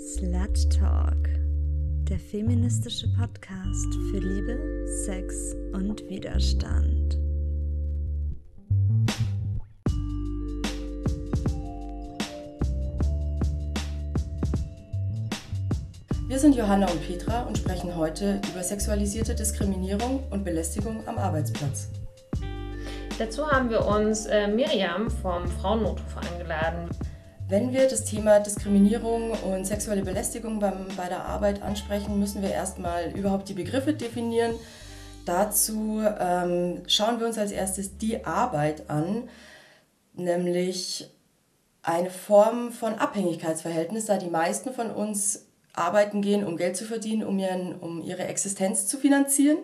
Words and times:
Slut 0.00 0.70
Talk, 0.70 1.28
der 2.08 2.18
feministische 2.18 3.06
Podcast 3.18 3.94
für 4.10 4.18
Liebe, 4.18 4.86
Sex 5.04 5.54
und 5.74 6.08
Widerstand. 6.08 7.18
Wir 16.28 16.38
sind 16.38 16.56
Johanna 16.56 16.90
und 16.90 17.06
Petra 17.06 17.42
und 17.42 17.58
sprechen 17.58 17.94
heute 17.94 18.40
über 18.50 18.62
sexualisierte 18.62 19.34
Diskriminierung 19.34 20.24
und 20.30 20.44
Belästigung 20.44 21.06
am 21.06 21.18
Arbeitsplatz. 21.18 21.88
Dazu 23.18 23.46
haben 23.46 23.68
wir 23.68 23.84
uns 23.84 24.24
äh, 24.24 24.48
Miriam 24.48 25.10
vom 25.10 25.46
Frauennotruf 25.46 26.16
eingeladen. 26.16 26.88
Wenn 27.50 27.72
wir 27.72 27.88
das 27.88 28.04
Thema 28.04 28.38
Diskriminierung 28.38 29.32
und 29.32 29.66
sexuelle 29.66 30.04
Belästigung 30.04 30.60
beim, 30.60 30.86
bei 30.96 31.08
der 31.08 31.24
Arbeit 31.24 31.62
ansprechen, 31.62 32.20
müssen 32.20 32.42
wir 32.42 32.52
erstmal 32.52 33.10
überhaupt 33.16 33.48
die 33.48 33.54
Begriffe 33.54 33.92
definieren. 33.92 34.54
Dazu 35.24 36.00
ähm, 36.20 36.84
schauen 36.86 37.18
wir 37.18 37.26
uns 37.26 37.38
als 37.38 37.50
erstes 37.50 37.98
die 37.98 38.24
Arbeit 38.24 38.88
an, 38.88 39.28
nämlich 40.14 41.10
eine 41.82 42.10
Form 42.10 42.70
von 42.70 42.94
Abhängigkeitsverhältnis, 42.94 44.06
da 44.06 44.16
die 44.16 44.30
meisten 44.30 44.72
von 44.72 44.92
uns 44.92 45.46
arbeiten 45.72 46.22
gehen, 46.22 46.46
um 46.46 46.56
Geld 46.56 46.76
zu 46.76 46.84
verdienen, 46.84 47.24
um, 47.24 47.36
ihren, 47.36 47.74
um 47.80 48.00
ihre 48.00 48.28
Existenz 48.28 48.86
zu 48.86 48.96
finanzieren. 48.96 49.58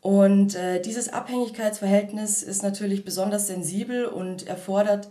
Und 0.00 0.54
äh, 0.54 0.80
dieses 0.80 1.12
Abhängigkeitsverhältnis 1.12 2.44
ist 2.44 2.62
natürlich 2.62 3.04
besonders 3.04 3.48
sensibel 3.48 4.04
und 4.04 4.46
erfordert 4.46 5.08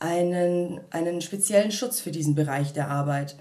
einen, 0.00 0.80
einen 0.90 1.20
speziellen 1.20 1.72
Schutz 1.72 2.00
für 2.00 2.10
diesen 2.10 2.34
Bereich 2.34 2.72
der 2.72 2.88
Arbeit. 2.88 3.36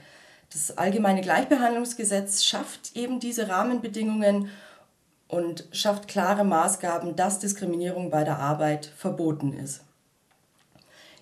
Das 0.51 0.77
allgemeine 0.77 1.21
Gleichbehandlungsgesetz 1.21 2.43
schafft 2.43 2.95
eben 2.95 3.19
diese 3.19 3.49
Rahmenbedingungen 3.49 4.49
und 5.27 5.65
schafft 5.71 6.07
klare 6.07 6.43
Maßgaben, 6.43 7.15
dass 7.15 7.39
Diskriminierung 7.39 8.09
bei 8.09 8.23
der 8.23 8.39
Arbeit 8.39 8.85
verboten 8.85 9.53
ist. 9.53 9.81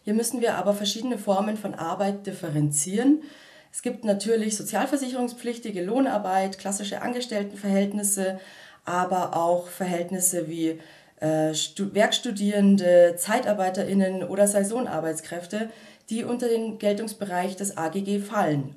Hier 0.03 0.13
müssen 0.13 0.41
wir 0.41 0.55
aber 0.55 0.75
verschiedene 0.75 1.17
Formen 1.17 1.57
von 1.57 1.73
Arbeit 1.73 2.27
differenzieren. 2.27 3.23
Es 3.71 3.81
gibt 3.81 4.05
natürlich 4.05 4.55
sozialversicherungspflichtige 4.55 5.83
Lohnarbeit, 5.83 6.59
klassische 6.59 7.01
Angestelltenverhältnisse, 7.01 8.39
aber 8.85 9.35
auch 9.35 9.67
Verhältnisse 9.67 10.47
wie 10.47 10.79
Werkstudierende, 11.19 13.15
ZeitarbeiterInnen 13.17 14.23
oder 14.23 14.47
Saisonarbeitskräfte, 14.47 15.69
die 16.09 16.23
unter 16.23 16.47
den 16.47 16.77
Geltungsbereich 16.77 17.55
des 17.55 17.77
AGG 17.77 18.19
fallen. 18.19 18.75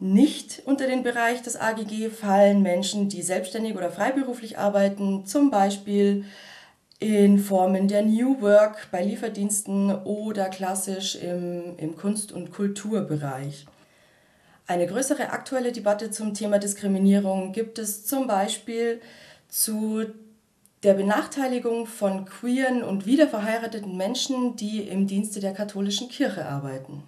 Nicht 0.00 0.62
unter 0.64 0.86
den 0.86 1.02
Bereich 1.02 1.42
des 1.42 1.56
AGG 1.56 2.10
fallen 2.10 2.62
Menschen, 2.62 3.08
die 3.08 3.22
selbstständig 3.22 3.76
oder 3.76 3.90
freiberuflich 3.90 4.58
arbeiten, 4.58 5.24
zum 5.24 5.50
Beispiel 5.50 6.24
in 6.98 7.38
Formen 7.38 7.86
der 7.86 8.02
New 8.02 8.40
Work 8.40 8.88
bei 8.90 9.04
Lieferdiensten 9.04 9.94
oder 10.04 10.48
klassisch 10.48 11.16
im, 11.16 11.76
im 11.76 11.96
Kunst- 11.96 12.32
und 12.32 12.50
Kulturbereich. 12.50 13.66
Eine 14.66 14.86
größere 14.86 15.30
aktuelle 15.30 15.70
Debatte 15.72 16.10
zum 16.10 16.32
Thema 16.32 16.58
Diskriminierung 16.58 17.52
gibt 17.52 17.78
es 17.78 18.06
zum 18.06 18.26
Beispiel 18.26 19.00
zu 19.48 20.06
der 20.84 20.94
Benachteiligung 20.94 21.86
von 21.86 22.26
queeren 22.26 22.82
und 22.82 23.06
wiederverheirateten 23.06 23.96
Menschen, 23.96 24.56
die 24.56 24.82
im 24.82 25.06
Dienste 25.06 25.40
der 25.40 25.54
katholischen 25.54 26.08
Kirche 26.08 26.44
arbeiten. 26.44 27.02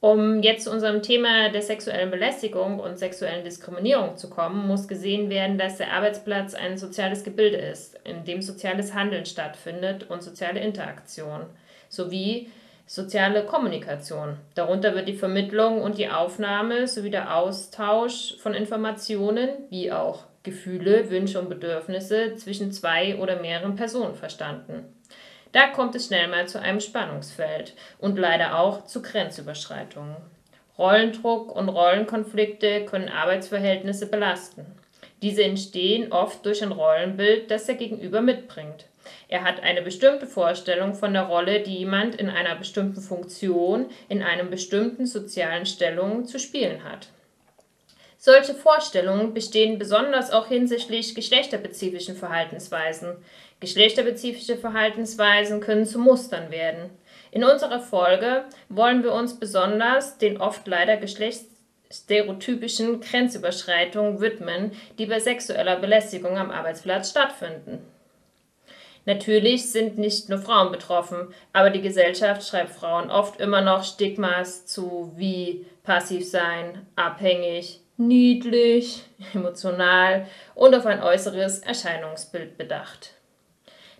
Um 0.00 0.42
jetzt 0.42 0.64
zu 0.64 0.70
unserem 0.70 1.02
Thema 1.02 1.48
der 1.48 1.62
sexuellen 1.62 2.10
Belästigung 2.10 2.78
und 2.78 2.98
sexuellen 2.98 3.42
Diskriminierung 3.42 4.18
zu 4.18 4.28
kommen, 4.28 4.66
muss 4.66 4.86
gesehen 4.86 5.30
werden, 5.30 5.56
dass 5.56 5.78
der 5.78 5.92
Arbeitsplatz 5.92 6.54
ein 6.54 6.76
soziales 6.76 7.24
Gebilde 7.24 7.56
ist, 7.56 7.98
in 8.04 8.24
dem 8.24 8.42
soziales 8.42 8.92
Handeln 8.92 9.24
stattfindet 9.24 10.10
und 10.10 10.22
soziale 10.22 10.60
Interaktion 10.60 11.46
sowie 11.88 12.50
soziale 12.86 13.46
Kommunikation. 13.46 14.36
Darunter 14.54 14.94
wird 14.94 15.08
die 15.08 15.16
Vermittlung 15.16 15.80
und 15.80 15.96
die 15.96 16.10
Aufnahme 16.10 16.86
sowie 16.86 17.10
der 17.10 17.34
Austausch 17.34 18.36
von 18.38 18.52
Informationen 18.52 19.48
wie 19.70 19.90
auch 19.90 20.24
Gefühle, 20.44 21.10
Wünsche 21.10 21.40
und 21.40 21.48
Bedürfnisse 21.48 22.36
zwischen 22.36 22.70
zwei 22.70 23.16
oder 23.18 23.40
mehreren 23.40 23.74
Personen 23.74 24.14
verstanden. 24.14 24.84
Da 25.52 25.68
kommt 25.68 25.94
es 25.94 26.06
schnell 26.06 26.28
mal 26.28 26.46
zu 26.46 26.60
einem 26.60 26.80
Spannungsfeld 26.80 27.74
und 27.98 28.18
leider 28.18 28.58
auch 28.58 28.84
zu 28.84 29.02
Grenzüberschreitungen. 29.02 30.16
Rollendruck 30.76 31.54
und 31.54 31.68
Rollenkonflikte 31.68 32.84
können 32.84 33.08
Arbeitsverhältnisse 33.08 34.06
belasten. 34.06 34.66
Diese 35.22 35.44
entstehen 35.44 36.12
oft 36.12 36.44
durch 36.44 36.62
ein 36.62 36.72
Rollenbild, 36.72 37.50
das 37.50 37.66
der 37.66 37.76
Gegenüber 37.76 38.20
mitbringt. 38.20 38.86
Er 39.28 39.44
hat 39.44 39.62
eine 39.62 39.82
bestimmte 39.82 40.26
Vorstellung 40.26 40.94
von 40.94 41.12
der 41.12 41.22
Rolle, 41.22 41.60
die 41.60 41.78
jemand 41.78 42.16
in 42.16 42.28
einer 42.28 42.56
bestimmten 42.56 43.00
Funktion, 43.00 43.86
in 44.08 44.22
einem 44.22 44.50
bestimmten 44.50 45.06
sozialen 45.06 45.66
Stellung 45.66 46.26
zu 46.26 46.38
spielen 46.38 46.84
hat. 46.84 47.08
Solche 48.26 48.54
Vorstellungen 48.54 49.34
bestehen 49.34 49.78
besonders 49.78 50.30
auch 50.30 50.46
hinsichtlich 50.46 51.14
geschlechterspezifischen 51.14 52.16
Verhaltensweisen. 52.16 53.18
Geschlechterspezifische 53.60 54.56
Verhaltensweisen 54.56 55.60
können 55.60 55.84
zu 55.84 55.98
Mustern 55.98 56.50
werden. 56.50 56.88
In 57.32 57.44
unserer 57.44 57.80
Folge 57.80 58.46
wollen 58.70 59.02
wir 59.02 59.12
uns 59.12 59.38
besonders 59.38 60.16
den 60.16 60.40
oft 60.40 60.66
leider 60.66 60.96
geschlechtsstereotypischen 60.96 63.02
Grenzüberschreitungen 63.02 64.22
widmen, 64.22 64.72
die 64.98 65.04
bei 65.04 65.20
sexueller 65.20 65.76
Belästigung 65.76 66.38
am 66.38 66.50
Arbeitsplatz 66.50 67.10
stattfinden. 67.10 67.80
Natürlich 69.04 69.70
sind 69.70 69.98
nicht 69.98 70.30
nur 70.30 70.38
Frauen 70.38 70.72
betroffen, 70.72 71.34
aber 71.52 71.68
die 71.68 71.82
Gesellschaft 71.82 72.48
schreibt 72.48 72.70
Frauen 72.70 73.10
oft 73.10 73.38
immer 73.38 73.60
noch 73.60 73.84
Stigmas 73.84 74.64
zu 74.64 75.12
wie 75.14 75.66
passiv 75.82 76.26
sein, 76.26 76.86
abhängig, 76.96 77.83
niedlich, 77.96 79.04
emotional 79.34 80.26
und 80.54 80.74
auf 80.74 80.86
ein 80.86 81.02
äußeres 81.02 81.60
Erscheinungsbild 81.60 82.56
bedacht. 82.56 83.14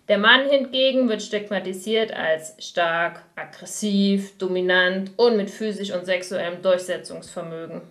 Der 0.07 0.19
Mann 0.19 0.47
hingegen 0.47 1.09
wird 1.09 1.23
stigmatisiert 1.23 2.13
als 2.13 2.55
stark, 2.59 3.23
aggressiv, 3.35 4.37
dominant 4.37 5.11
und 5.17 5.35
mit 5.35 5.49
physisch 5.49 5.91
und 5.91 6.05
sexuellem 6.05 6.61
Durchsetzungsvermögen. 6.61 7.81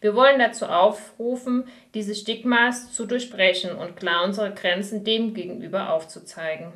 Wir 0.00 0.16
wollen 0.16 0.38
dazu 0.38 0.66
aufrufen, 0.66 1.68
diese 1.94 2.14
Stigmas 2.14 2.92
zu 2.92 3.06
durchbrechen 3.06 3.74
und 3.76 3.96
klar 3.96 4.24
unsere 4.24 4.52
Grenzen 4.52 5.04
dem 5.04 5.32
gegenüber 5.32 5.92
aufzuzeigen. 5.92 6.72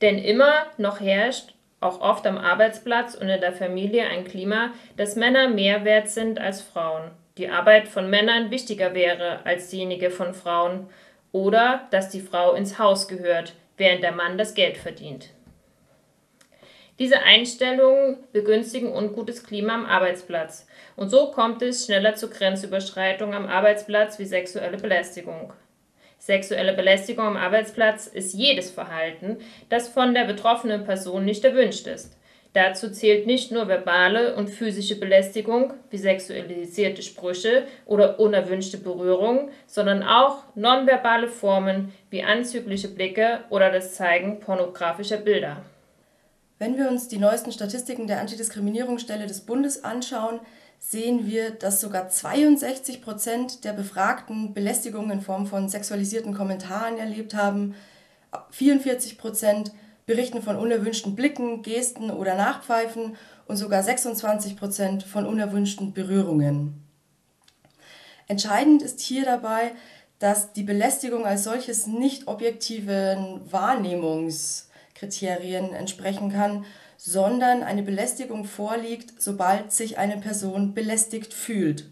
Denn 0.00 0.18
immer 0.18 0.66
noch 0.78 0.98
herrscht 1.00 1.54
auch 1.80 2.00
oft 2.00 2.26
am 2.26 2.38
Arbeitsplatz 2.38 3.14
und 3.14 3.28
in 3.28 3.40
der 3.40 3.52
Familie 3.52 4.06
ein 4.06 4.24
Klima, 4.24 4.72
dass 4.96 5.16
Männer 5.16 5.48
mehr 5.48 5.84
wert 5.84 6.08
sind 6.08 6.40
als 6.40 6.62
Frauen, 6.62 7.10
die 7.36 7.48
Arbeit 7.48 7.88
von 7.88 8.08
Männern 8.08 8.50
wichtiger 8.50 8.94
wäre 8.94 9.44
als 9.44 9.68
diejenige 9.68 10.10
von 10.10 10.34
Frauen 10.34 10.88
oder 11.32 11.88
dass 11.90 12.10
die 12.10 12.20
Frau 12.20 12.52
ins 12.54 12.78
Haus 12.78 13.08
gehört, 13.08 13.54
während 13.76 14.02
der 14.02 14.12
Mann 14.12 14.38
das 14.38 14.54
Geld 14.54 14.76
verdient. 14.76 15.30
Diese 17.00 17.22
Einstellungen 17.22 18.18
begünstigen 18.32 18.94
ungutes 18.94 19.42
Klima 19.42 19.74
am 19.74 19.84
Arbeitsplatz 19.84 20.68
und 20.94 21.10
so 21.10 21.32
kommt 21.32 21.60
es 21.62 21.86
schneller 21.86 22.14
zu 22.14 22.30
Grenzüberschreitungen 22.30 23.34
am 23.34 23.46
Arbeitsplatz 23.46 24.20
wie 24.20 24.26
sexuelle 24.26 24.76
Belästigung. 24.76 25.52
Sexuelle 26.24 26.72
Belästigung 26.72 27.26
am 27.26 27.36
Arbeitsplatz 27.36 28.06
ist 28.06 28.32
jedes 28.32 28.70
Verhalten, 28.70 29.36
das 29.68 29.88
von 29.88 30.14
der 30.14 30.24
betroffenen 30.24 30.84
Person 30.84 31.26
nicht 31.26 31.44
erwünscht 31.44 31.86
ist. 31.86 32.16
Dazu 32.54 32.90
zählt 32.90 33.26
nicht 33.26 33.52
nur 33.52 33.68
verbale 33.68 34.34
und 34.34 34.48
physische 34.48 34.98
Belästigung 34.98 35.74
wie 35.90 35.98
sexualisierte 35.98 37.02
Sprüche 37.02 37.64
oder 37.84 38.18
unerwünschte 38.18 38.78
Berührung, 38.78 39.50
sondern 39.66 40.02
auch 40.02 40.44
nonverbale 40.54 41.28
Formen 41.28 41.92
wie 42.08 42.22
anzügliche 42.22 42.88
Blicke 42.88 43.40
oder 43.50 43.70
das 43.70 43.94
Zeigen 43.94 44.40
pornografischer 44.40 45.18
Bilder. 45.18 45.58
Wenn 46.58 46.78
wir 46.78 46.88
uns 46.88 47.06
die 47.08 47.18
neuesten 47.18 47.52
Statistiken 47.52 48.06
der 48.06 48.20
Antidiskriminierungsstelle 48.20 49.26
des 49.26 49.42
Bundes 49.42 49.84
anschauen, 49.84 50.40
sehen 50.86 51.26
wir, 51.26 51.50
dass 51.50 51.80
sogar 51.80 52.10
62 52.10 53.00
Prozent 53.00 53.64
der 53.64 53.72
Befragten 53.72 54.52
Belästigung 54.52 55.10
in 55.10 55.22
Form 55.22 55.46
von 55.46 55.68
sexualisierten 55.68 56.34
Kommentaren 56.34 56.98
erlebt 56.98 57.34
haben. 57.34 57.74
44 58.50 59.16
Prozent 59.16 59.72
berichten 60.04 60.42
von 60.42 60.56
unerwünschten 60.56 61.16
Blicken, 61.16 61.62
Gesten 61.62 62.10
oder 62.10 62.34
Nachpfeifen 62.34 63.16
und 63.46 63.56
sogar 63.56 63.82
26 63.82 64.58
Prozent 64.58 65.02
von 65.04 65.26
unerwünschten 65.26 65.94
Berührungen. 65.94 66.84
Entscheidend 68.28 68.82
ist 68.82 69.00
hier 69.00 69.24
dabei, 69.24 69.72
dass 70.18 70.52
die 70.52 70.62
Belästigung 70.62 71.24
als 71.24 71.44
solches 71.44 71.86
nicht 71.86 72.28
objektiven 72.28 73.40
Wahrnehmungs 73.50 74.68
Kriterien 74.94 75.72
entsprechen 75.72 76.30
kann, 76.30 76.66
sondern 77.06 77.62
eine 77.62 77.82
Belästigung 77.82 78.46
vorliegt, 78.46 79.20
sobald 79.20 79.72
sich 79.72 79.98
eine 79.98 80.16
Person 80.16 80.72
belästigt 80.72 81.34
fühlt. 81.34 81.84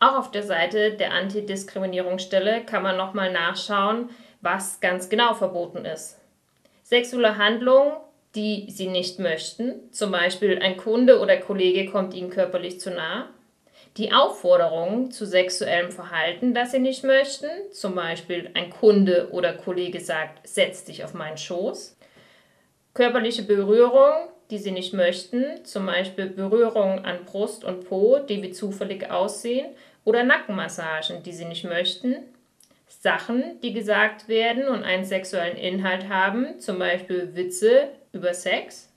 Auch 0.00 0.18
auf 0.18 0.30
der 0.30 0.42
Seite 0.42 0.92
der 0.92 1.12
Antidiskriminierungsstelle 1.14 2.62
kann 2.66 2.82
man 2.82 2.98
nochmal 2.98 3.32
nachschauen, 3.32 4.10
was 4.42 4.80
ganz 4.80 5.08
genau 5.08 5.32
verboten 5.32 5.86
ist. 5.86 6.18
Sexuelle 6.82 7.38
Handlungen, 7.38 7.92
die 8.34 8.66
sie 8.68 8.88
nicht 8.88 9.18
möchten, 9.18 9.90
zum 9.92 10.12
Beispiel 10.12 10.58
ein 10.58 10.76
Kunde 10.76 11.18
oder 11.18 11.38
Kollege 11.38 11.90
kommt 11.90 12.12
ihnen 12.12 12.28
körperlich 12.28 12.80
zu 12.80 12.90
nah, 12.90 13.30
die 13.96 14.12
Aufforderungen 14.12 15.10
zu 15.10 15.24
sexuellem 15.24 15.90
Verhalten, 15.90 16.52
das 16.52 16.72
sie 16.72 16.80
nicht 16.80 17.02
möchten, 17.02 17.48
zum 17.72 17.94
Beispiel 17.94 18.50
ein 18.52 18.68
Kunde 18.68 19.30
oder 19.32 19.54
Kollege 19.54 20.00
sagt, 20.00 20.46
setz 20.46 20.84
dich 20.84 21.02
auf 21.02 21.14
meinen 21.14 21.38
Schoß, 21.38 21.96
körperliche 22.94 23.42
Berührung, 23.42 24.28
die 24.50 24.58
sie 24.58 24.70
nicht 24.70 24.92
möchten, 24.92 25.64
zum 25.64 25.86
Beispiel 25.86 26.26
Berührungen 26.26 27.04
an 27.04 27.24
Brust 27.24 27.64
und 27.64 27.88
Po, 27.88 28.18
die 28.18 28.42
wie 28.42 28.52
zufällig 28.52 29.10
aussehen, 29.10 29.74
oder 30.04 30.24
Nackenmassagen, 30.24 31.22
die 31.22 31.32
sie 31.32 31.44
nicht 31.44 31.64
möchten, 31.64 32.16
Sachen, 32.88 33.60
die 33.62 33.72
gesagt 33.72 34.28
werden 34.28 34.68
und 34.68 34.84
einen 34.84 35.04
sexuellen 35.04 35.56
Inhalt 35.56 36.08
haben, 36.08 36.60
zum 36.60 36.78
Beispiel 36.78 37.34
Witze 37.34 37.88
über 38.12 38.34
Sex. 38.34 38.92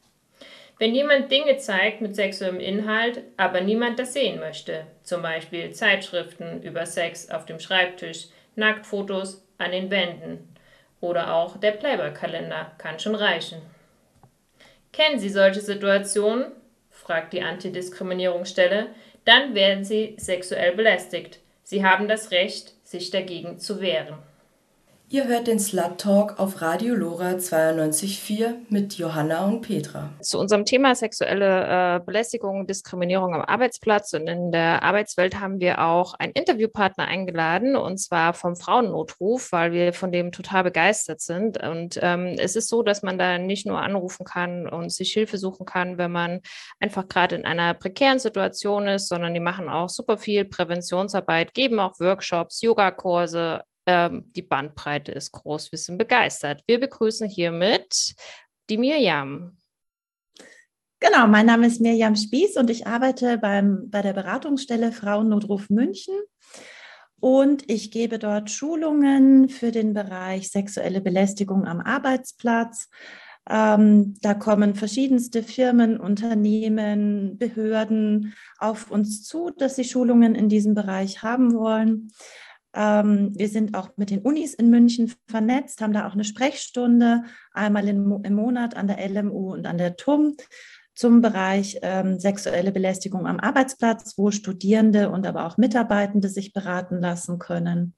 Wenn 0.78 0.94
jemand 0.94 1.32
Dinge 1.32 1.58
zeigt 1.58 2.02
mit 2.02 2.16
sexuellem 2.16 2.60
Inhalt, 2.60 3.22
aber 3.38 3.62
niemand 3.62 3.98
das 3.98 4.14
sehen 4.14 4.40
möchte, 4.40 4.86
zum 5.04 5.22
Beispiel 5.22 5.72
Zeitschriften 5.72 6.62
über 6.64 6.86
Sex 6.86 7.30
auf 7.30 7.46
dem 7.46 7.60
Schreibtisch, 7.60 8.28
Nacktfotos 8.56 9.42
an 9.58 9.72
den 9.72 9.90
Wänden 9.90 10.54
oder 11.00 11.34
auch 11.34 11.58
der 11.58 11.72
Playboy-Kalender 11.72 12.74
kann 12.78 13.00
schon 13.00 13.16
reichen. 13.16 13.62
Kennen 14.96 15.20
Sie 15.20 15.28
solche 15.28 15.60
Situationen? 15.60 16.54
fragt 16.90 17.34
die 17.34 17.42
Antidiskriminierungsstelle. 17.42 18.88
Dann 19.26 19.54
werden 19.54 19.84
Sie 19.84 20.16
sexuell 20.18 20.74
belästigt. 20.74 21.40
Sie 21.64 21.84
haben 21.84 22.08
das 22.08 22.32
Recht, 22.32 22.74
sich 22.86 23.12
dagegen 23.12 23.60
zu 23.60 23.82
wehren. 23.82 24.16
Ihr 25.08 25.28
hört 25.28 25.46
den 25.46 25.60
Slut 25.60 26.00
Talk 26.00 26.40
auf 26.40 26.64
Radio 26.64 26.96
Lora 26.96 27.34
92.4 27.34 28.56
mit 28.70 28.96
Johanna 28.96 29.46
und 29.46 29.62
Petra. 29.62 30.10
Zu 30.20 30.40
unserem 30.40 30.66
Thema 30.66 30.96
sexuelle 30.96 31.98
äh, 31.98 32.00
Belästigung, 32.04 32.66
Diskriminierung 32.66 33.36
am 33.36 33.42
Arbeitsplatz 33.42 34.14
und 34.14 34.26
in 34.26 34.52
der 34.52 34.82
Arbeitswelt 34.82 35.40
haben 35.40 35.60
wir 35.60 35.80
auch 35.80 36.16
einen 36.16 36.34
Interviewpartner 36.34 37.06
eingeladen 37.06 37.76
und 37.76 38.00
zwar 38.00 38.34
vom 38.34 38.56
Frauennotruf, 38.56 39.52
weil 39.52 39.74
wir 39.74 39.94
von 39.94 40.12
dem 40.12 40.32
total 40.32 40.64
begeistert 40.64 41.22
sind. 41.22 41.62
Und 41.62 42.00
ähm, 42.02 42.36
es 42.40 42.56
ist 42.56 42.70
so, 42.70 42.82
dass 42.82 43.04
man 43.04 43.20
da 43.20 43.38
nicht 43.38 43.68
nur 43.68 43.80
anrufen 43.80 44.26
kann 44.26 44.68
und 44.68 44.92
sich 44.92 45.14
Hilfe 45.14 45.38
suchen 45.38 45.68
kann, 45.68 46.00
wenn 46.00 46.12
man 46.12 46.42
einfach 46.80 47.08
gerade 47.08 47.36
in 47.36 47.46
einer 47.46 47.76
prekären 47.76 48.18
Situation 48.18 48.88
ist, 48.88 49.08
sondern 49.08 49.36
die 49.36 49.40
machen 49.40 49.70
auch 49.70 49.90
super 49.90 50.18
viel 50.18 50.46
Präventionsarbeit, 50.46 51.54
geben 51.54 51.80
auch 51.80 52.00
Workshops, 52.00 52.62
Yogakurse, 52.62 53.62
ähm, 53.86 54.32
die 54.36 54.42
Bandbreite 54.42 55.12
ist 55.12 55.32
groß. 55.32 55.72
Wir 55.72 55.80
sind 55.80 55.98
begeistert. 55.98 56.64
Wir 56.68 56.80
begrüßen 56.80 57.28
hiermit 57.30 58.16
die 58.70 58.78
Mirjam. 58.78 59.58
Genau, 61.00 61.28
mein 61.28 61.46
Name 61.46 61.68
ist 61.68 61.82
Mirjam 61.82 62.16
Spieß 62.16 62.58
und 62.58 62.70
ich 62.70 62.88
arbeite 62.88 63.38
beim, 63.38 63.90
bei 63.90 64.02
der 64.02 64.14
Beratungsstelle 64.14 64.92
Frauennotruf 64.92 65.70
München. 65.70 66.16
Und 67.20 67.70
ich 67.70 67.92
gebe 67.92 68.20
dort 68.20 68.50
Schulungen 68.50 69.50
für 69.50 69.72
den 69.72 69.94
Bereich 69.94 70.50
sexuelle 70.50 71.02
Belästigung 71.02 71.66
am 71.66 71.80
Arbeitsplatz. 71.80 72.90
Ähm, 73.48 74.16
da 74.22 74.34
kommen 74.34 74.74
verschiedenste 74.74 75.44
Firmen, 75.44 76.00
Unternehmen, 76.00 77.38
Behörden 77.38 78.34
auf 78.58 78.90
uns 78.90 79.24
zu, 79.24 79.52
dass 79.52 79.76
sie 79.76 79.84
Schulungen 79.84 80.34
in 80.34 80.50
diesem 80.50 80.74
Bereich 80.74 81.22
haben 81.22 81.54
wollen. 81.54 82.12
Ähm, 82.76 83.32
wir 83.36 83.48
sind 83.48 83.76
auch 83.76 83.90
mit 83.96 84.10
den 84.10 84.20
Unis 84.20 84.54
in 84.54 84.70
München 84.70 85.12
vernetzt, 85.28 85.82
haben 85.82 85.94
da 85.94 86.08
auch 86.08 86.14
eine 86.14 86.26
Sprechstunde 86.26 87.24
einmal 87.54 87.88
im, 87.88 88.06
Monat 88.34 88.76
an 88.76 88.88
der 88.88 89.00
LMU 89.10 89.54
und 89.54 89.66
an 89.66 89.78
der 89.78 89.96
TUM 89.96 90.36
zum 90.94 91.22
Bereich 91.22 91.80
ähm, 91.82 92.20
sexuelle 92.20 92.72
Belästigung 92.72 93.28
am 93.28 93.40
Arbeitsplatz, 93.40 94.18
wo 94.18 94.32
Studierende 94.32 95.10
und 95.10 95.26
aber 95.26 95.46
auch 95.46 95.58
Mitarbeitende 95.58 96.30
sich 96.30 96.54
beraten 96.54 97.00
lassen 97.00 97.40
können. 97.40 97.96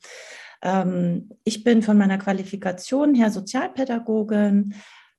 Ähm, 0.61 1.29
ich 1.43 1.63
bin 1.63 1.81
von 1.81 1.97
meiner 1.97 2.17
Qualifikation 2.17 3.15
her 3.15 3.31
Sozialpädagogin, 3.31 4.75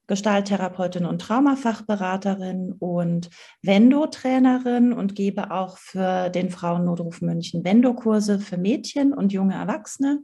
Gestalttherapeutin 0.09 1.05
und 1.05 1.21
Traumafachberaterin 1.21 2.73
und 2.73 3.31
Vendo-Trainerin 3.63 4.93
und 4.93 5.15
gebe 5.15 5.53
auch 5.53 5.79
für 5.79 6.31
den 6.31 6.51
Frauennotruf 6.51 7.21
München 7.21 7.63
Vendo-Kurse 7.63 8.41
für 8.41 8.57
Mädchen 8.57 9.13
und 9.13 9.33
junge 9.33 9.55
Erwachsene. 9.55 10.21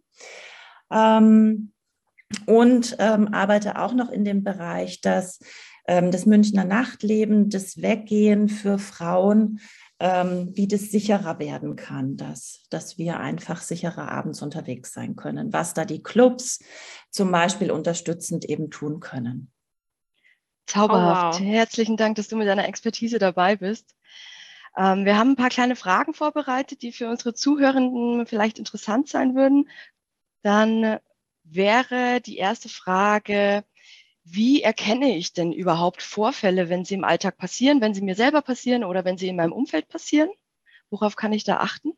Ähm, 0.91 1.73
und 2.47 2.97
ähm, 2.99 3.33
arbeite 3.33 3.79
auch 3.79 3.95
noch 3.95 4.11
in 4.11 4.25
dem 4.25 4.43
Bereich, 4.43 5.01
dass 5.01 5.39
ähm, 5.87 6.11
das 6.11 6.27
Münchner 6.27 6.65
Nachtleben, 6.65 7.51
das 7.51 7.81
Weggehen 7.81 8.49
für 8.49 8.79
Frauen, 8.79 9.61
ähm, 10.01 10.51
wie 10.55 10.67
das 10.67 10.91
sicherer 10.91 11.39
werden 11.39 11.77
kann, 11.77 12.17
dass, 12.17 12.65
dass 12.71 12.99
wir 12.99 13.21
einfach 13.21 13.61
sicherer 13.61 14.11
abends 14.11 14.43
unterwegs 14.43 14.93
sein 14.93 15.15
können, 15.15 15.53
was 15.53 15.75
da 15.75 15.85
die 15.85 16.03
Clubs 16.03 16.61
zum 17.11 17.31
Beispiel 17.31 17.71
unterstützend 17.71 18.45
eben 18.47 18.71
tun 18.71 19.01
können. 19.01 19.53
Zauberhaft. 20.67 21.41
Oh, 21.41 21.45
wow. 21.45 21.49
Herzlichen 21.49 21.97
Dank, 21.97 22.17
dass 22.17 22.29
du 22.29 22.37
mit 22.37 22.49
deiner 22.49 22.69
Expertise 22.69 23.19
dabei 23.19 23.57
bist. 23.57 23.95
Ähm, 24.77 25.05
wir 25.05 25.17
haben 25.17 25.31
ein 25.33 25.37
paar 25.37 25.51
kleine 25.51 25.77
Fragen 25.77 26.15
vorbereitet, 26.15 26.83
die 26.83 26.93
für 26.93 27.09
unsere 27.09 27.35
Zuhörenden 27.35 28.27
vielleicht 28.27 28.59
interessant 28.59 29.09
sein 29.09 29.35
würden. 29.35 29.69
Dann 30.43 30.99
wäre 31.45 32.21
die 32.21 32.39
erste 32.39 32.69
Frage, 32.69 33.65
wie 34.25 34.63
erkenne 34.63 35.17
ich 35.17 35.33
denn 35.33 35.53
überhaupt 35.53 36.03
Vorfälle, 36.03 36.69
wenn 36.71 36.85
sie 36.85 36.95
im 36.95 37.05
Alltag 37.05 37.37
passieren, 37.37 37.81
wenn 37.81 37.95
sie 37.95 38.03
mir 38.03 38.15
selber 38.15 38.43
passieren 38.43 38.83
oder 38.85 39.05
wenn 39.05 39.19
sie 39.19 39.29
in 39.29 39.37
meinem 39.37 39.53
Umfeld 39.53 39.89
passieren? 39.89 40.31
Worauf 40.91 41.15
kann 41.17 41.33
ich 41.33 41.45
da 41.45 41.59
achten? 41.59 41.93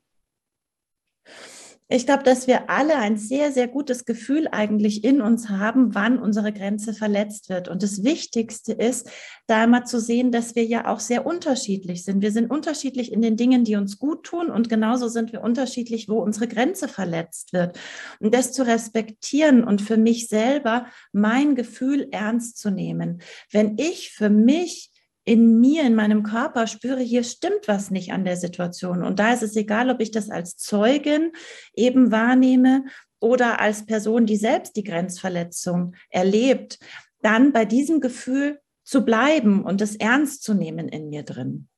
Ich 1.88 2.04
glaube, 2.04 2.24
dass 2.24 2.48
wir 2.48 2.68
alle 2.68 2.96
ein 2.96 3.16
sehr, 3.16 3.52
sehr 3.52 3.68
gutes 3.68 4.04
Gefühl 4.04 4.48
eigentlich 4.50 5.04
in 5.04 5.20
uns 5.20 5.48
haben, 5.48 5.94
wann 5.94 6.18
unsere 6.18 6.52
Grenze 6.52 6.92
verletzt 6.92 7.48
wird. 7.48 7.68
Und 7.68 7.84
das 7.84 8.02
Wichtigste 8.02 8.72
ist, 8.72 9.08
da 9.46 9.62
immer 9.62 9.84
zu 9.84 10.00
sehen, 10.00 10.32
dass 10.32 10.56
wir 10.56 10.64
ja 10.64 10.88
auch 10.88 10.98
sehr 10.98 11.24
unterschiedlich 11.24 12.02
sind. 12.02 12.22
Wir 12.22 12.32
sind 12.32 12.50
unterschiedlich 12.50 13.12
in 13.12 13.22
den 13.22 13.36
Dingen, 13.36 13.62
die 13.62 13.76
uns 13.76 14.00
gut 14.00 14.24
tun 14.24 14.50
und 14.50 14.68
genauso 14.68 15.06
sind 15.06 15.32
wir 15.32 15.42
unterschiedlich, 15.42 16.08
wo 16.08 16.18
unsere 16.18 16.48
Grenze 16.48 16.88
verletzt 16.88 17.52
wird. 17.52 17.78
Und 18.18 18.34
das 18.34 18.50
zu 18.50 18.66
respektieren 18.66 19.62
und 19.62 19.80
für 19.80 19.96
mich 19.96 20.26
selber 20.26 20.86
mein 21.12 21.54
Gefühl 21.54 22.08
ernst 22.10 22.58
zu 22.58 22.70
nehmen. 22.70 23.22
Wenn 23.52 23.78
ich 23.78 24.10
für 24.10 24.28
mich 24.28 24.90
in 25.26 25.60
mir, 25.60 25.82
in 25.82 25.96
meinem 25.96 26.22
Körper 26.22 26.68
spüre, 26.68 27.00
hier 27.00 27.24
stimmt 27.24 27.66
was 27.66 27.90
nicht 27.90 28.12
an 28.12 28.24
der 28.24 28.36
Situation. 28.36 29.02
Und 29.02 29.18
da 29.18 29.32
ist 29.32 29.42
es 29.42 29.56
egal, 29.56 29.90
ob 29.90 30.00
ich 30.00 30.12
das 30.12 30.30
als 30.30 30.56
Zeugin 30.56 31.32
eben 31.74 32.12
wahrnehme 32.12 32.84
oder 33.18 33.60
als 33.60 33.86
Person, 33.86 34.24
die 34.24 34.36
selbst 34.36 34.76
die 34.76 34.84
Grenzverletzung 34.84 35.96
erlebt, 36.10 36.78
dann 37.22 37.52
bei 37.52 37.64
diesem 37.64 38.00
Gefühl 38.00 38.60
zu 38.84 39.04
bleiben 39.04 39.64
und 39.64 39.80
es 39.80 39.96
ernst 39.96 40.44
zu 40.44 40.54
nehmen 40.54 40.88
in 40.88 41.08
mir 41.08 41.24
drin. 41.24 41.68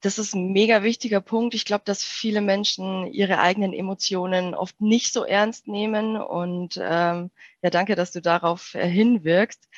Das 0.00 0.18
ist 0.18 0.34
ein 0.34 0.52
mega 0.52 0.82
wichtiger 0.82 1.20
Punkt. 1.20 1.54
Ich 1.54 1.66
glaube, 1.66 1.82
dass 1.84 2.02
viele 2.02 2.40
Menschen 2.40 3.06
ihre 3.12 3.40
eigenen 3.40 3.74
Emotionen 3.74 4.54
oft 4.54 4.80
nicht 4.80 5.12
so 5.12 5.24
ernst 5.24 5.68
nehmen. 5.68 6.16
Und 6.16 6.78
ähm, 6.80 7.30
ja, 7.62 7.70
danke, 7.70 7.96
dass 7.96 8.12
du 8.12 8.22
darauf 8.22 8.74
äh, 8.74 8.88
hinwirkst 8.88 9.68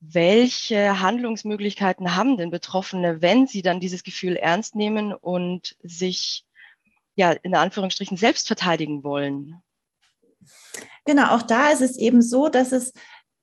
welche 0.00 1.00
Handlungsmöglichkeiten 1.00 2.14
haben 2.14 2.36
denn 2.36 2.50
Betroffene, 2.50 3.22
wenn 3.22 3.46
sie 3.46 3.62
dann 3.62 3.80
dieses 3.80 4.02
Gefühl 4.02 4.36
ernst 4.36 4.74
nehmen 4.74 5.12
und 5.12 5.76
sich 5.82 6.44
ja 7.14 7.32
in 7.32 7.54
Anführungsstrichen 7.54 8.16
selbst 8.16 8.46
verteidigen 8.46 9.02
wollen? 9.02 9.62
Genau, 11.04 11.34
auch 11.34 11.42
da 11.42 11.70
ist 11.70 11.80
es 11.80 11.96
eben 11.96 12.20
so, 12.22 12.48
dass 12.48 12.72
es 12.72 12.92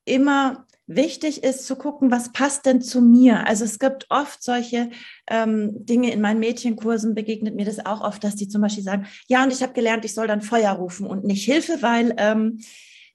immer 0.05 0.67
wichtig 0.85 1.43
ist 1.43 1.65
zu 1.65 1.77
gucken, 1.77 2.11
was 2.11 2.33
passt 2.33 2.65
denn 2.65 2.81
zu 2.81 3.01
mir. 3.01 3.47
Also 3.47 3.63
es 3.63 3.79
gibt 3.79 4.05
oft 4.09 4.43
solche 4.43 4.91
ähm, 5.29 5.85
Dinge 5.85 6.11
in 6.11 6.21
meinen 6.21 6.39
Mädchenkursen, 6.39 7.15
begegnet 7.15 7.55
mir 7.55 7.65
das 7.65 7.85
auch 7.85 8.01
oft, 8.01 8.23
dass 8.23 8.35
die 8.35 8.49
zum 8.49 8.61
Beispiel 8.61 8.83
sagen, 8.83 9.07
ja, 9.27 9.43
und 9.43 9.53
ich 9.53 9.63
habe 9.63 9.73
gelernt, 9.73 10.03
ich 10.03 10.13
soll 10.13 10.27
dann 10.27 10.41
Feuer 10.41 10.73
rufen 10.73 11.07
und 11.07 11.23
nicht 11.23 11.45
Hilfe, 11.45 11.81
weil 11.81 12.13
ähm, 12.17 12.59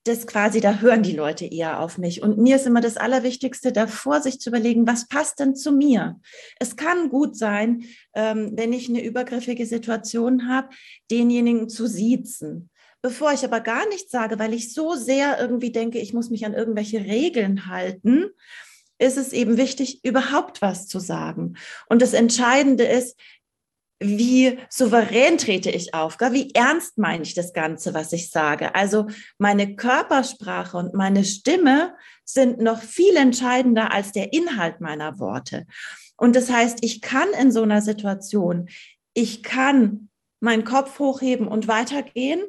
das 0.09 0.27
quasi, 0.27 0.61
da 0.61 0.81
hören 0.81 1.03
die 1.03 1.15
Leute 1.15 1.45
eher 1.45 1.81
auf 1.81 1.99
mich. 1.99 2.23
Und 2.23 2.39
mir 2.39 2.57
ist 2.57 2.67
immer 2.67 2.81
das 2.81 2.97
Allerwichtigste, 2.97 3.73
davor 3.73 4.21
sich 4.21 4.41
zu 4.41 4.51
überlegen, 4.51 4.87
was 4.87 5.07
passt 5.09 5.39
denn 5.41 5.55
zu 5.55 5.73
mir? 5.73 6.21
Es 6.59 6.77
kann 6.77 7.11
gut 7.11 7.37
sein, 7.37 7.85
ähm, 8.15 8.53
wenn 8.55 8.73
ich 8.73 8.89
eine 8.89 9.05
übergriffige 9.05 9.67
Situation 9.67 10.49
habe, 10.49 10.69
denjenigen 11.11 11.69
zu 11.69 11.87
siezen 11.87 12.71
Bevor 13.01 13.33
ich 13.33 13.45
aber 13.45 13.61
gar 13.61 13.89
nichts 13.89 14.11
sage, 14.11 14.39
weil 14.39 14.53
ich 14.53 14.75
so 14.75 14.95
sehr 14.95 15.39
irgendwie 15.41 15.71
denke, 15.71 15.99
ich 15.99 16.13
muss 16.13 16.31
mich 16.31 16.45
an 16.45 16.55
irgendwelche 16.55 16.99
Regeln 17.05 17.67
halten, 17.67 18.31
ist 18.99 19.17
es 19.17 19.33
eben 19.33 19.57
wichtig, 19.57 20.05
überhaupt 20.05 20.61
was 20.63 20.89
zu 20.89 20.99
sagen. 20.99 21.55
Und 21.89 22.03
das 22.03 22.13
Entscheidende 22.13 22.83
ist, 22.83 23.17
wie 24.01 24.59
souverän 24.71 25.39
trete 25.39 25.71
ich 25.71 25.93
auf, 25.93 26.19
wie 26.21 26.55
ernst 26.55 26.99
meine 26.99 27.25
ich 27.25 27.35
das 27.35 27.53
Ganze, 27.53 27.95
was 27.95 28.13
ich 28.13 28.31
sage. 28.31 28.75
Also 28.75 29.09
meine 29.39 29.75
Körpersprache 29.75 30.77
und 30.77 30.95
meine 30.95 31.25
Stimme 31.25 31.95
sind 32.25 32.61
noch 32.61 32.81
viel 32.81 33.17
entscheidender 33.17 33.93
als 33.93 34.13
der 34.13 34.33
Inhalt 34.33 34.81
meiner 34.81 35.19
Worte. 35.19 35.67
Und 36.17 36.37
das 36.37 36.51
heißt, 36.51 36.79
ich 36.83 37.01
kann 37.01 37.29
in 37.41 37.51
so 37.51 37.63
einer 37.63 37.83
Situation, 37.83 38.69
ich 39.15 39.43
kann 39.43 40.11
meinen 40.41 40.65
Kopf 40.65 40.99
hochheben 40.99 41.49
und 41.49 41.67
weitergehen 41.67 42.43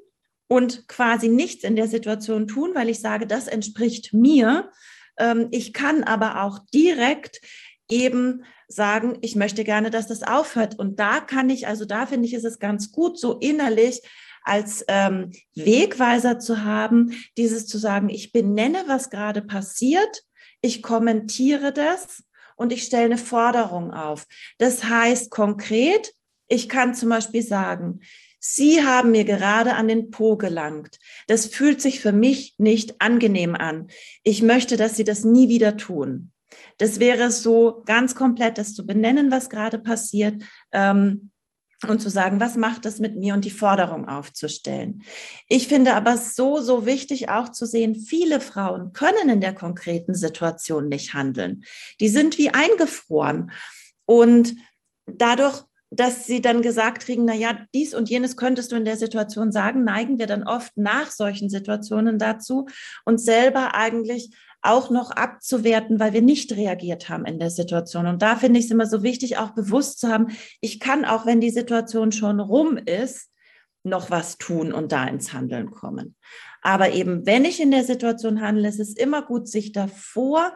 und 0.48 0.88
quasi 0.88 1.30
nichts 1.30 1.64
in 1.64 1.76
der 1.76 1.88
Situation 1.88 2.48
tun, 2.48 2.72
weil 2.76 2.90
ich 2.90 3.00
sage, 3.00 3.26
das 3.26 3.48
entspricht 3.48 4.14
mir. 4.14 4.72
Ähm, 5.18 5.48
ich 5.52 5.74
kann 5.74 6.04
aber 6.04 6.44
auch 6.44 6.60
direkt 6.74 7.42
eben 7.90 8.44
sagen, 8.70 9.18
ich 9.22 9.36
möchte 9.36 9.64
gerne, 9.64 9.90
dass 9.90 10.08
das 10.08 10.24
aufhört. 10.24 10.78
Und 10.78 11.00
da 11.00 11.20
kann 11.20 11.50
ich, 11.50 11.68
also 11.68 11.86
da 11.86 12.06
finde 12.06 12.28
ich, 12.28 12.34
ist 12.34 12.46
es 12.46 12.60
ganz 12.60 12.92
gut, 12.92 13.20
so 13.20 13.38
innerlich 13.40 14.02
als 14.44 14.86
ähm, 14.88 15.32
Wegweiser 15.56 16.40
zu 16.40 16.64
haben, 16.64 17.14
dieses 17.38 17.68
zu 17.68 17.78
sagen, 17.78 18.10
ich 18.10 18.32
benenne, 18.32 18.84
was 18.88 19.10
gerade 19.10 19.42
passiert, 19.42 20.24
ich 20.62 20.82
kommentiere 20.82 21.74
das 21.74 22.24
und 22.56 22.72
ich 22.72 22.84
stelle 22.84 23.06
eine 23.06 23.18
Forderung 23.18 23.92
auf. 23.92 24.26
Das 24.58 24.84
heißt 24.84 25.30
konkret, 25.32 26.14
ich 26.48 26.70
kann 26.70 26.96
zum 26.96 27.10
Beispiel 27.10 27.44
sagen, 27.44 28.00
Sie 28.42 28.86
haben 28.86 29.12
mir 29.12 29.26
gerade 29.26 29.74
an 29.74 29.90
den 29.90 30.12
Po 30.12 30.38
gelangt. 30.38 30.98
Das 31.28 31.46
fühlt 31.46 31.82
sich 31.82 32.00
für 32.00 32.14
mich 32.14 32.56
nicht 32.58 33.02
angenehm 33.02 33.54
an. 33.54 33.88
Ich 34.24 34.42
möchte, 34.42 34.78
dass 34.78 34.96
Sie 34.96 35.04
das 35.04 35.26
nie 35.26 35.50
wieder 35.50 35.76
tun. 35.76 36.32
Das 36.80 37.00
wäre 37.00 37.30
so 37.30 37.84
ganz 37.86 38.16
komplett, 38.16 38.58
das 38.58 38.74
zu 38.74 38.88
benennen, 38.88 39.30
was 39.32 39.50
gerade 39.50 39.78
passiert. 39.78 40.44
Ähm, 40.72 41.30
und 41.88 42.02
zu 42.02 42.10
sagen, 42.10 42.42
was 42.42 42.58
macht 42.58 42.84
das 42.84 43.00
mit 43.00 43.16
mir 43.16 43.34
und 43.34 43.46
die 43.46 43.52
Forderung 43.52 44.08
aufzustellen. 44.10 45.04
Ich 45.48 45.70
finde 45.70 45.94
aber 45.94 46.18
so, 46.18 46.60
so 46.60 46.86
wichtig 46.86 47.30
auch 47.30 47.50
zu 47.50 47.66
sehen, 47.66 47.96
viele 47.96 48.42
Frauen 48.42 48.92
können 48.92 49.30
in 49.30 49.40
der 49.40 49.56
konkreten 49.56 50.14
Situation 50.14 50.90
nicht 50.90 51.14
handeln. 51.14 51.64
Die 52.02 52.10
sind 52.10 52.38
wie 52.38 52.50
eingefroren. 52.50 53.52
Und 54.06 54.56
dadurch, 55.06 55.64
dass 55.90 56.26
sie 56.26 56.42
dann 56.42 56.62
gesagt 56.62 57.04
kriegen, 57.04 57.24
na 57.26 57.34
ja, 57.34 57.66
dies 57.74 57.94
und 57.94 58.10
jenes 58.10 58.36
könntest 58.36 58.72
du 58.72 58.76
in 58.76 58.86
der 58.86 58.98
Situation 58.98 59.54
sagen, 59.54 59.86
neigen 59.86 60.20
wir 60.20 60.28
dann 60.28 60.44
oft 60.44 60.76
nach 60.76 61.10
solchen 61.12 61.50
Situationen 61.50 62.20
dazu, 62.20 62.68
uns 63.06 63.24
selber 63.24 63.74
eigentlich 63.74 64.32
auch 64.62 64.90
noch 64.90 65.12
abzuwerten, 65.12 66.00
weil 66.00 66.14
wir 66.14 66.22
nicht 66.22 66.52
reagiert 66.54 67.10
haben 67.10 67.26
in 67.26 67.40
der 67.40 67.50
Situation. 67.50 68.08
Und 68.08 68.22
da 68.22 68.36
finde 68.36 68.60
ich 68.60 68.66
es 68.66 68.72
immer 68.72 68.86
so 68.86 69.04
wichtig, 69.04 69.38
auch 69.38 69.52
bewusst 69.52 70.00
zu 70.00 70.10
haben, 70.10 70.28
ich 70.62 70.80
kann 70.80 71.06
auch, 71.06 71.26
wenn 71.26 71.42
die 71.42 71.50
Situation 71.50 72.12
schon 72.12 72.40
rum 72.40 72.78
ist, 72.78 73.30
noch 73.84 74.10
was 74.10 74.38
tun 74.38 74.74
und 74.74 74.92
da 74.92 75.06
ins 75.06 75.32
Handeln 75.32 75.72
kommen. 75.72 76.16
Aber 76.62 76.92
eben, 76.92 77.26
wenn 77.26 77.46
ich 77.46 77.62
in 77.62 77.72
der 77.72 77.86
Situation 77.86 78.42
handle, 78.42 78.68
ist 78.68 78.80
es 78.80 78.96
immer 78.96 79.22
gut, 79.22 79.48
sich 79.48 79.72
davor 79.72 80.54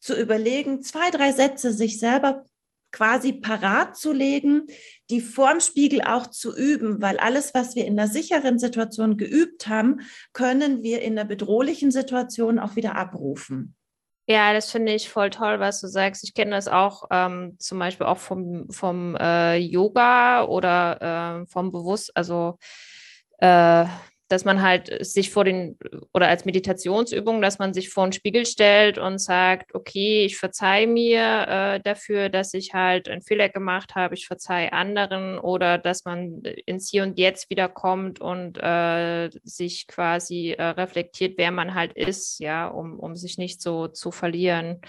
zu 0.00 0.14
überlegen, 0.14 0.82
zwei, 0.82 1.10
drei 1.10 1.32
Sätze 1.32 1.72
sich 1.72 1.98
selber 1.98 2.44
quasi 2.92 3.32
parat 3.32 3.96
zu 3.96 4.12
legen, 4.12 4.66
die 5.10 5.20
vorm 5.20 5.60
Spiegel 5.60 6.02
auch 6.02 6.26
zu 6.26 6.56
üben, 6.56 7.00
weil 7.02 7.18
alles, 7.18 7.54
was 7.54 7.74
wir 7.74 7.86
in 7.86 7.98
einer 7.98 8.08
sicheren 8.08 8.58
Situation 8.58 9.16
geübt 9.16 9.68
haben, 9.68 10.00
können 10.32 10.82
wir 10.82 11.02
in 11.02 11.18
einer 11.18 11.28
bedrohlichen 11.28 11.90
Situation 11.90 12.58
auch 12.58 12.76
wieder 12.76 12.96
abrufen. 12.96 13.74
Ja, 14.30 14.52
das 14.52 14.70
finde 14.70 14.92
ich 14.92 15.08
voll 15.08 15.30
toll, 15.30 15.58
was 15.58 15.80
du 15.80 15.86
sagst. 15.86 16.22
Ich 16.22 16.34
kenne 16.34 16.50
das 16.50 16.68
auch 16.68 17.04
ähm, 17.10 17.56
zum 17.58 17.78
Beispiel 17.78 18.06
auch 18.06 18.18
vom, 18.18 18.68
vom 18.70 19.16
äh, 19.16 19.56
Yoga 19.56 20.44
oder 20.44 21.42
äh, 21.42 21.46
vom 21.46 21.72
Bewusst, 21.72 22.14
also 22.14 22.58
äh, 23.38 23.86
dass 24.28 24.44
man 24.44 24.62
halt 24.62 25.04
sich 25.04 25.30
vor 25.30 25.44
den, 25.44 25.78
oder 26.12 26.28
als 26.28 26.44
Meditationsübung, 26.44 27.40
dass 27.40 27.58
man 27.58 27.74
sich 27.74 27.90
vor 27.90 28.06
den 28.06 28.12
Spiegel 28.12 28.46
stellt 28.46 28.98
und 28.98 29.18
sagt, 29.18 29.74
okay, 29.74 30.24
ich 30.24 30.36
verzeihe 30.36 30.86
mir 30.86 31.46
äh, 31.48 31.80
dafür, 31.80 32.28
dass 32.28 32.54
ich 32.54 32.74
halt 32.74 33.08
einen 33.08 33.22
Fehler 33.22 33.48
gemacht 33.48 33.94
habe, 33.94 34.14
ich 34.14 34.26
verzeihe 34.26 34.72
anderen 34.72 35.38
oder 35.38 35.78
dass 35.78 36.04
man 36.04 36.42
ins 36.66 36.90
Hier 36.90 37.02
und 37.02 37.18
Jetzt 37.18 37.50
wiederkommt 37.50 38.20
und 38.20 38.58
äh, 38.58 39.30
sich 39.42 39.86
quasi 39.86 40.50
äh, 40.50 40.62
reflektiert, 40.62 41.38
wer 41.38 41.50
man 41.50 41.74
halt 41.74 41.94
ist, 41.94 42.38
ja, 42.38 42.68
um, 42.68 42.98
um 42.98 43.16
sich 43.16 43.38
nicht 43.38 43.62
so 43.62 43.88
zu 43.88 44.10
verlieren. 44.10 44.80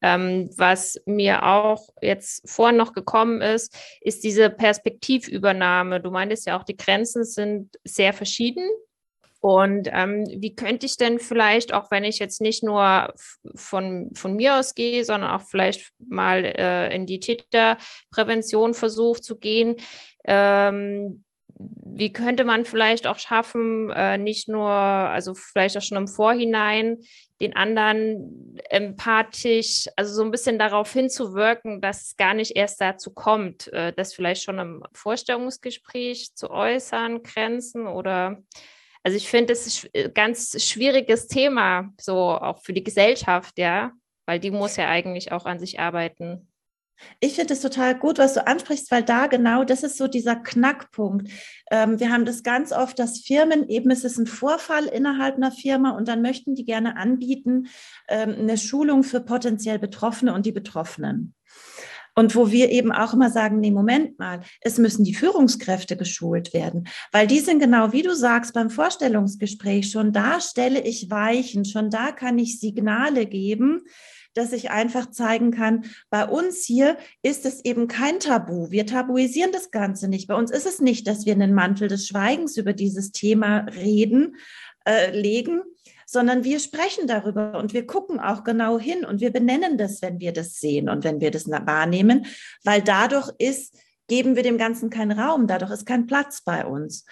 Ähm, 0.00 0.50
was 0.56 1.00
mir 1.06 1.44
auch 1.44 1.88
jetzt 2.00 2.48
vorhin 2.48 2.76
noch 2.76 2.92
gekommen 2.92 3.40
ist, 3.40 3.76
ist 4.00 4.22
diese 4.24 4.50
Perspektivübernahme. 4.50 6.00
Du 6.00 6.10
meintest 6.10 6.46
ja 6.46 6.58
auch, 6.58 6.64
die 6.64 6.76
Grenzen 6.76 7.24
sind 7.24 7.76
sehr 7.84 8.12
verschieden. 8.12 8.68
Und 9.40 9.88
ähm, 9.92 10.26
wie 10.26 10.54
könnte 10.54 10.86
ich 10.86 10.96
denn 10.96 11.20
vielleicht, 11.20 11.72
auch 11.72 11.90
wenn 11.90 12.02
ich 12.02 12.18
jetzt 12.18 12.40
nicht 12.40 12.64
nur 12.64 13.14
von, 13.54 14.10
von 14.14 14.34
mir 14.34 14.56
aus 14.56 14.74
gehe, 14.74 15.04
sondern 15.04 15.30
auch 15.30 15.42
vielleicht 15.42 15.92
mal 15.98 16.44
äh, 16.44 16.94
in 16.94 17.06
die 17.06 17.20
Täterprävention 17.20 18.74
versuche 18.74 19.20
zu 19.20 19.38
gehen, 19.38 19.76
ähm, 20.24 21.24
wie 21.98 22.12
könnte 22.12 22.44
man 22.44 22.64
vielleicht 22.64 23.08
auch 23.08 23.18
schaffen, 23.18 23.90
äh, 23.90 24.18
nicht 24.18 24.48
nur, 24.48 24.70
also 24.70 25.34
vielleicht 25.34 25.76
auch 25.76 25.82
schon 25.82 25.98
im 25.98 26.06
Vorhinein, 26.06 26.98
den 27.40 27.56
anderen 27.56 28.56
empathisch, 28.70 29.88
also 29.96 30.14
so 30.14 30.22
ein 30.22 30.30
bisschen 30.30 30.60
darauf 30.60 30.92
hinzuwirken, 30.92 31.80
dass 31.80 32.02
es 32.02 32.16
gar 32.16 32.34
nicht 32.34 32.54
erst 32.54 32.80
dazu 32.80 33.12
kommt, 33.12 33.72
äh, 33.72 33.92
das 33.92 34.14
vielleicht 34.14 34.44
schon 34.44 34.60
im 34.60 34.84
Vorstellungsgespräch 34.92 36.34
zu 36.36 36.50
äußern, 36.50 37.24
Grenzen 37.24 37.88
oder 37.88 38.38
also 39.02 39.16
ich 39.16 39.28
finde, 39.28 39.46
das 39.46 39.66
ist 39.66 39.90
ein 39.94 40.14
ganz 40.14 40.62
schwieriges 40.62 41.26
Thema, 41.26 41.92
so 42.00 42.14
auch 42.14 42.60
für 42.62 42.72
die 42.72 42.84
Gesellschaft, 42.84 43.58
ja, 43.58 43.90
weil 44.26 44.38
die 44.38 44.50
muss 44.52 44.76
ja 44.76 44.88
eigentlich 44.88 45.32
auch 45.32 45.46
an 45.46 45.58
sich 45.58 45.80
arbeiten. 45.80 46.47
Ich 47.20 47.34
finde 47.34 47.54
es 47.54 47.60
total 47.60 47.98
gut, 47.98 48.18
was 48.18 48.34
du 48.34 48.46
ansprichst, 48.46 48.90
weil 48.90 49.02
da 49.02 49.26
genau, 49.26 49.64
das 49.64 49.82
ist 49.82 49.96
so 49.96 50.08
dieser 50.08 50.36
Knackpunkt. 50.36 51.30
Ähm, 51.70 52.00
wir 52.00 52.10
haben 52.10 52.24
das 52.24 52.42
ganz 52.42 52.72
oft, 52.72 52.98
dass 52.98 53.20
Firmen, 53.20 53.68
eben 53.68 53.90
ist 53.90 54.04
es 54.04 54.18
ein 54.18 54.26
Vorfall 54.26 54.86
innerhalb 54.86 55.36
einer 55.36 55.52
Firma 55.52 55.90
und 55.90 56.08
dann 56.08 56.22
möchten 56.22 56.54
die 56.54 56.64
gerne 56.64 56.96
anbieten, 56.96 57.68
ähm, 58.08 58.34
eine 58.38 58.58
Schulung 58.58 59.02
für 59.02 59.20
potenziell 59.20 59.78
Betroffene 59.78 60.34
und 60.34 60.46
die 60.46 60.52
Betroffenen. 60.52 61.34
Und 62.18 62.34
wo 62.34 62.50
wir 62.50 62.70
eben 62.70 62.90
auch 62.90 63.14
immer 63.14 63.30
sagen, 63.30 63.60
nee, 63.60 63.70
Moment 63.70 64.18
mal, 64.18 64.40
es 64.60 64.76
müssen 64.78 65.04
die 65.04 65.14
Führungskräfte 65.14 65.96
geschult 65.96 66.52
werden, 66.52 66.88
weil 67.12 67.28
die 67.28 67.38
sind 67.38 67.60
genau 67.60 67.92
wie 67.92 68.02
du 68.02 68.12
sagst 68.12 68.54
beim 68.54 68.70
Vorstellungsgespräch, 68.70 69.88
schon 69.88 70.12
da 70.12 70.40
stelle 70.40 70.80
ich 70.80 71.10
Weichen, 71.10 71.64
schon 71.64 71.90
da 71.90 72.10
kann 72.10 72.36
ich 72.40 72.58
Signale 72.58 73.26
geben, 73.26 73.82
dass 74.38 74.52
ich 74.52 74.70
einfach 74.70 75.10
zeigen 75.10 75.50
kann, 75.50 75.84
bei 76.08 76.24
uns 76.26 76.64
hier 76.64 76.96
ist 77.22 77.44
es 77.44 77.64
eben 77.64 77.88
kein 77.88 78.20
Tabu. 78.20 78.70
Wir 78.70 78.86
tabuisieren 78.86 79.52
das 79.52 79.70
Ganze 79.70 80.08
nicht. 80.08 80.28
Bei 80.28 80.34
uns 80.34 80.50
ist 80.50 80.66
es 80.66 80.80
nicht, 80.80 81.06
dass 81.06 81.26
wir 81.26 81.34
einen 81.34 81.52
Mantel 81.52 81.88
des 81.88 82.06
Schweigens 82.06 82.56
über 82.56 82.72
dieses 82.72 83.12
Thema 83.12 83.66
reden, 83.74 84.36
äh, 84.86 85.10
legen, 85.10 85.60
sondern 86.06 86.42
wir 86.42 86.58
sprechen 86.58 87.06
darüber 87.06 87.58
und 87.58 87.74
wir 87.74 87.86
gucken 87.86 88.18
auch 88.18 88.42
genau 88.42 88.78
hin 88.78 89.04
und 89.04 89.20
wir 89.20 89.30
benennen 89.30 89.76
das, 89.76 90.00
wenn 90.00 90.20
wir 90.20 90.32
das 90.32 90.54
sehen 90.54 90.88
und 90.88 91.04
wenn 91.04 91.20
wir 91.20 91.30
das 91.30 91.50
wahrnehmen, 91.50 92.24
weil 92.64 92.80
dadurch 92.80 93.30
ist, 93.38 93.76
geben 94.08 94.34
wir 94.34 94.42
dem 94.42 94.56
Ganzen 94.56 94.88
keinen 94.88 95.18
Raum, 95.18 95.46
dadurch 95.46 95.70
ist 95.70 95.84
kein 95.84 96.06
Platz 96.06 96.40
bei 96.40 96.64
uns. 96.64 97.04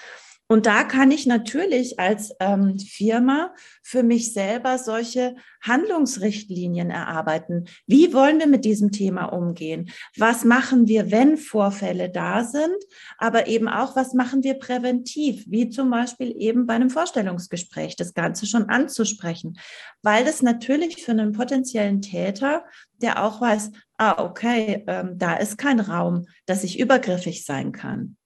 Und 0.49 0.67
da 0.67 0.85
kann 0.85 1.11
ich 1.11 1.27
natürlich 1.27 1.99
als 1.99 2.33
ähm, 2.39 2.79
Firma 2.79 3.53
für 3.83 4.05
mich 4.05 4.33
selber 4.33 4.79
solche 4.79 5.35
Handlungsrichtlinien 5.61 6.91
erarbeiten. 6.91 7.65
Wie 7.87 8.15
wollen 8.15 8.39
wir 8.39 8.47
mit 8.47 8.65
diesem 8.65 8.93
Thema 8.93 9.25
umgehen? 9.25 9.91
Was 10.17 10.45
machen 10.45 10.87
wir, 10.87 11.11
wenn 11.11 11.37
Vorfälle 11.37 12.11
da 12.11 12.45
sind? 12.45 12.77
Aber 13.19 13.49
eben 13.49 13.69
auch, 13.69 13.97
was 13.97 14.15
machen 14.15 14.45
wir 14.45 14.55
präventiv? 14.55 15.45
Wie 15.49 15.69
zum 15.69 15.91
Beispiel 15.91 16.33
eben 16.37 16.67
bei 16.67 16.75
einem 16.75 16.91
Vorstellungsgespräch, 16.91 17.97
das 17.97 18.15
Ganze 18.15 18.47
schon 18.47 18.69
anzusprechen. 18.69 19.59
Weil 20.03 20.25
das 20.25 20.43
natürlich 20.43 21.03
für 21.03 21.11
einen 21.11 21.33
potenziellen 21.33 22.03
Täter, 22.03 22.65
der 23.03 23.25
auch 23.25 23.41
weiß, 23.41 23.73
ah, 23.97 24.23
okay, 24.23 24.85
ähm, 24.87 25.19
da 25.19 25.35
ist 25.35 25.59
kein 25.59 25.81
Raum, 25.81 26.27
dass 26.47 26.63
ich 26.63 26.79
übergriffig 26.79 27.45
sein 27.45 27.73
kann. 27.73 28.17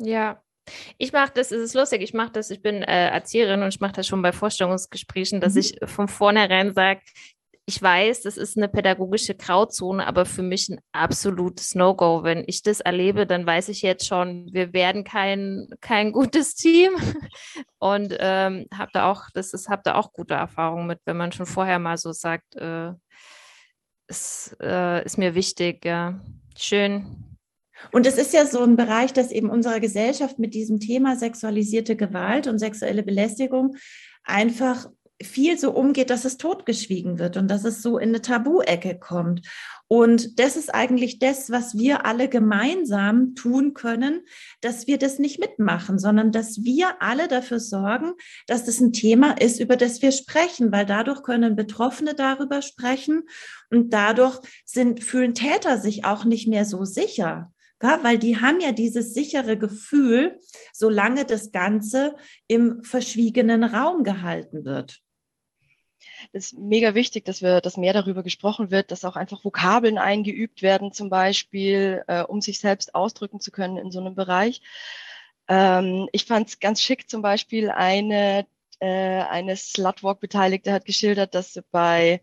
Ja, 0.00 0.40
ich 0.98 1.12
mache 1.12 1.32
das, 1.34 1.50
es 1.50 1.62
ist 1.62 1.74
lustig, 1.74 2.02
ich 2.02 2.14
mache 2.14 2.32
das, 2.32 2.50
ich 2.50 2.62
bin 2.62 2.82
äh, 2.82 3.08
Erzieherin 3.08 3.62
und 3.62 3.68
ich 3.68 3.80
mache 3.80 3.92
das 3.92 4.06
schon 4.06 4.22
bei 4.22 4.32
Vorstellungsgesprächen, 4.32 5.40
dass 5.40 5.54
mhm. 5.54 5.60
ich 5.60 5.78
von 5.84 6.08
vornherein 6.08 6.74
sage, 6.74 7.00
ich 7.68 7.82
weiß, 7.82 8.22
das 8.22 8.38
ist 8.38 8.56
eine 8.56 8.66
pädagogische 8.66 9.34
Grauzone, 9.34 10.06
aber 10.06 10.24
für 10.24 10.42
mich 10.42 10.70
ein 10.70 10.80
absolutes 10.92 11.74
No-Go. 11.74 12.22
Wenn 12.22 12.42
ich 12.46 12.62
das 12.62 12.80
erlebe, 12.80 13.26
dann 13.26 13.44
weiß 13.44 13.68
ich 13.68 13.82
jetzt 13.82 14.06
schon, 14.06 14.48
wir 14.52 14.72
werden 14.72 15.04
kein, 15.04 15.68
kein 15.82 16.12
gutes 16.12 16.54
Team. 16.54 16.92
Und 17.78 18.16
ähm, 18.20 18.68
habe 18.72 18.90
da 18.94 19.10
auch, 19.10 19.24
das 19.34 19.52
ist, 19.52 19.68
habe 19.68 19.82
da 19.84 19.96
auch 19.96 20.14
gute 20.14 20.32
Erfahrungen 20.32 20.86
mit, 20.86 21.00
wenn 21.04 21.18
man 21.18 21.30
schon 21.30 21.44
vorher 21.44 21.78
mal 21.78 21.98
so 21.98 22.12
sagt, 22.12 22.56
äh, 22.56 22.92
es 24.06 24.56
äh, 24.62 25.04
ist 25.04 25.18
mir 25.18 25.34
wichtig, 25.34 25.84
ja. 25.84 26.18
Schön. 26.56 27.27
Und 27.92 28.06
es 28.06 28.18
ist 28.18 28.32
ja 28.32 28.46
so 28.46 28.62
ein 28.62 28.76
Bereich, 28.76 29.12
dass 29.12 29.30
eben 29.30 29.50
unserer 29.50 29.80
Gesellschaft 29.80 30.38
mit 30.38 30.54
diesem 30.54 30.80
Thema 30.80 31.16
sexualisierte 31.16 31.96
Gewalt 31.96 32.46
und 32.46 32.58
sexuelle 32.58 33.02
Belästigung 33.02 33.76
einfach 34.24 34.88
viel 35.20 35.58
so 35.58 35.72
umgeht, 35.72 36.10
dass 36.10 36.24
es 36.24 36.36
totgeschwiegen 36.36 37.18
wird 37.18 37.36
und 37.36 37.48
dass 37.48 37.64
es 37.64 37.82
so 37.82 37.98
in 37.98 38.10
eine 38.10 38.22
Tabu-Ecke 38.22 38.98
kommt. 38.98 39.46
Und 39.88 40.38
das 40.38 40.56
ist 40.56 40.72
eigentlich 40.72 41.18
das, 41.18 41.50
was 41.50 41.76
wir 41.76 42.06
alle 42.06 42.28
gemeinsam 42.28 43.34
tun 43.34 43.74
können, 43.74 44.20
dass 44.60 44.86
wir 44.86 44.98
das 44.98 45.18
nicht 45.18 45.40
mitmachen, 45.40 45.98
sondern 45.98 46.30
dass 46.30 46.62
wir 46.62 47.02
alle 47.02 47.26
dafür 47.26 47.58
sorgen, 47.58 48.12
dass 48.46 48.64
das 48.64 48.80
ein 48.80 48.92
Thema 48.92 49.32
ist, 49.32 49.60
über 49.60 49.76
das 49.76 50.02
wir 50.02 50.12
sprechen, 50.12 50.70
weil 50.70 50.86
dadurch 50.86 51.22
können 51.22 51.56
Betroffene 51.56 52.14
darüber 52.14 52.62
sprechen 52.62 53.22
und 53.70 53.92
dadurch 53.92 54.38
sind, 54.64 55.02
fühlen 55.02 55.34
Täter 55.34 55.78
sich 55.78 56.04
auch 56.04 56.24
nicht 56.24 56.46
mehr 56.46 56.64
so 56.64 56.84
sicher. 56.84 57.50
Weil 57.80 58.18
die 58.18 58.40
haben 58.40 58.60
ja 58.60 58.72
dieses 58.72 59.14
sichere 59.14 59.56
Gefühl, 59.56 60.40
solange 60.72 61.24
das 61.24 61.52
Ganze 61.52 62.16
im 62.46 62.82
verschwiegenen 62.82 63.62
Raum 63.64 64.02
gehalten 64.02 64.64
wird. 64.64 65.00
Das 66.32 66.46
ist 66.46 66.58
mega 66.58 66.94
wichtig, 66.94 67.24
dass 67.24 67.42
wir, 67.42 67.60
dass 67.60 67.76
mehr 67.76 67.92
darüber 67.92 68.22
gesprochen 68.22 68.70
wird, 68.70 68.90
dass 68.90 69.04
auch 69.04 69.16
einfach 69.16 69.44
Vokabeln 69.44 69.98
eingeübt 69.98 70.62
werden, 70.62 70.92
zum 70.92 71.10
Beispiel, 71.10 72.02
äh, 72.08 72.22
um 72.22 72.40
sich 72.40 72.58
selbst 72.58 72.94
ausdrücken 72.94 73.40
zu 73.40 73.50
können 73.50 73.76
in 73.76 73.90
so 73.90 74.00
einem 74.00 74.14
Bereich. 74.14 74.60
Ähm, 75.48 76.08
ich 76.12 76.24
fand 76.24 76.48
es 76.48 76.60
ganz 76.60 76.82
schick, 76.82 77.08
zum 77.08 77.22
Beispiel 77.22 77.70
eine, 77.70 78.46
äh, 78.80 78.86
eine 78.86 79.56
Slutwalk-Beteiligte 79.56 80.72
hat 80.72 80.84
geschildert, 80.84 81.34
dass 81.34 81.60
bei 81.70 82.22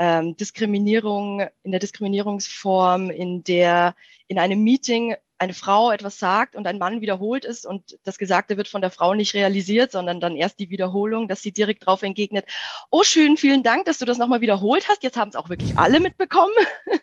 ähm, 0.00 0.34
Diskriminierung, 0.34 1.46
in 1.62 1.72
der 1.72 1.78
Diskriminierungsform, 1.78 3.10
in 3.10 3.44
der 3.44 3.94
in 4.28 4.38
einem 4.38 4.64
Meeting 4.64 5.14
eine 5.36 5.52
Frau 5.52 5.90
etwas 5.90 6.18
sagt 6.18 6.56
und 6.56 6.66
ein 6.66 6.78
Mann 6.78 7.02
wiederholt 7.02 7.44
ist 7.44 7.66
und 7.66 7.98
das 8.04 8.16
Gesagte 8.16 8.56
wird 8.56 8.68
von 8.68 8.80
der 8.80 8.90
Frau 8.90 9.14
nicht 9.14 9.34
realisiert, 9.34 9.92
sondern 9.92 10.18
dann 10.18 10.36
erst 10.36 10.58
die 10.58 10.70
Wiederholung, 10.70 11.28
dass 11.28 11.42
sie 11.42 11.52
direkt 11.52 11.82
darauf 11.82 12.02
entgegnet, 12.02 12.46
oh 12.90 13.02
schön, 13.02 13.36
vielen 13.36 13.62
Dank, 13.62 13.84
dass 13.84 13.98
du 13.98 14.06
das 14.06 14.16
nochmal 14.16 14.40
wiederholt 14.40 14.88
hast. 14.88 15.02
Jetzt 15.02 15.18
haben 15.18 15.28
es 15.28 15.36
auch 15.36 15.50
wirklich 15.50 15.76
alle 15.78 16.00
mitbekommen. 16.00 16.54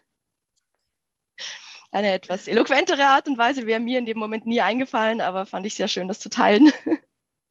Eine 1.91 2.13
etwas 2.13 2.47
eloquentere 2.47 3.05
Art 3.05 3.27
und 3.27 3.37
Weise 3.37 3.67
wäre 3.67 3.79
mir 3.79 3.99
in 3.99 4.07
dem 4.07 4.17
Moment 4.17 4.47
nie 4.47 4.61
eingefallen, 4.61 5.21
aber 5.21 5.45
fand 5.45 5.67
ich 5.67 5.75
sehr 5.75 5.87
schön, 5.87 6.07
das 6.07 6.19
zu 6.19 6.29
teilen. 6.29 6.71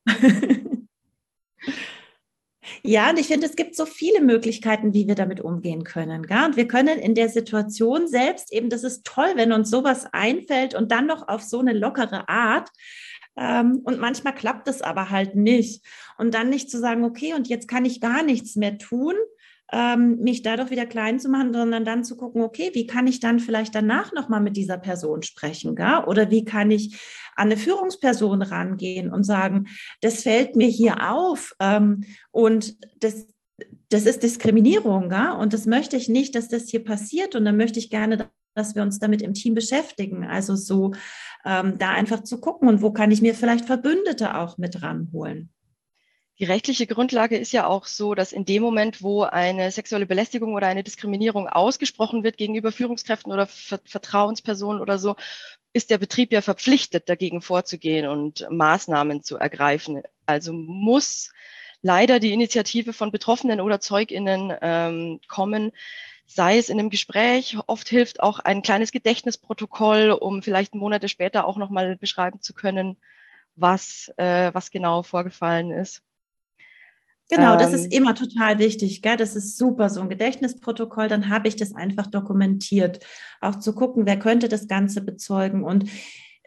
Ja, 2.83 3.11
und 3.11 3.19
ich 3.19 3.27
finde, 3.27 3.47
es 3.47 3.57
gibt 3.57 3.77
so 3.77 3.87
viele 3.87 4.21
Möglichkeiten, 4.21 4.95
wie 4.95 5.07
wir 5.07 5.15
damit 5.15 5.41
umgehen 5.41 5.85
können. 5.85 6.25
Gell? 6.25 6.45
Und 6.45 6.57
wir 6.57 6.69
können 6.69 6.99
in 6.99 7.15
der 7.15 7.29
Situation 7.29 8.09
selbst 8.09 8.53
eben, 8.53 8.71
das 8.71 8.85
ist 8.85 9.05
toll, 9.05 9.33
wenn 9.37 9.53
uns 9.53 9.71
sowas 9.71 10.07
einfällt 10.13 10.75
und 10.75 10.93
dann 10.93 11.07
noch 11.07 11.29
auf 11.29 11.43
so 11.43 11.61
eine 11.61 11.73
lockere 11.73 12.29
Art. 12.29 12.71
Ähm, 13.37 13.81
und 13.85 14.01
manchmal 14.01 14.35
klappt 14.35 14.69
es 14.69 14.83
aber 14.83 15.11
halt 15.11 15.35
nicht. 15.35 15.85
Und 16.19 16.35
dann 16.35 16.49
nicht 16.49 16.71
zu 16.71 16.79
sagen, 16.79 17.05
okay, 17.05 17.35
und 17.35 17.49
jetzt 17.49 17.69
kann 17.69 17.85
ich 17.85 18.01
gar 18.01 18.23
nichts 18.23 18.57
mehr 18.57 18.79
tun, 18.79 19.15
ähm, 19.73 20.19
mich 20.19 20.43
dadurch 20.43 20.71
wieder 20.71 20.87
klein 20.87 21.19
zu 21.19 21.29
machen, 21.29 21.53
sondern 21.53 21.85
dann 21.85 22.05
zu 22.05 22.17
gucken, 22.17 22.43
okay, 22.43 22.71
wie 22.75 22.87
kann 22.87 23.07
ich 23.07 23.21
dann 23.21 23.41
vielleicht 23.41 23.75
danach 23.75 24.13
nochmal 24.13 24.41
mit 24.41 24.57
dieser 24.57 24.79
Person 24.79 25.23
sprechen, 25.23 25.75
gell? 25.75 26.05
oder 26.07 26.31
wie 26.31 26.45
kann 26.45 26.71
ich 26.71 27.01
an 27.35 27.49
eine 27.49 27.57
Führungsperson 27.57 28.43
rangehen 28.43 29.13
und 29.13 29.25
sagen, 29.25 29.67
das 30.01 30.23
fällt 30.23 30.57
mir 30.57 30.69
hier 30.69 31.11
auf 31.13 31.55
ähm, 31.61 32.05
und 32.31 32.77
das, 33.03 33.27
das 33.89 34.07
ist 34.07 34.23
Diskriminierung, 34.23 35.09
gell? 35.09 35.33
und 35.39 35.53
das 35.53 35.67
möchte 35.67 35.97
ich 35.97 36.09
nicht, 36.09 36.35
dass 36.35 36.49
das 36.49 36.69
hier 36.69 36.85
passiert 36.85 37.35
und 37.35 37.45
dann 37.45 37.57
möchte 37.57 37.81
ich 37.81 37.91
gerne, 37.91 38.31
dass 38.55 38.75
wir 38.75 38.83
uns 38.83 39.01
damit 39.01 39.21
im 39.21 39.35
Team 39.35 39.55
beschäftigen. 39.55 40.25
Also 40.25 40.55
so 40.55 40.93
ähm, 41.45 41.77
da 41.79 41.91
einfach 41.91 42.23
zu 42.23 42.41
gucken 42.41 42.69
und 42.69 42.83
wo 42.83 42.93
kann 42.93 43.11
ich 43.11 43.21
mir 43.21 43.35
vielleicht 43.35 43.67
Verbündete 43.67 44.37
auch 44.37 44.59
mit 44.59 44.83
ranholen. 44.83 45.51
Die 46.39 46.45
rechtliche 46.45 46.87
Grundlage 46.87 47.39
ist 47.39 47.53
ja 47.53 47.67
auch 47.67 47.87
so, 47.87 48.15
dass 48.15 48.33
in 48.33 48.45
dem 48.45 48.63
Moment, 48.63 49.03
wo 49.03 49.23
eine 49.23 49.71
sexuelle 49.71 50.05
Belästigung 50.05 50.53
oder 50.53 50.67
eine 50.67 50.83
Diskriminierung 50.83 51.49
ausgesprochen 51.49 52.25
wird 52.25 52.37
gegenüber 52.37 52.73
Führungskräften 52.73 53.33
oder 53.33 53.47
Vertrauenspersonen 53.47 54.83
oder 54.83 54.99
so, 54.99 55.17
ist 55.73 55.91
der 55.91 55.99
Betrieb 55.99 56.33
ja 56.33 56.43
verpflichtet, 56.43 57.09
dagegen 57.09 57.41
vorzugehen 57.41 58.07
und 58.07 58.47
Maßnahmen 58.51 59.23
zu 59.23 59.39
ergreifen. 59.39 60.03
Also 60.27 60.53
muss 60.53 61.33
leider 61.81 62.21
die 62.21 62.33
Initiative 62.33 62.93
von 62.93 63.13
Betroffenen 63.13 63.61
oder 63.61 63.81
ZeugInnen 63.81 64.55
ähm, 64.61 65.21
kommen, 65.29 65.73
sei 66.27 66.59
es 66.59 66.69
in 66.69 66.79
einem 66.79 66.91
Gespräch. 66.91 67.57
Oft 67.67 67.89
hilft 67.89 68.21
auch 68.21 68.41
ein 68.41 68.61
kleines 68.61 68.93
Gedächtnisprotokoll, 68.93 70.11
um 70.11 70.43
vielleicht 70.43 70.75
Monate 70.75 71.09
später 71.09 71.47
auch 71.47 71.57
nochmal 71.57 71.97
beschreiben 71.97 72.43
zu 72.43 72.53
können, 72.53 72.99
was, 73.55 74.13
äh, 74.19 74.53
was 74.53 74.71
genau 74.71 75.03
vorgefallen 75.03 75.71
ist. 75.71 76.03
Genau, 77.29 77.57
das 77.57 77.73
ist 77.73 77.87
ähm. 77.87 78.03
immer 78.03 78.15
total 78.15 78.59
wichtig. 78.59 79.03
Gell? 79.03 79.17
Das 79.17 79.35
ist 79.35 79.59
super, 79.59 79.91
so 79.91 80.01
ein 80.01 80.09
Gedächtnisprotokoll, 80.09 81.09
dann 81.09 81.29
habe 81.29 81.49
ich 81.49 81.57
das 81.57 81.75
einfach 81.75 82.07
dokumentiert. 82.07 83.01
Auch 83.41 83.57
zu 83.57 83.75
gucken, 83.75 84.07
wer 84.07 84.19
könnte 84.19 84.49
das 84.49 84.69
Ganze 84.69 85.01
bezeugen. 85.01 85.65
Und 85.65 85.91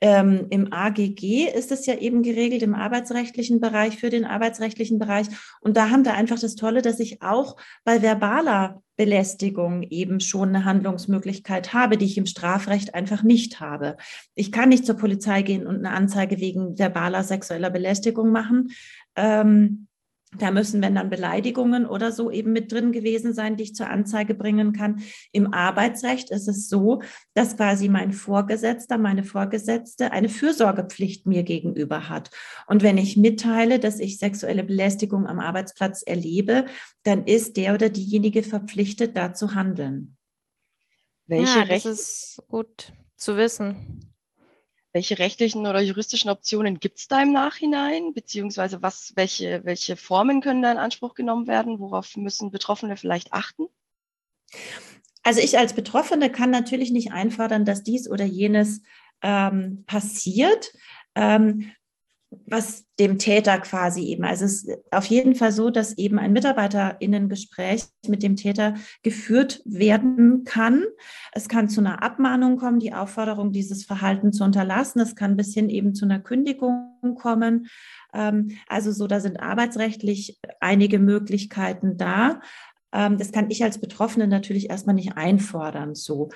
ähm, 0.01 0.47
im 0.49 0.71
AGG 0.71 1.49
ist 1.53 1.73
es 1.73 1.85
ja 1.85 1.95
eben 1.95 2.23
geregelt, 2.23 2.61
im 2.63 2.73
arbeitsrechtlichen 2.73 3.59
Bereich, 3.59 3.97
für 3.97 4.09
den 4.09 4.23
arbeitsrechtlichen 4.23 4.97
Bereich. 4.97 5.27
Und 5.59 5.75
da 5.75 5.89
haben 5.89 6.05
wir 6.05 6.13
einfach 6.13 6.39
das 6.39 6.55
Tolle, 6.55 6.81
dass 6.81 7.01
ich 7.01 7.21
auch 7.21 7.57
bei 7.83 8.01
verbaler 8.01 8.81
Belästigung 8.95 9.83
eben 9.83 10.21
schon 10.21 10.49
eine 10.49 10.63
Handlungsmöglichkeit 10.63 11.73
habe, 11.73 11.97
die 11.97 12.05
ich 12.05 12.17
im 12.17 12.25
Strafrecht 12.25 12.95
einfach 12.95 13.23
nicht 13.23 13.59
habe. 13.59 13.97
Ich 14.35 14.53
kann 14.53 14.69
nicht 14.69 14.85
zur 14.85 14.95
Polizei 14.95 15.41
gehen 15.41 15.67
und 15.67 15.77
eine 15.77 15.91
Anzeige 15.91 16.39
wegen 16.39 16.77
verbaler 16.77 17.23
sexueller 17.23 17.69
Belästigung 17.69 18.31
machen. 18.31 18.71
Ähm, 19.17 19.88
da 20.37 20.51
müssen, 20.51 20.81
wenn 20.81 20.95
dann 20.95 21.09
Beleidigungen 21.09 21.87
oder 21.87 22.11
so 22.11 22.29
eben 22.29 22.51
mit 22.51 22.71
drin 22.71 22.91
gewesen 22.91 23.33
sein, 23.33 23.57
die 23.57 23.63
ich 23.63 23.75
zur 23.75 23.89
Anzeige 23.89 24.35
bringen 24.35 24.73
kann. 24.73 25.01
Im 25.31 25.53
Arbeitsrecht 25.53 26.29
ist 26.29 26.47
es 26.47 26.69
so, 26.69 27.01
dass 27.33 27.57
quasi 27.57 27.89
mein 27.89 28.13
Vorgesetzter, 28.13 28.99
meine 28.99 29.23
Vorgesetzte 29.23 30.11
eine 30.11 30.29
Fürsorgepflicht 30.29 31.25
mir 31.25 31.43
gegenüber 31.43 32.09
hat. 32.09 32.29
Und 32.67 32.83
wenn 32.83 32.97
ich 32.97 33.17
mitteile, 33.17 33.79
dass 33.79 33.99
ich 33.99 34.19
sexuelle 34.19 34.63
Belästigung 34.63 35.25
am 35.25 35.39
Arbeitsplatz 35.39 36.03
erlebe, 36.03 36.65
dann 37.03 37.25
ist 37.25 37.57
der 37.57 37.73
oder 37.73 37.89
diejenige 37.89 38.43
verpflichtet, 38.43 39.17
da 39.17 39.33
zu 39.33 39.55
handeln. 39.55 40.15
Welche 41.25 41.59
ja, 41.59 41.65
das 41.65 41.85
ist 41.85 42.43
gut 42.47 42.93
zu 43.15 43.35
wissen. 43.35 44.08
Welche 44.91 45.19
rechtlichen 45.19 45.67
oder 45.67 45.81
juristischen 45.81 46.31
Optionen 46.31 46.79
gibt 46.79 46.97
es 46.97 47.07
da 47.07 47.21
im 47.21 47.31
Nachhinein? 47.31 48.13
Beziehungsweise 48.13 48.81
was, 48.81 49.13
welche, 49.15 49.63
welche 49.63 49.95
Formen 49.95 50.41
können 50.41 50.61
da 50.61 50.71
in 50.71 50.77
Anspruch 50.77 51.13
genommen 51.13 51.47
werden? 51.47 51.79
Worauf 51.79 52.17
müssen 52.17 52.51
Betroffene 52.51 52.97
vielleicht 52.97 53.31
achten? 53.31 53.67
Also 55.21 55.41
ich 55.41 55.57
als 55.59 55.73
Betroffene 55.73 56.31
kann 56.31 56.49
natürlich 56.49 56.91
nicht 56.91 57.11
einfordern, 57.11 57.65
dass 57.65 57.83
dies 57.83 58.09
oder 58.09 58.25
jenes 58.25 58.81
ähm, 59.21 59.83
passiert. 59.85 60.71
Ähm, 61.13 61.71
was 62.31 62.85
dem 62.99 63.17
Täter 63.17 63.57
quasi 63.59 64.03
eben. 64.03 64.23
Also 64.23 64.45
es 64.45 64.63
ist 64.63 64.77
auf 64.91 65.05
jeden 65.05 65.35
Fall 65.35 65.51
so, 65.51 65.69
dass 65.69 65.97
eben 65.97 66.19
ein 66.19 66.33
Mitarbeiterinnengespräch 66.33 67.85
mit 68.07 68.21
dem 68.21 68.35
Täter 68.35 68.75
geführt 69.01 69.61
werden 69.65 70.43
kann. 70.43 70.83
Es 71.31 71.47
kann 71.47 71.69
zu 71.69 71.81
einer 71.81 72.03
Abmahnung 72.03 72.57
kommen, 72.57 72.79
die 72.79 72.93
Aufforderung, 72.93 73.51
dieses 73.51 73.85
Verhalten 73.85 74.31
zu 74.31 74.43
unterlassen. 74.43 74.99
Es 74.99 75.15
kann 75.15 75.37
bis 75.37 75.53
hin 75.53 75.69
eben 75.69 75.95
zu 75.95 76.05
einer 76.05 76.19
Kündigung 76.19 77.15
kommen. 77.17 77.67
Ähm, 78.13 78.57
also 78.67 78.91
so, 78.91 79.07
da 79.07 79.19
sind 79.19 79.39
arbeitsrechtlich 79.39 80.39
einige 80.59 80.99
Möglichkeiten 80.99 81.97
da. 81.97 82.41
Ähm, 82.93 83.17
das 83.17 83.31
kann 83.31 83.49
ich 83.49 83.63
als 83.63 83.79
Betroffene 83.79 84.27
natürlich 84.27 84.69
erstmal 84.69 84.95
nicht 84.95 85.17
einfordern. 85.17 85.95
So 85.95 86.29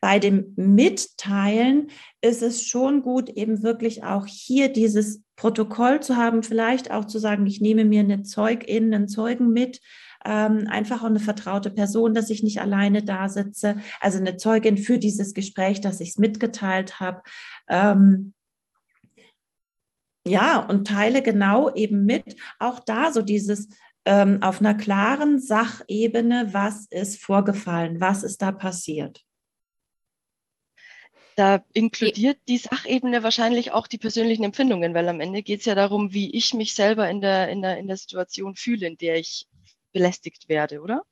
bei 0.00 0.18
dem 0.18 0.52
Mitteilen 0.56 1.88
ist 2.20 2.42
es 2.42 2.64
schon 2.64 3.02
gut, 3.02 3.28
eben 3.30 3.62
wirklich 3.62 4.04
auch 4.04 4.26
hier 4.26 4.72
dieses 4.72 5.22
Protokoll 5.36 6.00
zu 6.00 6.16
haben, 6.16 6.42
vielleicht 6.42 6.90
auch 6.90 7.04
zu 7.04 7.18
sagen, 7.18 7.46
ich 7.46 7.60
nehme 7.60 7.84
mir 7.84 8.00
eine 8.00 8.22
Zeugin, 8.22 8.94
einen 8.94 9.08
Zeugen 9.08 9.52
mit, 9.52 9.80
ähm, 10.24 10.66
einfach 10.68 11.02
auch 11.02 11.06
eine 11.06 11.20
vertraute 11.20 11.70
Person, 11.70 12.14
dass 12.14 12.30
ich 12.30 12.42
nicht 12.42 12.60
alleine 12.60 13.02
da 13.02 13.28
sitze, 13.28 13.76
also 14.00 14.18
eine 14.18 14.36
Zeugin 14.36 14.78
für 14.78 14.98
dieses 14.98 15.34
Gespräch, 15.34 15.80
dass 15.80 16.00
ich 16.00 16.10
es 16.10 16.18
mitgeteilt 16.18 17.00
habe. 17.00 17.22
Ähm, 17.68 18.32
ja, 20.26 20.58
und 20.58 20.88
teile 20.88 21.22
genau 21.22 21.72
eben 21.74 22.04
mit, 22.04 22.34
auch 22.58 22.80
da 22.80 23.12
so 23.12 23.22
dieses, 23.22 23.68
ähm, 24.06 24.40
auf 24.42 24.60
einer 24.60 24.74
klaren 24.74 25.40
Sachebene, 25.40 26.48
was 26.52 26.86
ist 26.90 27.20
vorgefallen, 27.20 28.00
was 28.00 28.22
ist 28.22 28.40
da 28.40 28.52
passiert. 28.52 29.22
Da 31.34 31.62
inkludiert 31.74 32.38
die 32.48 32.56
Sachebene 32.56 33.22
wahrscheinlich 33.22 33.72
auch 33.72 33.88
die 33.88 33.98
persönlichen 33.98 34.44
Empfindungen, 34.44 34.94
weil 34.94 35.08
am 35.08 35.20
Ende 35.20 35.42
geht 35.42 35.60
es 35.60 35.66
ja 35.66 35.74
darum, 35.74 36.14
wie 36.14 36.34
ich 36.34 36.54
mich 36.54 36.72
selber 36.72 37.10
in 37.10 37.20
der, 37.20 37.50
in, 37.50 37.60
der, 37.60 37.76
in 37.76 37.88
der 37.88 37.98
Situation 37.98 38.54
fühle, 38.54 38.86
in 38.86 38.96
der 38.96 39.16
ich 39.16 39.46
belästigt 39.92 40.48
werde, 40.48 40.80
oder? 40.80 41.02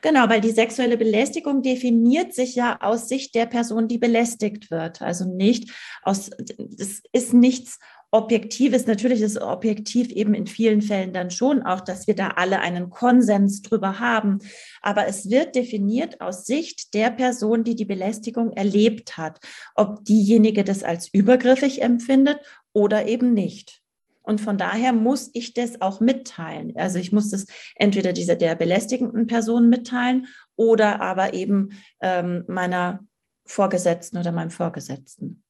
Genau, 0.00 0.28
weil 0.28 0.40
die 0.40 0.52
sexuelle 0.52 0.96
Belästigung 0.96 1.62
definiert 1.62 2.34
sich 2.34 2.54
ja 2.54 2.80
aus 2.80 3.08
Sicht 3.08 3.34
der 3.34 3.46
Person, 3.46 3.88
die 3.88 3.98
belästigt 3.98 4.70
wird. 4.70 5.02
Also 5.02 5.24
nicht 5.26 5.70
aus, 6.02 6.30
es 6.78 7.02
ist 7.12 7.34
nichts 7.34 7.78
Objektives. 8.10 8.86
Natürlich 8.86 9.20
ist 9.20 9.40
objektiv 9.40 10.10
eben 10.10 10.34
in 10.34 10.46
vielen 10.46 10.80
Fällen 10.80 11.12
dann 11.12 11.30
schon 11.30 11.62
auch, 11.62 11.80
dass 11.80 12.06
wir 12.06 12.14
da 12.14 12.28
alle 12.36 12.60
einen 12.60 12.90
Konsens 12.90 13.62
drüber 13.62 13.98
haben. 13.98 14.38
Aber 14.80 15.06
es 15.06 15.28
wird 15.28 15.54
definiert 15.54 16.20
aus 16.20 16.46
Sicht 16.46 16.94
der 16.94 17.10
Person, 17.10 17.64
die 17.64 17.74
die 17.74 17.84
Belästigung 17.84 18.52
erlebt 18.52 19.16
hat, 19.16 19.40
ob 19.74 20.04
diejenige 20.04 20.64
das 20.64 20.82
als 20.82 21.08
übergriffig 21.12 21.82
empfindet 21.82 22.38
oder 22.72 23.06
eben 23.06 23.34
nicht. 23.34 23.82
Und 24.22 24.40
von 24.40 24.58
daher 24.58 24.92
muss 24.92 25.30
ich 25.34 25.54
das 25.54 25.80
auch 25.80 26.00
mitteilen. 26.00 26.72
Also 26.76 26.98
ich 26.98 27.12
muss 27.12 27.30
das 27.30 27.46
entweder 27.76 28.12
dieser 28.12 28.34
der 28.34 28.56
belästigenden 28.56 29.28
Person 29.28 29.68
mitteilen 29.68 30.26
oder 30.56 31.00
aber 31.00 31.32
eben 31.32 31.70
ähm, 32.00 32.44
meiner 32.48 33.06
Vorgesetzten 33.44 34.18
oder 34.18 34.32
meinem 34.32 34.50
Vorgesetzten. 34.50 35.44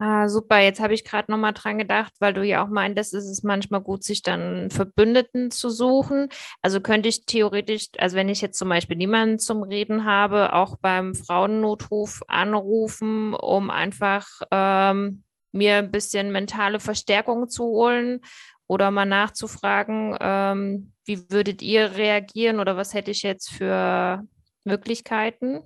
Ah, 0.00 0.28
super. 0.28 0.60
Jetzt 0.60 0.78
habe 0.78 0.94
ich 0.94 1.04
gerade 1.04 1.28
noch 1.30 1.38
mal 1.38 1.50
dran 1.52 1.76
gedacht, 1.76 2.12
weil 2.20 2.32
du 2.32 2.44
ja 2.44 2.62
auch 2.64 2.68
meintest, 2.68 3.14
es 3.14 3.28
ist 3.28 3.42
manchmal 3.42 3.80
gut, 3.80 4.04
sich 4.04 4.22
dann 4.22 4.70
Verbündeten 4.70 5.50
zu 5.50 5.70
suchen. 5.70 6.28
Also 6.62 6.80
könnte 6.80 7.08
ich 7.08 7.26
theoretisch, 7.26 7.88
also 7.98 8.14
wenn 8.16 8.28
ich 8.28 8.40
jetzt 8.40 8.58
zum 8.58 8.68
Beispiel 8.68 8.96
niemanden 8.96 9.40
zum 9.40 9.64
Reden 9.64 10.04
habe, 10.04 10.52
auch 10.52 10.76
beim 10.80 11.16
Frauennotruf 11.16 12.22
anrufen, 12.28 13.34
um 13.34 13.70
einfach 13.70 14.28
ähm, 14.52 15.24
mir 15.50 15.76
ein 15.78 15.90
bisschen 15.90 16.30
mentale 16.30 16.78
Verstärkung 16.78 17.48
zu 17.48 17.64
holen 17.64 18.20
oder 18.68 18.92
mal 18.92 19.04
nachzufragen, 19.04 20.16
ähm, 20.20 20.92
wie 21.06 21.28
würdet 21.28 21.60
ihr 21.60 21.96
reagieren 21.96 22.60
oder 22.60 22.76
was 22.76 22.94
hätte 22.94 23.10
ich 23.10 23.22
jetzt 23.24 23.50
für 23.50 24.22
Möglichkeiten? 24.62 25.62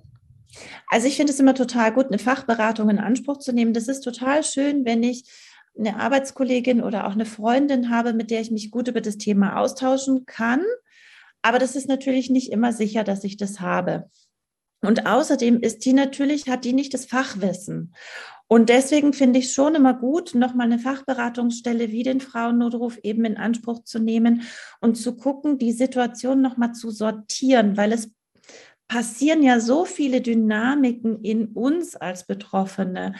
Also 0.89 1.07
ich 1.07 1.15
finde 1.15 1.33
es 1.33 1.39
immer 1.39 1.55
total 1.55 1.93
gut, 1.93 2.07
eine 2.07 2.19
Fachberatung 2.19 2.89
in 2.89 2.99
Anspruch 2.99 3.39
zu 3.39 3.53
nehmen. 3.53 3.73
Das 3.73 3.87
ist 3.87 4.01
total 4.01 4.43
schön, 4.43 4.85
wenn 4.85 5.03
ich 5.03 5.23
eine 5.77 5.99
Arbeitskollegin 5.99 6.81
oder 6.81 7.07
auch 7.07 7.13
eine 7.13 7.25
Freundin 7.25 7.89
habe, 7.89 8.13
mit 8.13 8.29
der 8.29 8.41
ich 8.41 8.51
mich 8.51 8.69
gut 8.71 8.87
über 8.87 9.01
das 9.01 9.17
Thema 9.17 9.57
austauschen 9.57 10.25
kann. 10.25 10.61
Aber 11.41 11.59
das 11.59 11.75
ist 11.75 11.87
natürlich 11.87 12.29
nicht 12.29 12.51
immer 12.51 12.71
sicher, 12.71 13.03
dass 13.03 13.23
ich 13.23 13.37
das 13.37 13.59
habe. 13.59 14.09
Und 14.81 15.07
außerdem 15.07 15.61
ist 15.61 15.85
die 15.85 15.93
natürlich, 15.93 16.47
hat 16.49 16.65
die 16.65 16.73
nicht 16.73 16.93
das 16.93 17.05
Fachwissen. 17.05 17.93
Und 18.47 18.69
deswegen 18.69 19.13
finde 19.13 19.39
ich 19.39 19.53
schon 19.53 19.75
immer 19.75 19.93
gut, 19.93 20.35
nochmal 20.35 20.67
eine 20.67 20.77
Fachberatungsstelle 20.77 21.89
wie 21.89 22.03
den 22.03 22.19
Frauennotruf 22.19 22.97
eben 23.01 23.23
in 23.25 23.37
Anspruch 23.37 23.83
zu 23.83 23.99
nehmen 23.99 24.43
und 24.81 24.95
zu 24.95 25.15
gucken, 25.15 25.57
die 25.57 25.71
Situation 25.71 26.41
nochmal 26.41 26.73
zu 26.73 26.91
sortieren, 26.91 27.77
weil 27.77 27.93
es 27.93 28.11
passieren 28.93 29.41
ja 29.41 29.59
so 29.59 29.85
viele 29.85 30.21
Dynamiken 30.21 31.23
in 31.23 31.47
uns 31.47 31.95
als 31.95 32.27
Betroffene, 32.27 33.15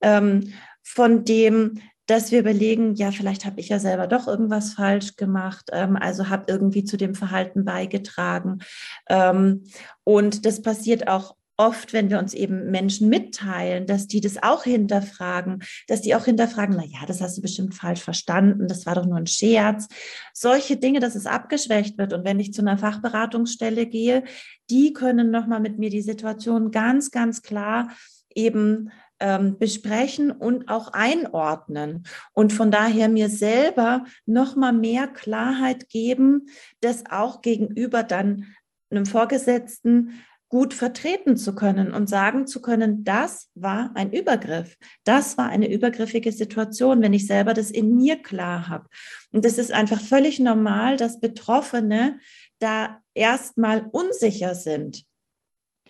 ähm, 0.00 0.52
von 0.84 1.24
dem, 1.24 1.80
dass 2.06 2.30
wir 2.30 2.38
überlegen, 2.38 2.94
ja, 2.94 3.10
vielleicht 3.10 3.44
habe 3.44 3.58
ich 3.58 3.68
ja 3.68 3.80
selber 3.80 4.06
doch 4.06 4.28
irgendwas 4.28 4.74
falsch 4.74 5.16
gemacht, 5.16 5.70
ähm, 5.72 5.96
also 5.96 6.28
habe 6.28 6.44
irgendwie 6.46 6.84
zu 6.84 6.96
dem 6.96 7.16
Verhalten 7.16 7.64
beigetragen. 7.64 8.60
Ähm, 9.08 9.64
und 10.04 10.46
das 10.46 10.62
passiert 10.62 11.08
auch 11.08 11.35
oft, 11.56 11.92
wenn 11.92 12.10
wir 12.10 12.18
uns 12.18 12.34
eben 12.34 12.70
Menschen 12.70 13.08
mitteilen, 13.08 13.86
dass 13.86 14.06
die 14.06 14.20
das 14.20 14.42
auch 14.42 14.64
hinterfragen, 14.64 15.62
dass 15.88 16.02
die 16.02 16.14
auch 16.14 16.24
hinterfragen, 16.24 16.76
na 16.76 16.84
ja, 16.84 17.06
das 17.06 17.20
hast 17.20 17.38
du 17.38 17.42
bestimmt 17.42 17.74
falsch 17.74 18.02
verstanden, 18.02 18.68
das 18.68 18.86
war 18.86 18.94
doch 18.94 19.06
nur 19.06 19.16
ein 19.16 19.26
Scherz. 19.26 19.88
Solche 20.34 20.76
Dinge, 20.76 21.00
dass 21.00 21.14
es 21.14 21.26
abgeschwächt 21.26 21.98
wird. 21.98 22.12
Und 22.12 22.24
wenn 22.24 22.40
ich 22.40 22.52
zu 22.52 22.62
einer 22.62 22.78
Fachberatungsstelle 22.78 23.86
gehe, 23.86 24.24
die 24.70 24.92
können 24.92 25.30
nochmal 25.30 25.60
mit 25.60 25.78
mir 25.78 25.90
die 25.90 26.02
Situation 26.02 26.70
ganz, 26.70 27.10
ganz 27.10 27.42
klar 27.42 27.90
eben 28.34 28.90
ähm, 29.18 29.58
besprechen 29.58 30.30
und 30.30 30.68
auch 30.68 30.92
einordnen 30.92 32.04
und 32.34 32.52
von 32.52 32.70
daher 32.70 33.08
mir 33.08 33.30
selber 33.30 34.04
noch 34.26 34.56
mal 34.56 34.72
mehr 34.72 35.08
Klarheit 35.08 35.88
geben, 35.88 36.48
das 36.80 37.04
auch 37.10 37.40
gegenüber 37.40 38.02
dann 38.02 38.44
einem 38.90 39.06
Vorgesetzten 39.06 40.22
gut 40.48 40.74
vertreten 40.74 41.36
zu 41.36 41.54
können 41.54 41.92
und 41.92 42.08
sagen 42.08 42.46
zu 42.46 42.62
können, 42.62 43.02
das 43.04 43.50
war 43.54 43.90
ein 43.94 44.12
Übergriff, 44.12 44.76
das 45.04 45.36
war 45.36 45.48
eine 45.48 45.70
übergriffige 45.70 46.30
Situation, 46.30 47.02
wenn 47.02 47.12
ich 47.12 47.26
selber 47.26 47.52
das 47.52 47.70
in 47.70 47.96
mir 47.96 48.22
klar 48.22 48.68
habe. 48.68 48.88
Und 49.32 49.44
das 49.44 49.58
ist 49.58 49.72
einfach 49.72 50.00
völlig 50.00 50.38
normal, 50.38 50.96
dass 50.96 51.20
Betroffene 51.20 52.20
da 52.58 53.00
erstmal 53.14 53.88
unsicher 53.90 54.54
sind. 54.54 55.04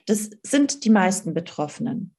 Das 0.06 0.30
sind 0.42 0.84
die 0.84 0.90
meisten 0.90 1.34
Betroffenen. 1.34 2.14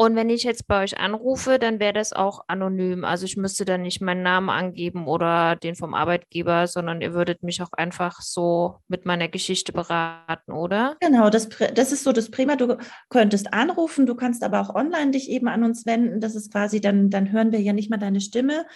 Und 0.00 0.14
wenn 0.14 0.30
ich 0.30 0.44
jetzt 0.44 0.68
bei 0.68 0.84
euch 0.84 0.96
anrufe, 1.00 1.58
dann 1.58 1.80
wäre 1.80 1.92
das 1.92 2.12
auch 2.12 2.44
anonym. 2.46 3.04
Also 3.04 3.24
ich 3.24 3.36
müsste 3.36 3.64
dann 3.64 3.82
nicht 3.82 4.00
meinen 4.00 4.22
Namen 4.22 4.48
angeben 4.48 5.08
oder 5.08 5.56
den 5.56 5.74
vom 5.74 5.92
Arbeitgeber, 5.92 6.68
sondern 6.68 7.00
ihr 7.00 7.14
würdet 7.14 7.42
mich 7.42 7.60
auch 7.62 7.72
einfach 7.72 8.20
so 8.20 8.76
mit 8.86 9.06
meiner 9.06 9.26
Geschichte 9.26 9.72
beraten, 9.72 10.52
oder? 10.52 10.96
Genau, 11.00 11.30
das, 11.30 11.48
das 11.74 11.90
ist 11.90 12.04
so 12.04 12.12
das 12.12 12.30
Prima. 12.30 12.54
Du 12.54 12.76
könntest 13.08 13.52
anrufen, 13.52 14.06
du 14.06 14.14
kannst 14.14 14.44
aber 14.44 14.60
auch 14.60 14.72
online 14.72 15.10
dich 15.10 15.28
eben 15.28 15.48
an 15.48 15.64
uns 15.64 15.84
wenden. 15.84 16.20
Das 16.20 16.36
ist 16.36 16.52
quasi, 16.52 16.80
dann, 16.80 17.10
dann 17.10 17.32
hören 17.32 17.50
wir 17.50 17.60
ja 17.60 17.72
nicht 17.72 17.90
mal 17.90 17.96
deine 17.96 18.20
Stimme. 18.20 18.66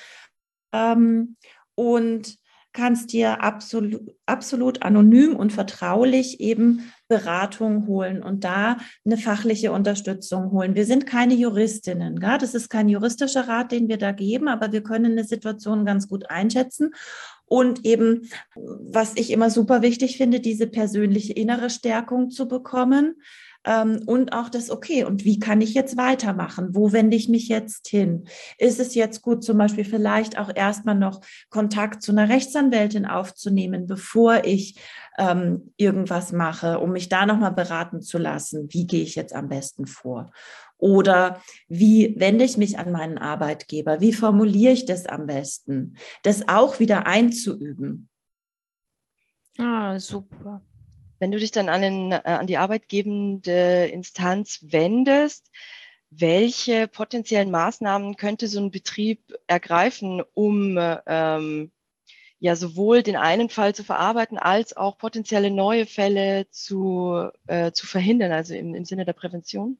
Ähm, 0.74 1.36
und 1.76 2.36
kannst 2.72 3.12
dir 3.12 3.42
absolut, 3.42 4.00
absolut 4.26 4.82
anonym 4.82 5.36
und 5.36 5.52
vertraulich 5.52 6.40
eben 6.40 6.92
Beratung 7.12 7.86
holen 7.86 8.22
und 8.22 8.42
da 8.42 8.78
eine 9.04 9.18
fachliche 9.18 9.70
Unterstützung 9.70 10.50
holen. 10.50 10.74
Wir 10.74 10.86
sind 10.86 11.06
keine 11.06 11.34
Juristinnen, 11.34 12.18
gell? 12.20 12.38
das 12.38 12.54
ist 12.54 12.70
kein 12.70 12.88
juristischer 12.88 13.48
Rat, 13.48 13.70
den 13.70 13.88
wir 13.88 13.98
da 13.98 14.12
geben, 14.12 14.48
aber 14.48 14.72
wir 14.72 14.82
können 14.82 15.12
eine 15.12 15.24
Situation 15.24 15.84
ganz 15.84 16.08
gut 16.08 16.30
einschätzen 16.30 16.94
und 17.44 17.84
eben, 17.84 18.30
was 18.54 19.12
ich 19.16 19.30
immer 19.30 19.50
super 19.50 19.82
wichtig 19.82 20.16
finde, 20.16 20.40
diese 20.40 20.66
persönliche 20.66 21.34
innere 21.34 21.68
Stärkung 21.68 22.30
zu 22.30 22.48
bekommen 22.48 23.16
ähm, 23.64 24.02
und 24.06 24.32
auch 24.32 24.48
das, 24.48 24.70
okay, 24.70 25.04
und 25.04 25.24
wie 25.24 25.38
kann 25.38 25.60
ich 25.60 25.74
jetzt 25.74 25.96
weitermachen? 25.96 26.68
Wo 26.72 26.92
wende 26.92 27.16
ich 27.16 27.28
mich 27.28 27.48
jetzt 27.48 27.88
hin? 27.88 28.24
Ist 28.58 28.80
es 28.80 28.94
jetzt 28.94 29.22
gut, 29.22 29.44
zum 29.44 29.58
Beispiel 29.58 29.84
vielleicht 29.84 30.38
auch 30.38 30.50
erstmal 30.54 30.94
noch 30.94 31.20
Kontakt 31.50 32.02
zu 32.02 32.12
einer 32.12 32.28
Rechtsanwältin 32.28 33.06
aufzunehmen, 33.06 33.86
bevor 33.86 34.44
ich 34.44 34.76
ähm, 35.18 35.72
irgendwas 35.76 36.32
mache, 36.32 36.78
um 36.78 36.92
mich 36.92 37.08
da 37.08 37.26
nochmal 37.26 37.52
beraten 37.52 38.00
zu 38.00 38.18
lassen? 38.18 38.72
Wie 38.72 38.86
gehe 38.86 39.02
ich 39.02 39.14
jetzt 39.14 39.34
am 39.34 39.48
besten 39.48 39.86
vor? 39.86 40.32
Oder 40.78 41.40
wie 41.68 42.18
wende 42.18 42.44
ich 42.44 42.56
mich 42.56 42.78
an 42.78 42.90
meinen 42.90 43.18
Arbeitgeber? 43.18 44.00
Wie 44.00 44.12
formuliere 44.12 44.72
ich 44.72 44.84
das 44.84 45.06
am 45.06 45.26
besten? 45.26 45.96
Das 46.24 46.48
auch 46.48 46.80
wieder 46.80 47.06
einzuüben. 47.06 48.08
Ah, 49.58 49.98
super. 50.00 50.60
Wenn 51.20 51.30
du 51.30 51.38
dich 51.38 51.52
dann 51.52 51.68
an, 51.68 51.82
den, 51.82 52.10
äh, 52.12 52.22
an 52.24 52.48
die 52.48 52.56
arbeitgebende 52.56 53.86
Instanz 53.92 54.58
wendest, 54.62 55.50
welche 56.10 56.88
potenziellen 56.88 57.50
Maßnahmen 57.50 58.16
könnte 58.16 58.48
so 58.48 58.60
ein 58.60 58.70
Betrieb 58.70 59.32
ergreifen, 59.46 60.22
um 60.34 60.76
ähm, 61.06 61.70
ja 62.42 62.56
sowohl 62.56 63.04
den 63.04 63.16
einen 63.16 63.48
Fall 63.50 63.74
zu 63.74 63.84
verarbeiten, 63.84 64.36
als 64.36 64.76
auch 64.76 64.98
potenzielle 64.98 65.50
neue 65.50 65.86
Fälle 65.86 66.50
zu, 66.50 67.28
äh, 67.46 67.70
zu 67.72 67.86
verhindern, 67.86 68.32
also 68.32 68.54
im, 68.54 68.74
im 68.74 68.84
Sinne 68.84 69.04
der 69.04 69.12
Prävention? 69.12 69.78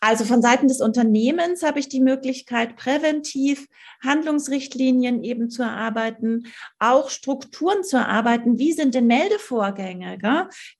Also 0.00 0.24
von 0.24 0.42
Seiten 0.42 0.68
des 0.68 0.80
Unternehmens 0.80 1.62
habe 1.62 1.80
ich 1.80 1.88
die 1.88 2.00
Möglichkeit, 2.00 2.76
präventiv 2.76 3.66
Handlungsrichtlinien 4.02 5.24
eben 5.24 5.50
zu 5.50 5.62
erarbeiten, 5.62 6.46
auch 6.78 7.10
Strukturen 7.10 7.82
zu 7.82 7.96
erarbeiten. 7.96 8.58
Wie 8.58 8.72
sind 8.72 8.94
denn 8.94 9.08
Meldevorgänge? 9.08 10.18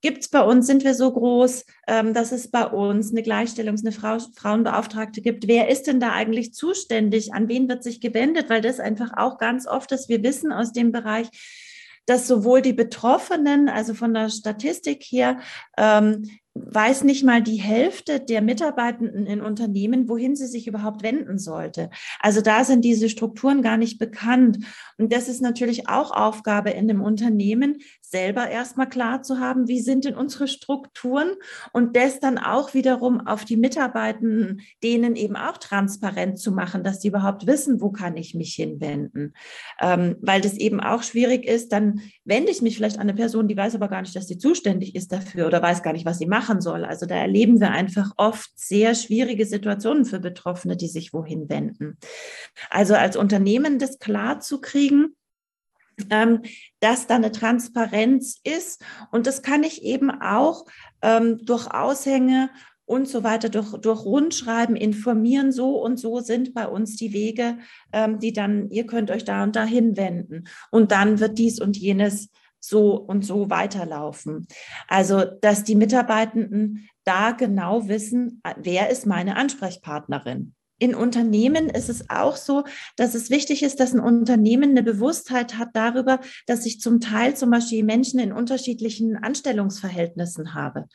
Gibt 0.03 0.23
es 0.23 0.29
bei 0.29 0.43
uns, 0.43 0.67
sind 0.69 0.85
wir 0.85 0.95
so 0.95 1.13
groß, 1.13 1.65
ähm, 1.89 2.15
dass 2.15 2.31
es 2.31 2.51
bei 2.51 2.65
uns 2.65 3.11
eine 3.11 3.23
Gleichstellungs-, 3.23 3.85
eine 3.85 3.93
Frau, 3.93 4.19
Frauenbeauftragte 4.37 5.21
gibt? 5.21 5.49
Wer 5.49 5.69
ist 5.69 5.89
denn 5.89 5.99
da 5.99 6.13
eigentlich 6.13 6.55
zuständig? 6.55 7.35
An 7.35 7.49
wen 7.49 7.69
wird 7.69 7.83
sich 7.83 8.01
gewendet? 8.01 8.49
Weil 8.49 8.61
das 8.61 8.79
einfach 8.79 9.11
auch 9.17 9.39
ganz 9.39 9.67
oft 9.67 9.91
ist, 9.91 10.09
wir 10.09 10.23
wissen 10.23 10.53
aus 10.53 10.73
dem 10.73 10.93
Bereich, 10.93 11.29
dass 12.07 12.27
sowohl 12.27 12.63
die 12.63 12.73
Betroffenen, 12.73 13.69
also 13.69 13.93
von 13.95 14.15
der 14.15 14.31
Statistik 14.31 15.03
her, 15.03 15.41
ähm, 15.77 16.31
weiß 16.67 17.05
nicht 17.05 17.25
mal 17.25 17.43
die 17.43 17.57
Hälfte 17.57 18.21
der 18.21 18.43
Mitarbeitenden 18.43 19.27
in 19.27 19.41
Unternehmen, 19.41 20.09
wohin 20.09 20.37
sie 20.37 20.47
sich 20.47 20.67
überhaupt 20.67 21.03
wenden 21.03 21.39
sollte. 21.39 21.91
Also 22.21 22.41
da 22.41 22.65
sind 22.65 22.85
diese 22.85 23.09
Strukturen 23.09 23.63
gar 23.63 23.77
nicht 23.77 23.99
bekannt. 23.99 24.59
Und 24.97 25.13
das 25.13 25.29
ist 25.29 25.43
natürlich 25.43 25.89
auch 25.89 26.11
Aufgabe 26.11 26.71
in 26.71 26.89
dem 26.89 27.01
Unternehmen, 27.01 27.79
selber 28.11 28.49
erstmal 28.49 28.89
klar 28.89 29.23
zu 29.23 29.39
haben, 29.39 29.69
wie 29.69 29.81
sind 29.81 30.05
denn 30.05 30.15
unsere 30.15 30.49
Strukturen 30.49 31.31
und 31.73 31.97
das 31.97 32.21
dann 32.21 32.39
auch 32.39 32.75
wiederum 32.75 33.27
auf 33.27 33.45
die 33.45 33.57
Mitarbeitenden, 33.57 34.63
denen 34.83 35.17
eben 35.17 35.37
auch 35.37 35.59
transparent 35.59 36.39
zu 36.39 36.53
machen, 36.53 36.83
dass 36.85 37.01
sie 37.01 37.09
überhaupt 37.09 37.47
wissen, 37.47 37.81
wo 37.81 37.91
kann 37.91 38.17
ich 38.17 38.35
mich 38.35 38.55
hinwenden. 38.55 39.35
Ähm, 39.81 40.17
weil 40.21 40.41
das 40.41 40.55
eben 40.55 40.81
auch 40.81 41.03
schwierig 41.03 41.45
ist, 41.45 41.73
dann 41.73 42.01
wende 42.25 42.51
ich 42.51 42.63
mich 42.63 42.77
vielleicht 42.77 42.97
an 42.97 43.03
eine 43.03 43.15
Person, 43.15 43.49
die 43.49 43.57
weiß 43.57 43.75
aber 43.75 43.89
gar 43.89 44.01
nicht, 44.01 44.17
dass 44.17 44.27
sie 44.27 44.39
zuständig 44.39 44.95
ist 44.95 45.13
dafür 45.13 45.47
oder 45.47 45.63
weiß 45.63 45.83
gar 45.83 45.93
nicht, 45.93 46.07
was 46.07 46.19
sie 46.19 46.27
machen 46.27 46.61
soll. 46.61 46.85
Also 46.85 47.07
da 47.07 47.15
erleben 47.15 47.61
wir 47.61 47.71
einfach 47.71 48.13
oft 48.17 48.51
sehr 48.55 48.95
schwierige 48.95 49.47
Situationen 49.47 50.05
für 50.05 50.21
Betroffene, 50.21 50.77
die 50.77 50.89
sich 50.89 51.13
wohin 51.13 51.49
wenden. 51.49 51.99
Also 52.71 52.95
als 52.95 53.17
Unternehmen 53.17 53.79
das 53.79 53.99
klar 53.99 54.41
zu 54.41 54.61
kriegen, 54.61 55.15
ähm, 56.11 56.43
dass 56.81 57.07
da 57.07 57.17
eine 57.17 57.33
Transparenz 57.33 58.41
ist. 58.45 58.83
Und 59.11 59.27
das 59.27 59.43
kann 59.43 59.63
ich 59.63 59.83
eben 59.83 60.11
auch 60.11 60.65
ähm, 61.03 61.39
durch 61.45 61.71
Aushänge 61.73 62.51
und 62.85 63.07
so 63.07 63.23
weiter, 63.23 63.51
durch, 63.51 63.73
durch 63.81 64.05
Rundschreiben 64.05 64.75
informieren, 64.75 65.53
so 65.53 65.83
und 65.83 65.99
so 65.99 66.21
sind 66.21 66.55
bei 66.55 66.67
uns 66.67 66.97
die 66.97 67.13
Wege, 67.13 67.59
ähm, 67.93 68.19
die 68.19 68.33
dann, 68.33 68.71
ihr 68.71 68.87
könnt 68.87 69.11
euch 69.11 69.25
da 69.25 69.45
und 69.45 69.57
da 69.57 69.65
hinwenden. 69.65 70.49
Und 70.71 70.91
dann 70.91 71.21
wird 71.21 71.39
dies 71.39 71.61
und 71.61 71.77
jenes 71.77 72.31
so 72.61 72.97
und 72.97 73.25
so 73.25 73.51
weiterlaufen. 73.51 74.47
Also, 74.89 75.25
dass 75.25 75.65
die 75.65 75.77
Mitarbeitenden 75.77 76.89
da 77.05 77.33
genau 77.33 77.89
wissen, 77.89 78.43
wer 78.57 78.91
ist 78.91 79.07
meine 79.07 79.37
Ansprechpartnerin 79.37 80.55
in 80.79 80.95
Unternehmen 80.95 81.69
ist 81.69 81.89
es 81.89 82.09
auch 82.09 82.37
so, 82.37 82.65
dass 82.97 83.15
es 83.15 83.31
wichtig 83.31 83.63
ist, 83.63 83.81
dass 83.81 83.93
ein 83.93 84.01
Unternehmen 84.01 84.71
eine 84.71 84.83
Bewusstheit 84.83 85.59
hat 85.59 85.71
darüber, 85.75 86.21
dass 86.47 86.67
ich 86.67 86.81
zum 86.81 87.01
Teil 87.01 87.37
zum 87.37 87.51
Beispiel 87.51 87.85
Menschen 87.85 88.21
in 88.21 88.33
unterschiedlichen 88.33 89.17
Anstellungsverhältnissen 89.17 90.55
habe. 90.55 90.87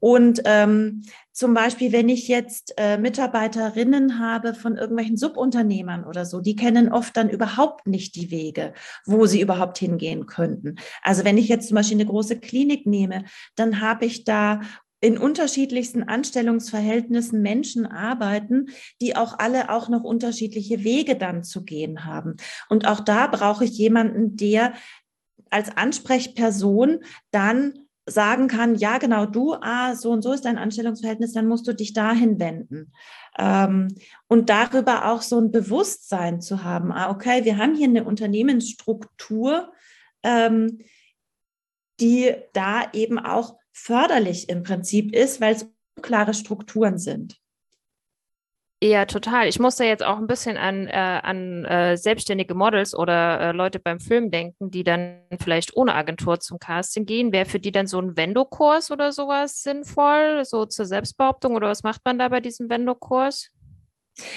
Und 0.00 0.42
ähm, 0.44 1.02
zum 1.32 1.54
Beispiel, 1.54 1.92
wenn 1.92 2.08
ich 2.08 2.28
jetzt 2.28 2.74
äh, 2.78 2.98
Mitarbeiterinnen 2.98 4.18
habe 4.18 4.54
von 4.54 4.76
irgendwelchen 4.76 5.16
Subunternehmern 5.16 6.04
oder 6.04 6.24
so, 6.24 6.40
die 6.40 6.56
kennen 6.56 6.90
oft 6.90 7.16
dann 7.16 7.28
überhaupt 7.28 7.86
nicht 7.86 8.16
die 8.16 8.30
Wege, 8.30 8.72
wo 9.04 9.26
sie 9.26 9.40
überhaupt 9.40 9.78
hingehen 9.78 10.26
könnten. 10.26 10.76
Also 11.02 11.24
wenn 11.24 11.38
ich 11.38 11.48
jetzt 11.48 11.68
zum 11.68 11.76
Beispiel 11.76 11.98
eine 11.98 12.06
große 12.06 12.40
Klinik 12.40 12.86
nehme, 12.86 13.24
dann 13.54 13.80
habe 13.80 14.06
ich 14.06 14.24
da 14.24 14.60
in 15.00 15.18
unterschiedlichsten 15.18 16.04
Anstellungsverhältnissen 16.04 17.42
Menschen 17.42 17.86
arbeiten, 17.86 18.70
die 19.00 19.14
auch 19.14 19.38
alle 19.38 19.70
auch 19.70 19.88
noch 19.88 20.04
unterschiedliche 20.04 20.84
Wege 20.84 21.16
dann 21.16 21.44
zu 21.44 21.64
gehen 21.64 22.04
haben. 22.04 22.36
Und 22.68 22.86
auch 22.86 23.00
da 23.00 23.26
brauche 23.26 23.64
ich 23.64 23.76
jemanden, 23.76 24.36
der 24.36 24.72
als 25.50 25.76
Ansprechperson 25.76 27.04
dann 27.30 27.86
sagen 28.08 28.46
kann, 28.46 28.76
ja, 28.76 28.98
genau, 28.98 29.26
du, 29.26 29.54
ah, 29.54 29.96
so 29.96 30.12
und 30.12 30.22
so 30.22 30.32
ist 30.32 30.44
dein 30.44 30.58
Anstellungsverhältnis, 30.58 31.32
dann 31.32 31.48
musst 31.48 31.66
du 31.66 31.74
dich 31.74 31.92
dahin 31.92 32.38
wenden. 32.38 32.92
Ähm, 33.36 33.88
und 34.28 34.48
darüber 34.48 35.10
auch 35.10 35.22
so 35.22 35.40
ein 35.40 35.50
Bewusstsein 35.50 36.40
zu 36.40 36.62
haben, 36.62 36.92
ah, 36.92 37.10
okay, 37.10 37.44
wir 37.44 37.58
haben 37.58 37.74
hier 37.74 37.88
eine 37.88 38.04
Unternehmensstruktur, 38.04 39.72
ähm, 40.22 40.78
die 41.98 42.32
da 42.52 42.92
eben 42.92 43.18
auch 43.18 43.58
förderlich 43.76 44.48
im 44.48 44.62
Prinzip 44.62 45.14
ist, 45.14 45.40
weil 45.40 45.54
es 45.54 45.70
klare 46.00 46.34
Strukturen 46.34 46.98
sind. 46.98 47.36
Ja, 48.82 49.06
total. 49.06 49.48
Ich 49.48 49.58
musste 49.58 49.84
jetzt 49.84 50.04
auch 50.04 50.18
ein 50.18 50.26
bisschen 50.26 50.58
an, 50.58 50.86
äh, 50.86 50.92
an 50.92 51.64
äh, 51.64 51.96
selbstständige 51.96 52.54
Models 52.54 52.94
oder 52.94 53.40
äh, 53.40 53.52
Leute 53.52 53.78
beim 53.78 54.00
Film 54.00 54.30
denken, 54.30 54.70
die 54.70 54.84
dann 54.84 55.22
vielleicht 55.40 55.76
ohne 55.76 55.94
Agentur 55.94 56.40
zum 56.40 56.58
Casting 56.58 57.06
gehen. 57.06 57.32
Wäre 57.32 57.46
für 57.46 57.58
die 57.58 57.72
dann 57.72 57.86
so 57.86 57.98
ein 57.98 58.16
Vendo-Kurs 58.16 58.90
oder 58.90 59.12
sowas 59.12 59.62
sinnvoll, 59.62 60.44
so 60.44 60.66
zur 60.66 60.84
Selbstbehauptung 60.84 61.54
oder 61.54 61.68
was 61.68 61.84
macht 61.84 62.02
man 62.04 62.18
da 62.18 62.28
bei 62.28 62.40
diesem 62.40 62.68
Vendo-Kurs? 62.68 63.50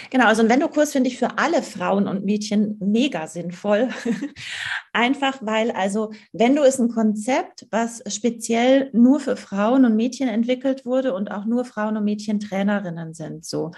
Genau, 0.10 0.26
also 0.26 0.42
ein 0.42 0.50
Vendo-Kurs 0.50 0.92
finde 0.92 1.10
ich 1.10 1.18
für 1.18 1.38
alle 1.38 1.64
Frauen 1.64 2.08
und 2.08 2.26
Mädchen 2.26 2.78
mega 2.82 3.28
sinnvoll. 3.28 3.90
Einfach 4.94 5.38
weil, 5.42 5.72
also 5.72 6.12
Vendo 6.34 6.64
ist 6.64 6.80
ein 6.80 6.90
Konzept, 6.90 7.66
was 7.72 8.04
speziell 8.08 8.90
nur 8.92 9.20
für 9.22 9.38
Frauen 9.38 9.86
und 9.86 9.96
Mädchen 9.96 10.28
entwickelt 10.28 10.86
wurde 10.86 11.14
und 11.14 11.32
auch 11.32 11.46
nur 11.46 11.64
Frauen 11.64 11.96
und 11.96 12.04
Mädchen 12.04 12.42
Trainerinnen 12.42 13.14
sind. 13.14 13.46
So, 13.46 13.72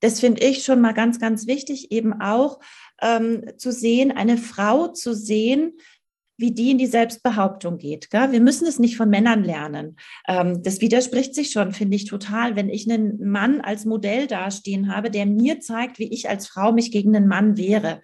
das 0.00 0.18
finde 0.18 0.42
ich 0.44 0.64
schon 0.64 0.80
mal 0.80 0.94
ganz, 0.94 1.20
ganz 1.20 1.46
wichtig, 1.46 1.92
eben 1.92 2.20
auch 2.20 2.58
ähm, 3.00 3.44
zu 3.58 3.70
sehen, 3.70 4.10
eine 4.10 4.38
Frau 4.38 4.88
zu 4.88 5.14
sehen, 5.14 5.74
wie 6.38 6.52
die 6.52 6.70
in 6.70 6.78
die 6.78 6.86
Selbstbehauptung 6.86 7.78
geht. 7.78 8.10
Gell? 8.10 8.30
Wir 8.32 8.40
müssen 8.40 8.66
es 8.66 8.78
nicht 8.78 8.96
von 8.96 9.10
Männern 9.10 9.42
lernen. 9.42 9.96
Ähm, 10.26 10.62
das 10.62 10.80
widerspricht 10.80 11.34
sich 11.34 11.50
schon, 11.50 11.72
finde 11.72 11.96
ich 11.96 12.06
total. 12.06 12.54
Wenn 12.54 12.68
ich 12.68 12.90
einen 12.90 13.28
Mann 13.28 13.60
als 13.60 13.84
Modell 13.84 14.28
dastehen 14.28 14.94
habe, 14.94 15.10
der 15.10 15.26
mir 15.26 15.60
zeigt, 15.60 15.98
wie 15.98 16.10
ich 16.12 16.28
als 16.28 16.46
Frau 16.46 16.72
mich 16.72 16.92
gegen 16.92 17.14
einen 17.14 17.26
Mann 17.26 17.56
wehre, 17.56 18.00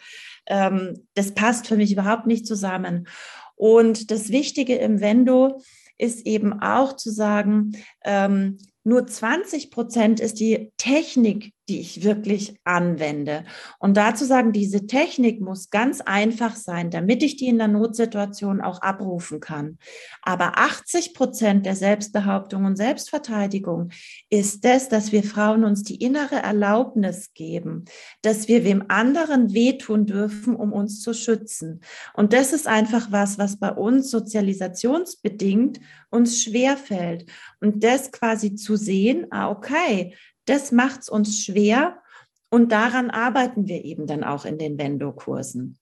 ähm, 0.47 1.07
das 1.15 1.33
passt 1.33 1.69
für 1.69 1.77
mich 1.77 1.93
überhaupt 1.93 2.27
nicht 2.27 2.47
zusammen. 2.47 3.07
Und 3.55 4.11
das 4.11 4.31
Wichtige 4.31 4.75
im 4.75 5.01
Vendo 5.01 5.63
ist 5.97 6.27
eben 6.27 6.61
auch 6.61 6.97
zu 6.97 7.11
sagen, 7.11 7.77
ähm, 8.05 8.59
nur 8.83 9.07
20 9.07 9.71
Prozent 9.71 10.19
ist 10.21 10.41
die 10.41 10.73
Technik, 10.77 11.54
die 11.69 11.81
ich 11.81 12.05
wirklich 12.05 12.59
anwende. 12.65 13.45
Und 13.79 13.97
dazu 13.97 14.25
sagen, 14.25 14.53
diese 14.53 14.87
Technik 14.87 15.41
muss 15.41 15.71
ganz 15.71 16.03
einfach 16.03 16.57
sein, 16.57 16.91
damit 16.91 17.23
ich 17.23 17.37
die 17.37 17.47
in 17.47 17.59
der 17.59 17.69
Notsituation 17.69 18.61
auch 18.61 18.83
abrufen 18.83 19.41
kann. 19.41 19.79
Aber 20.23 20.59
80 20.59 21.15
Prozent 21.15 21.65
der 21.65 21.75
Selbstbehauptung 21.75 22.67
und 22.67 22.77
Selbstverteidigung 22.77 23.91
ist 24.29 24.65
das, 24.65 24.91
dass 24.91 25.11
wir 25.13 25.23
Frauen 25.23 25.65
uns 25.65 25.83
die 25.83 25.97
innere 25.97 26.37
Erlaubnis 26.37 27.33
geben, 27.33 27.87
dass 28.21 28.47
wir 28.47 28.65
wem 28.65 28.85
anderen 28.89 29.55
wehtun 29.55 30.05
dürfen, 30.05 30.57
um 30.57 30.73
uns 30.73 31.01
zu 31.01 31.15
schützen. 31.15 31.81
Und 32.13 32.35
das 32.35 32.53
ist 32.53 32.67
einfach 32.67 33.11
was, 33.11 33.39
was 33.39 33.59
bei 33.59 33.73
uns 33.73 34.11
sozialisationsbedingt 34.11 35.81
uns 36.11 36.43
schwerfällt. 36.43 37.27
Und 37.61 37.83
das 37.83 38.13
quasi 38.13 38.55
zu 38.55 38.77
sehen, 38.77 39.27
ah, 39.31 39.51
okay, 39.51 40.15
das 40.47 40.73
macht 40.73 41.03
es 41.03 41.09
uns 41.09 41.43
schwer 41.43 42.03
und 42.51 42.73
daran 42.73 43.11
arbeiten 43.11 43.67
wir 43.67 43.85
eben 43.85 44.07
dann 44.07 44.25
auch 44.25 44.45
in 44.45 44.59
den 44.59 44.79
Vendo-Kursen. 44.79 45.79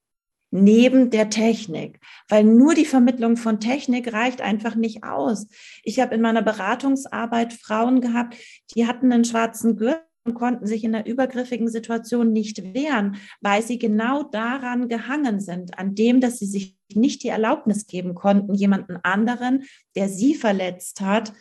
Neben 0.55 1.11
der 1.11 1.31
Technik, 1.31 1.99
weil 2.29 2.45
nur 2.45 2.75
die 2.75 2.85
Vermittlung 2.85 3.39
von 3.39 3.59
Technik 3.59 4.13
reicht 4.13 4.43
einfach 4.43 4.75
nicht 4.75 5.03
aus. 5.03 5.47
Ich 5.83 5.99
habe 5.99 6.15
in 6.15 6.21
meiner 6.21 6.43
Beratungsarbeit 6.43 7.55
Frauen 7.55 8.03
gehabt, 8.03 8.37
die 8.75 8.87
hatten 8.87 9.11
einen 9.13 9.25
schwarzen 9.25 9.77
Gürtel 9.77 10.03
und 10.25 10.35
konnten 10.35 10.67
sich 10.67 10.85
in 10.85 10.95
einer 10.95 11.07
übergriffigen 11.07 11.69
Situation 11.69 12.33
nicht 12.33 12.75
wehren, 12.75 13.17
weil 13.41 13.63
sie 13.63 13.79
genau 13.79 14.23
daran 14.23 14.89
gehangen 14.89 15.41
sind, 15.41 15.79
an 15.79 15.95
dem, 15.95 16.21
dass 16.21 16.39
sie 16.39 16.47
sich 16.47 16.77
nicht 16.95 17.23
die 17.23 17.29
Erlaubnis 17.29 17.87
geben 17.87 18.15
konnten, 18.15 18.55
jemanden 18.55 18.97
anderen, 19.03 19.65
der 19.97 20.09
sie 20.09 20.35
verletzt 20.35 21.01
hat, 21.01 21.33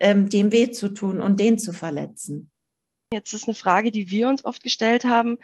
ähm, 0.00 0.28
dem 0.28 0.52
weh 0.52 0.70
zu 0.70 0.88
tun 0.88 1.20
und 1.20 1.40
den 1.40 1.58
zu 1.58 1.72
verletzen. 1.72 2.50
Jetzt 3.12 3.32
ist 3.32 3.48
eine 3.48 3.54
Frage, 3.54 3.90
die 3.90 4.10
wir 4.10 4.28
uns 4.28 4.44
oft 4.44 4.62
gestellt 4.62 5.04
haben. 5.04 5.38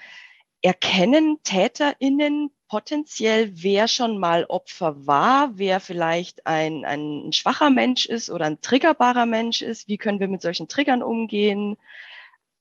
Erkennen 0.60 1.38
TäterInnen 1.42 2.50
potenziell, 2.68 3.50
wer 3.62 3.88
schon 3.88 4.18
mal 4.18 4.44
Opfer 4.46 5.06
war, 5.06 5.56
wer 5.58 5.80
vielleicht 5.80 6.46
ein, 6.46 6.84
ein 6.84 7.32
schwacher 7.32 7.70
Mensch 7.70 8.06
ist 8.06 8.30
oder 8.30 8.46
ein 8.46 8.60
triggerbarer 8.60 9.26
Mensch 9.26 9.62
ist? 9.62 9.88
Wie 9.88 9.98
können 9.98 10.20
wir 10.20 10.28
mit 10.28 10.42
solchen 10.42 10.68
Triggern 10.68 11.02
umgehen? 11.02 11.76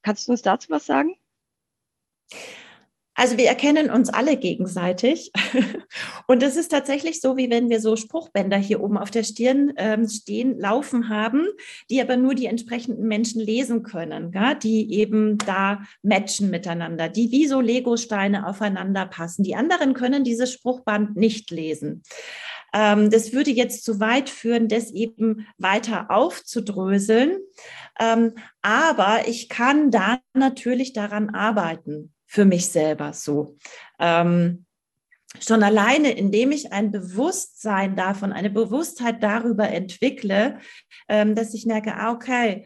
Kannst 0.01 0.27
du 0.27 0.31
uns 0.31 0.41
dazu 0.41 0.69
was 0.69 0.85
sagen? 0.85 1.15
Also 3.15 3.37
wir 3.37 3.45
erkennen 3.45 3.91
uns 3.91 4.09
alle 4.09 4.37
gegenseitig. 4.37 5.31
Und 6.27 6.41
es 6.41 6.55
ist 6.55 6.69
tatsächlich 6.69 7.21
so, 7.21 7.37
wie 7.37 7.49
wenn 7.49 7.69
wir 7.69 7.79
so 7.79 7.95
Spruchbänder 7.95 8.57
hier 8.57 8.81
oben 8.81 8.97
auf 8.97 9.11
der 9.11 9.23
Stirn 9.23 9.73
ähm, 9.77 10.07
stehen, 10.09 10.57
laufen 10.59 11.09
haben, 11.09 11.47
die 11.89 12.01
aber 12.01 12.17
nur 12.17 12.33
die 12.33 12.47
entsprechenden 12.47 13.07
Menschen 13.07 13.39
lesen 13.39 13.83
können, 13.83 14.31
ja? 14.33 14.55
die 14.55 14.93
eben 14.93 15.37
da 15.37 15.83
matchen 16.01 16.49
miteinander, 16.49 17.07
die 17.07 17.31
wie 17.31 17.45
so 17.45 17.61
Lego-Steine 17.61 18.47
aufeinander 18.47 19.05
passen. 19.05 19.43
Die 19.43 19.55
anderen 19.55 19.93
können 19.93 20.23
dieses 20.23 20.51
Spruchband 20.51 21.15
nicht 21.15 21.51
lesen. 21.51 22.01
Ähm, 22.73 23.11
das 23.11 23.31
würde 23.31 23.51
jetzt 23.51 23.83
zu 23.83 23.99
weit 23.99 24.29
führen, 24.29 24.67
das 24.67 24.91
eben 24.91 25.45
weiter 25.59 26.09
aufzudröseln. 26.09 27.37
Ähm, 27.99 28.33
aber 28.63 29.27
ich 29.27 29.49
kann 29.49 29.91
da 29.91 30.19
natürlich 30.33 30.93
daran 30.93 31.29
arbeiten 31.29 32.12
für 32.33 32.45
mich 32.45 32.69
selber 32.69 33.13
so. 33.13 33.57
Ähm, 33.99 34.65
schon 35.39 35.61
alleine, 35.61 36.11
indem 36.17 36.51
ich 36.51 36.73
ein 36.73 36.89
Bewusstsein 36.89 37.95
davon, 37.95 38.33
eine 38.33 38.49
Bewusstheit 38.49 39.21
darüber 39.21 39.69
entwickle, 39.69 40.57
ähm, 41.07 41.35
dass 41.35 41.53
ich 41.53 41.67
merke, 41.67 41.95
ah, 41.95 42.11
okay, 42.11 42.65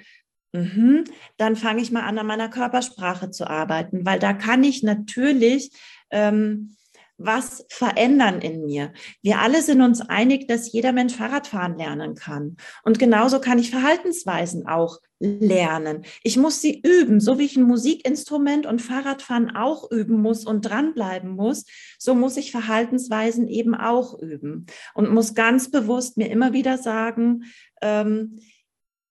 mh, 0.54 1.04
dann 1.36 1.58
fange 1.58 1.82
ich 1.82 1.92
mal 1.92 2.04
an, 2.04 2.18
an 2.18 2.28
meiner 2.28 2.48
Körpersprache 2.48 3.30
zu 3.30 3.46
arbeiten, 3.46 4.06
weil 4.06 4.20
da 4.20 4.32
kann 4.32 4.64
ich 4.64 4.84
natürlich 4.84 5.72
ähm, 6.12 6.77
was 7.18 7.66
verändern 7.70 8.42
in 8.42 8.66
mir. 8.66 8.94
Wir 9.22 9.40
alle 9.40 9.62
sind 9.62 9.82
uns 9.82 10.02
einig, 10.02 10.48
dass 10.48 10.72
jeder 10.72 10.92
Mensch 10.94 11.16
Fahrradfahren 11.16 11.78
lernen 11.78 12.16
kann. 12.16 12.58
Und 12.84 13.00
genauso 13.00 13.40
kann 13.40 13.60
ich 13.60 13.72
Verhaltensweisen 13.72 14.68
auch 14.68 15.00
lernen. 15.20 16.04
Ich 16.24 16.38
muss 16.38 16.62
sie 16.62 16.80
üben, 16.80 17.20
so 17.20 17.40
wie 17.40 17.46
ich 17.46 17.58
ein 17.58 17.64
Musikinstrument 17.64 18.68
und 18.68 18.82
Fahrradfahren 18.82 19.56
auch 19.56 19.90
üben 19.92 20.22
muss 20.22 20.46
und 20.46 20.62
dranbleiben 20.62 21.32
muss, 21.32 21.66
so 21.98 22.14
muss 22.14 22.38
ich 22.38 22.52
Verhaltensweisen 22.52 23.48
eben 23.48 23.74
auch 23.74 24.20
üben 24.20 24.68
und 24.94 25.12
muss 25.12 25.34
ganz 25.34 25.72
bewusst 25.72 26.18
mir 26.18 26.30
immer 26.30 26.54
wieder 26.54 26.78
sagen, 26.78 27.46
ähm, 27.82 28.40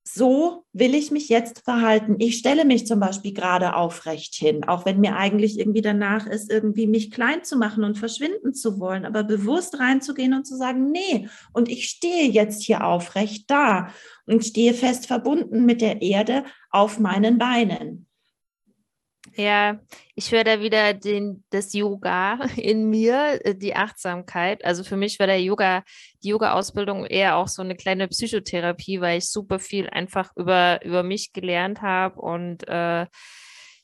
so 0.08 0.64
will 0.72 0.94
ich 0.94 1.10
mich 1.10 1.28
jetzt 1.28 1.64
verhalten. 1.64 2.16
Ich 2.18 2.38
stelle 2.38 2.64
mich 2.64 2.86
zum 2.86 3.00
Beispiel 3.00 3.32
gerade 3.32 3.74
aufrecht 3.74 4.34
hin, 4.36 4.62
auch 4.64 4.86
wenn 4.86 5.00
mir 5.00 5.16
eigentlich 5.16 5.58
irgendwie 5.58 5.82
danach 5.82 6.26
ist, 6.26 6.50
irgendwie 6.50 6.86
mich 6.86 7.10
klein 7.10 7.42
zu 7.42 7.56
machen 7.56 7.82
und 7.82 7.98
verschwinden 7.98 8.54
zu 8.54 8.78
wollen, 8.78 9.04
aber 9.04 9.24
bewusst 9.24 9.80
reinzugehen 9.80 10.32
und 10.32 10.46
zu 10.46 10.56
sagen, 10.56 10.92
nee, 10.92 11.28
und 11.52 11.68
ich 11.68 11.88
stehe 11.88 12.30
jetzt 12.30 12.62
hier 12.62 12.86
aufrecht 12.86 13.50
da 13.50 13.88
und 14.26 14.44
stehe 14.44 14.74
fest 14.74 15.06
verbunden 15.06 15.64
mit 15.64 15.80
der 15.80 16.00
Erde 16.02 16.44
auf 16.70 17.00
meinen 17.00 17.38
Beinen. 17.38 18.05
Ja, 19.38 19.78
ich 20.14 20.32
höre 20.32 20.44
da 20.44 20.60
wieder 20.62 20.94
den, 20.94 21.44
das 21.50 21.74
Yoga 21.74 22.38
in 22.56 22.88
mir, 22.88 23.38
äh, 23.44 23.54
die 23.54 23.74
Achtsamkeit. 23.76 24.64
Also 24.64 24.82
für 24.82 24.96
mich 24.96 25.18
war 25.18 25.26
der 25.26 25.42
Yoga, 25.42 25.82
die 26.22 26.28
Yoga-Ausbildung 26.28 27.04
eher 27.04 27.36
auch 27.36 27.48
so 27.48 27.60
eine 27.60 27.76
kleine 27.76 28.08
Psychotherapie, 28.08 29.00
weil 29.02 29.18
ich 29.18 29.28
super 29.28 29.58
viel 29.58 29.90
einfach 29.90 30.30
über, 30.36 30.82
über 30.84 31.02
mich 31.02 31.34
gelernt 31.34 31.82
habe 31.82 32.18
und 32.18 32.66
äh, 32.66 33.06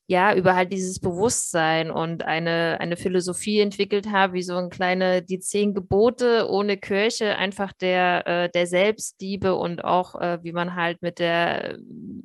ja, 0.06 0.34
über 0.34 0.56
halt 0.56 0.72
dieses 0.72 1.00
Bewusstsein 1.00 1.90
und 1.90 2.24
eine, 2.24 2.78
eine 2.80 2.96
Philosophie 2.96 3.60
entwickelt 3.60 4.10
habe, 4.10 4.34
wie 4.34 4.42
so 4.42 4.56
ein 4.56 4.70
kleine, 4.70 5.22
die 5.22 5.38
zehn 5.38 5.74
Gebote 5.74 6.48
ohne 6.50 6.76
Kirche, 6.78 7.36
einfach 7.36 7.72
der, 7.72 8.26
äh, 8.26 8.50
der 8.50 8.66
Selbstliebe 8.66 9.54
und 9.54 9.84
auch, 9.84 10.14
äh, 10.20 10.38
wie 10.42 10.52
man 10.52 10.74
halt 10.76 11.02
mit 11.02 11.18
der, 11.18 11.78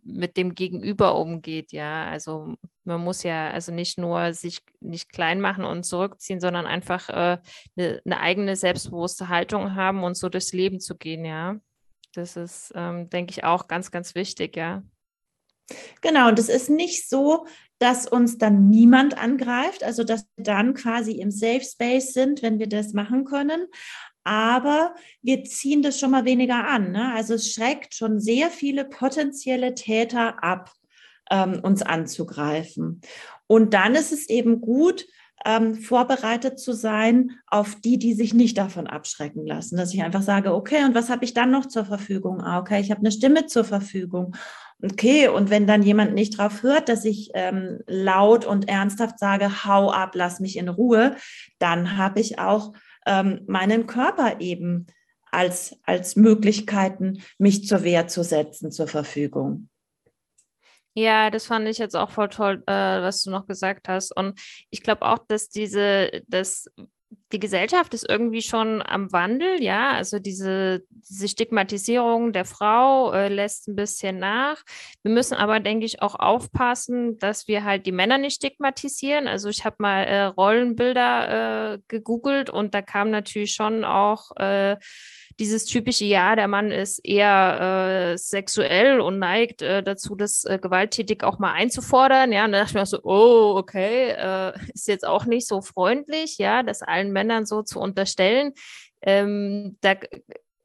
mit 0.03 0.37
dem 0.37 0.55
Gegenüber 0.55 1.17
umgeht, 1.19 1.71
ja. 1.71 2.05
Also 2.07 2.55
man 2.87 3.01
muss 3.01 3.23
ja 3.23 3.51
also 3.51 3.71
nicht 3.71 3.97
nur 3.97 4.33
sich 4.33 4.61
nicht 4.79 5.11
klein 5.11 5.41
machen 5.41 5.65
und 5.65 5.83
zurückziehen, 5.83 6.39
sondern 6.39 6.65
einfach 6.65 7.09
äh, 7.09 7.37
eine, 7.77 8.01
eine 8.05 8.19
eigene 8.19 8.55
selbstbewusste 8.55 9.29
Haltung 9.29 9.75
haben 9.75 10.03
und 10.03 10.15
so 10.15 10.29
durchs 10.29 10.53
Leben 10.53 10.79
zu 10.79 10.97
gehen, 10.97 11.25
ja. 11.25 11.57
Das 12.13 12.35
ist, 12.35 12.71
ähm, 12.75 13.09
denke 13.09 13.31
ich, 13.31 13.43
auch 13.43 13.67
ganz, 13.67 13.91
ganz 13.91 14.15
wichtig, 14.15 14.55
ja. 14.55 14.81
Genau, 16.01 16.29
und 16.29 16.39
es 16.39 16.49
ist 16.49 16.69
nicht 16.69 17.09
so, 17.09 17.45
dass 17.77 18.07
uns 18.07 18.37
dann 18.37 18.69
niemand 18.69 19.17
angreift, 19.17 19.83
also 19.83 20.03
dass 20.03 20.25
wir 20.35 20.45
dann 20.45 20.73
quasi 20.73 21.19
im 21.19 21.29
Safe 21.29 21.61
Space 21.61 22.13
sind, 22.13 22.41
wenn 22.41 22.57
wir 22.57 22.69
das 22.69 22.93
machen 22.93 23.25
können. 23.25 23.67
Aber 24.23 24.95
wir 25.21 25.43
ziehen 25.43 25.81
das 25.81 25.99
schon 25.99 26.11
mal 26.11 26.25
weniger 26.25 26.67
an. 26.67 26.91
Ne? 26.91 27.13
Also 27.13 27.35
es 27.35 27.51
schreckt 27.51 27.93
schon 27.93 28.19
sehr 28.19 28.49
viele 28.49 28.85
potenzielle 28.85 29.75
Täter 29.75 30.43
ab, 30.43 30.71
ähm, 31.31 31.59
uns 31.61 31.81
anzugreifen. 31.81 33.01
Und 33.47 33.73
dann 33.73 33.95
ist 33.95 34.11
es 34.11 34.29
eben 34.29 34.61
gut, 34.61 35.05
ähm, 35.45 35.75
vorbereitet 35.75 36.59
zu 36.59 36.73
sein 36.73 37.39
auf 37.47 37.75
die, 37.75 37.97
die 37.97 38.13
sich 38.13 38.33
nicht 38.33 38.57
davon 38.57 38.87
abschrecken 38.87 39.45
lassen. 39.45 39.77
Dass 39.77 39.93
ich 39.93 40.03
einfach 40.03 40.21
sage, 40.21 40.53
okay, 40.53 40.83
und 40.83 40.95
was 40.95 41.09
habe 41.09 41.25
ich 41.25 41.33
dann 41.33 41.51
noch 41.51 41.67
zur 41.67 41.85
Verfügung? 41.85 42.41
Ah, 42.41 42.59
okay, 42.59 42.81
ich 42.81 42.91
habe 42.91 43.01
eine 43.01 43.11
Stimme 43.11 43.45
zur 43.45 43.63
Verfügung. 43.63 44.35
Okay, 44.83 45.27
und 45.27 45.49
wenn 45.49 45.65
dann 45.65 45.83
jemand 45.83 46.13
nicht 46.13 46.37
drauf 46.37 46.63
hört, 46.63 46.89
dass 46.89 47.05
ich 47.05 47.31
ähm, 47.33 47.79
laut 47.87 48.45
und 48.45 48.69
ernsthaft 48.69 49.19
sage, 49.19 49.65
hau 49.65 49.91
ab, 49.91 50.11
lass 50.13 50.39
mich 50.39 50.57
in 50.57 50.69
Ruhe, 50.69 51.15
dann 51.59 51.97
habe 51.97 52.19
ich 52.19 52.39
auch 52.39 52.73
ähm, 53.05 53.41
meinen 53.47 53.87
Körper 53.87 54.39
eben 54.39 54.87
als, 55.31 55.77
als 55.83 56.15
Möglichkeiten, 56.15 57.21
mich 57.37 57.67
zur 57.67 57.83
Wehr 57.83 58.07
zu 58.07 58.23
setzen, 58.23 58.71
zur 58.71 58.87
Verfügung. 58.87 59.69
Ja, 60.97 61.29
das 61.29 61.45
fand 61.45 61.67
ich 61.67 61.77
jetzt 61.77 61.95
auch 61.95 62.09
voll 62.09 62.29
toll, 62.29 62.63
äh, 62.65 62.71
was 62.71 63.21
du 63.21 63.29
noch 63.29 63.45
gesagt 63.45 63.87
hast. 63.87 64.17
Und 64.17 64.39
ich 64.71 64.81
glaube 64.81 65.03
auch, 65.03 65.19
dass 65.27 65.47
diese, 65.47 66.23
dass 66.27 66.65
die 67.31 67.39
Gesellschaft 67.39 67.93
ist 67.93 68.09
irgendwie 68.09 68.41
schon 68.41 68.81
am 68.81 69.11
Wandel, 69.11 69.61
ja. 69.61 69.91
Also 69.91 70.17
diese, 70.17 70.81
diese 70.89 71.27
Stigmatisierung 71.27 72.33
der 72.33 72.45
Frau 72.45 73.11
äh, 73.13 73.27
lässt 73.27 73.67
ein 73.67 73.75
bisschen 73.75 74.17
nach. 74.17 74.63
Wir 75.03 75.11
müssen 75.11 75.35
aber, 75.35 75.59
denke 75.59 75.85
ich, 75.85 76.01
auch 76.01 76.15
aufpassen, 76.15 77.19
dass 77.19 77.47
wir 77.47 77.63
halt 77.63 77.85
die 77.85 77.91
Männer 77.91 78.17
nicht 78.17 78.37
stigmatisieren. 78.37 79.27
Also 79.27 79.49
ich 79.49 79.65
habe 79.65 79.75
mal 79.77 80.03
äh, 80.03 80.23
Rollenbilder 80.23 81.73
äh, 81.75 81.79
gegoogelt 81.87 82.49
und 82.49 82.73
da 82.73 82.81
kam 82.81 83.11
natürlich 83.11 83.53
schon 83.53 83.85
auch 83.85 84.35
äh, 84.37 84.77
dieses 85.39 85.65
typische, 85.65 86.05
ja, 86.05 86.35
der 86.35 86.47
Mann 86.47 86.71
ist 86.71 86.99
eher 87.05 88.13
äh, 88.13 88.17
sexuell 88.17 88.99
und 88.99 89.19
neigt 89.19 89.61
äh, 89.61 89.83
dazu, 89.83 90.15
das 90.15 90.43
äh, 90.45 90.57
gewalttätig 90.59 91.23
auch 91.23 91.37
mal 91.37 91.53
einzufordern. 91.53 92.31
Ja, 92.31 92.45
und 92.45 92.53
dann 92.53 92.61
dachte 92.61 92.71
ich 92.71 92.75
mir 92.75 92.85
so, 92.85 92.99
oh, 93.03 93.55
okay, 93.57 94.11
äh, 94.11 94.53
ist 94.73 94.87
jetzt 94.87 95.05
auch 95.05 95.25
nicht 95.25 95.47
so 95.47 95.61
freundlich, 95.61 96.37
ja, 96.37 96.63
das 96.63 96.81
allen 96.81 97.11
Männern 97.11 97.45
so 97.45 97.61
zu 97.61 97.79
unterstellen. 97.79 98.53
Ähm, 99.01 99.77
da 99.81 99.93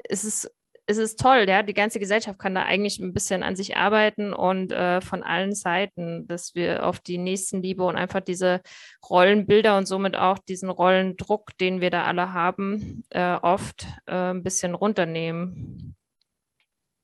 ist 0.08 0.24
es 0.24 0.50
es 0.86 0.98
ist 0.98 1.20
toll, 1.20 1.46
ja, 1.48 1.62
die 1.62 1.74
ganze 1.74 2.00
Gesellschaft 2.00 2.38
kann 2.38 2.54
da 2.54 2.64
eigentlich 2.64 2.98
ein 2.98 3.14
bisschen 3.14 3.42
an 3.42 3.54
sich 3.54 3.76
arbeiten 3.76 4.32
und 4.32 4.72
äh, 4.72 5.00
von 5.00 5.22
allen 5.22 5.54
Seiten, 5.54 6.26
dass 6.26 6.54
wir 6.54 6.86
auf 6.86 6.98
die 6.98 7.18
Nächstenliebe 7.18 7.84
und 7.84 7.96
einfach 7.96 8.20
diese 8.20 8.62
Rollenbilder 9.08 9.76
und 9.78 9.86
somit 9.86 10.16
auch 10.16 10.38
diesen 10.38 10.70
Rollendruck, 10.70 11.56
den 11.58 11.80
wir 11.80 11.90
da 11.90 12.04
alle 12.04 12.32
haben, 12.32 13.04
äh, 13.10 13.36
oft 13.36 13.86
äh, 14.06 14.32
ein 14.32 14.42
bisschen 14.42 14.74
runternehmen. 14.74 15.94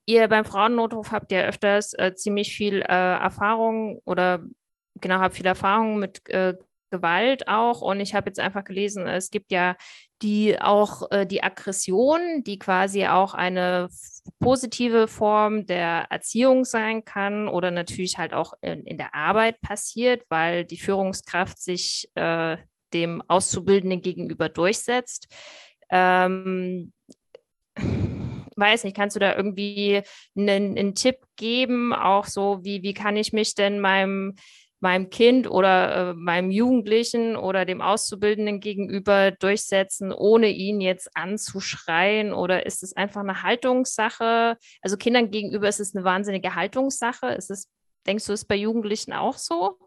Ihr 0.07 0.27
beim 0.27 0.45
Frauennotruf 0.45 1.13
habt 1.13 1.31
ja 1.31 1.43
öfters 1.43 1.93
äh, 1.95 2.15
ziemlich 2.15 2.57
viel 2.57 2.81
äh, 2.81 2.85
Erfahrung 2.85 4.01
oder 4.05 4.43
genau 5.01 5.21
habt 5.21 5.37
viel 5.37 5.47
Erfahrung 5.47 5.99
mit 5.99 6.29
äh, 6.31 6.55
Gewalt 6.91 7.47
auch. 7.47 7.83
Und 7.83 8.01
ich 8.01 8.15
habe 8.15 8.29
jetzt 8.29 8.41
einfach 8.41 8.65
gelesen, 8.65 9.07
es 9.07 9.31
gibt 9.31 9.53
ja 9.53 9.77
die 10.23 10.61
auch 10.61 11.11
äh, 11.11 11.27
die 11.27 11.43
Aggression, 11.43 12.43
die 12.45 12.59
quasi 12.59 13.07
auch 13.07 13.35
eine 13.35 13.89
positive 14.41 15.09
Form 15.09 15.67
der 15.67 16.07
Erziehung 16.11 16.65
sein 16.65 17.05
kann 17.05 17.49
oder 17.49 17.71
natürlich 17.71 18.19
halt 18.19 18.35
auch 18.35 18.55
in, 18.61 18.85
in 18.85 18.99
der 18.99 19.15
Arbeit 19.15 19.61
passiert, 19.61 20.25
weil 20.29 20.65
die 20.65 20.79
Führungskraft 20.79 21.61
sich 21.61 22.11
äh, 22.15 22.57
dem 22.93 23.23
Auszubildenden 23.29 24.03
gegenüber 24.03 24.49
durchsetzt. 24.49 25.29
Ähm, 25.91 26.93
weiß 28.57 28.83
nicht, 28.85 28.97
kannst 28.97 29.15
du 29.15 29.21
da 29.21 29.37
irgendwie 29.37 30.03
einen, 30.37 30.77
einen 30.77 30.95
Tipp 30.97 31.19
geben, 31.37 31.95
auch 31.95 32.25
so, 32.25 32.59
wie, 32.65 32.83
wie 32.83 32.95
kann 32.95 33.17
ich 33.17 33.33
mich 33.33 33.55
denn 33.55 33.79
meinem 33.79 34.35
meinem 34.81 35.11
Kind 35.11 35.51
oder 35.51 36.11
äh, 36.11 36.15
meinem 36.15 36.51
Jugendlichen 36.51 37.37
oder 37.37 37.65
dem 37.65 37.81
Auszubildenden 37.81 38.61
gegenüber 38.61 39.33
durchsetzen, 39.33 40.13
ohne 40.13 40.49
ihn 40.49 40.81
jetzt 40.81 41.11
anzuschreien? 41.15 42.33
Oder 42.33 42.67
ist 42.67 42.83
es 42.83 42.97
einfach 42.97 43.21
eine 43.21 43.43
Haltungssache? 43.43 44.57
Also 44.83 44.97
Kindern 44.97 45.31
gegenüber 45.31 45.69
ist 45.69 45.81
es 45.81 45.95
eine 45.95 46.05
wahnsinnige 46.05 46.55
Haltungssache. 46.55 47.29
Ist 47.29 47.51
es, 47.51 47.69
denkst 48.07 48.27
du, 48.27 48.33
ist 48.33 48.47
bei 48.47 48.57
Jugendlichen 48.57 49.13
auch 49.13 49.37
so? 49.37 49.79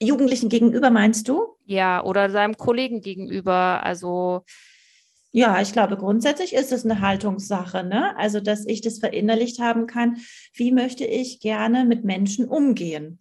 Jugendlichen 0.00 0.48
gegenüber 0.48 0.90
meinst 0.90 1.28
du? 1.28 1.56
Ja, 1.64 2.04
oder 2.04 2.30
seinem 2.30 2.56
Kollegen 2.56 3.00
gegenüber. 3.00 3.82
Also 3.82 4.44
ja, 5.30 5.60
ich 5.60 5.72
glaube, 5.72 5.96
grundsätzlich 5.98 6.54
ist 6.54 6.72
es 6.72 6.84
eine 6.84 7.00
Haltungssache, 7.00 7.84
ne? 7.84 8.16
Also, 8.16 8.40
dass 8.40 8.66
ich 8.66 8.80
das 8.80 8.98
verinnerlicht 8.98 9.60
haben 9.60 9.86
kann, 9.86 10.16
wie 10.54 10.72
möchte 10.72 11.04
ich 11.04 11.40
gerne 11.40 11.84
mit 11.84 12.02
Menschen 12.02 12.48
umgehen? 12.48 13.18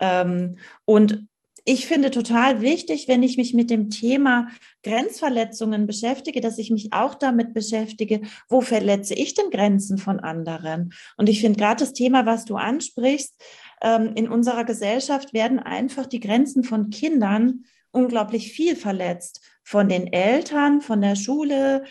Ähm, 0.00 0.56
und 0.84 1.26
ich 1.64 1.86
finde 1.86 2.10
total 2.10 2.62
wichtig, 2.62 3.06
wenn 3.06 3.22
ich 3.22 3.36
mich 3.36 3.54
mit 3.54 3.70
dem 3.70 3.90
Thema 3.90 4.48
Grenzverletzungen 4.82 5.86
beschäftige, 5.86 6.40
dass 6.40 6.58
ich 6.58 6.70
mich 6.70 6.92
auch 6.92 7.14
damit 7.14 7.52
beschäftige, 7.52 8.22
wo 8.48 8.60
verletze 8.60 9.14
ich 9.14 9.34
denn 9.34 9.50
Grenzen 9.50 9.98
von 9.98 10.20
anderen? 10.20 10.92
Und 11.16 11.28
ich 11.28 11.40
finde 11.40 11.58
gerade 11.58 11.80
das 11.84 11.92
Thema, 11.92 12.24
was 12.24 12.44
du 12.44 12.56
ansprichst, 12.56 13.34
ähm, 13.82 14.12
in 14.14 14.28
unserer 14.28 14.64
Gesellschaft 14.64 15.32
werden 15.32 15.58
einfach 15.58 16.06
die 16.06 16.20
Grenzen 16.20 16.64
von 16.64 16.90
Kindern 16.90 17.64
unglaublich 17.92 18.52
viel 18.52 18.76
verletzt. 18.76 19.40
Von 19.62 19.88
den 19.88 20.12
Eltern, 20.12 20.80
von 20.80 21.00
der 21.00 21.16
Schule, 21.16 21.84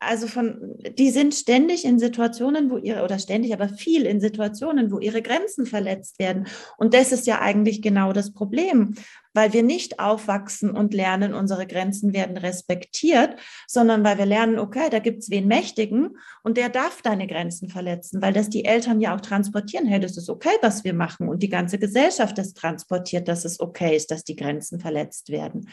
also 0.00 0.28
von, 0.28 0.76
die 0.96 1.10
sind 1.10 1.34
ständig 1.34 1.84
in 1.84 1.98
Situationen, 1.98 2.70
wo 2.70 2.76
ihre, 2.76 3.02
oder 3.02 3.18
ständig, 3.18 3.52
aber 3.52 3.68
viel 3.68 4.06
in 4.06 4.20
Situationen, 4.20 4.92
wo 4.92 5.00
ihre 5.00 5.22
Grenzen 5.22 5.66
verletzt 5.66 6.18
werden. 6.20 6.46
Und 6.76 6.94
das 6.94 7.10
ist 7.10 7.26
ja 7.26 7.40
eigentlich 7.40 7.82
genau 7.82 8.12
das 8.12 8.32
Problem, 8.32 8.94
weil 9.34 9.52
wir 9.52 9.64
nicht 9.64 9.98
aufwachsen 9.98 10.70
und 10.70 10.94
lernen, 10.94 11.34
unsere 11.34 11.66
Grenzen 11.66 12.12
werden 12.12 12.36
respektiert, 12.36 13.36
sondern 13.66 14.04
weil 14.04 14.18
wir 14.18 14.26
lernen, 14.26 14.58
okay, 14.58 14.88
da 14.90 15.00
gibt 15.00 15.22
es 15.22 15.30
wen 15.30 15.48
Mächtigen 15.48 16.16
und 16.44 16.56
der 16.56 16.68
darf 16.68 17.02
deine 17.02 17.26
Grenzen 17.26 17.68
verletzen, 17.68 18.22
weil 18.22 18.32
das 18.32 18.48
die 18.48 18.64
Eltern 18.64 19.00
ja 19.00 19.16
auch 19.16 19.20
transportieren, 19.20 19.86
hey, 19.86 19.98
das 19.98 20.16
ist 20.16 20.30
okay, 20.30 20.56
was 20.62 20.84
wir 20.84 20.94
machen. 20.94 21.28
Und 21.28 21.42
die 21.42 21.48
ganze 21.48 21.78
Gesellschaft 21.78 22.38
das 22.38 22.54
transportiert, 22.54 23.26
dass 23.26 23.44
es 23.44 23.58
okay 23.58 23.96
ist, 23.96 24.12
dass 24.12 24.22
die 24.22 24.36
Grenzen 24.36 24.78
verletzt 24.78 25.30
werden. 25.30 25.68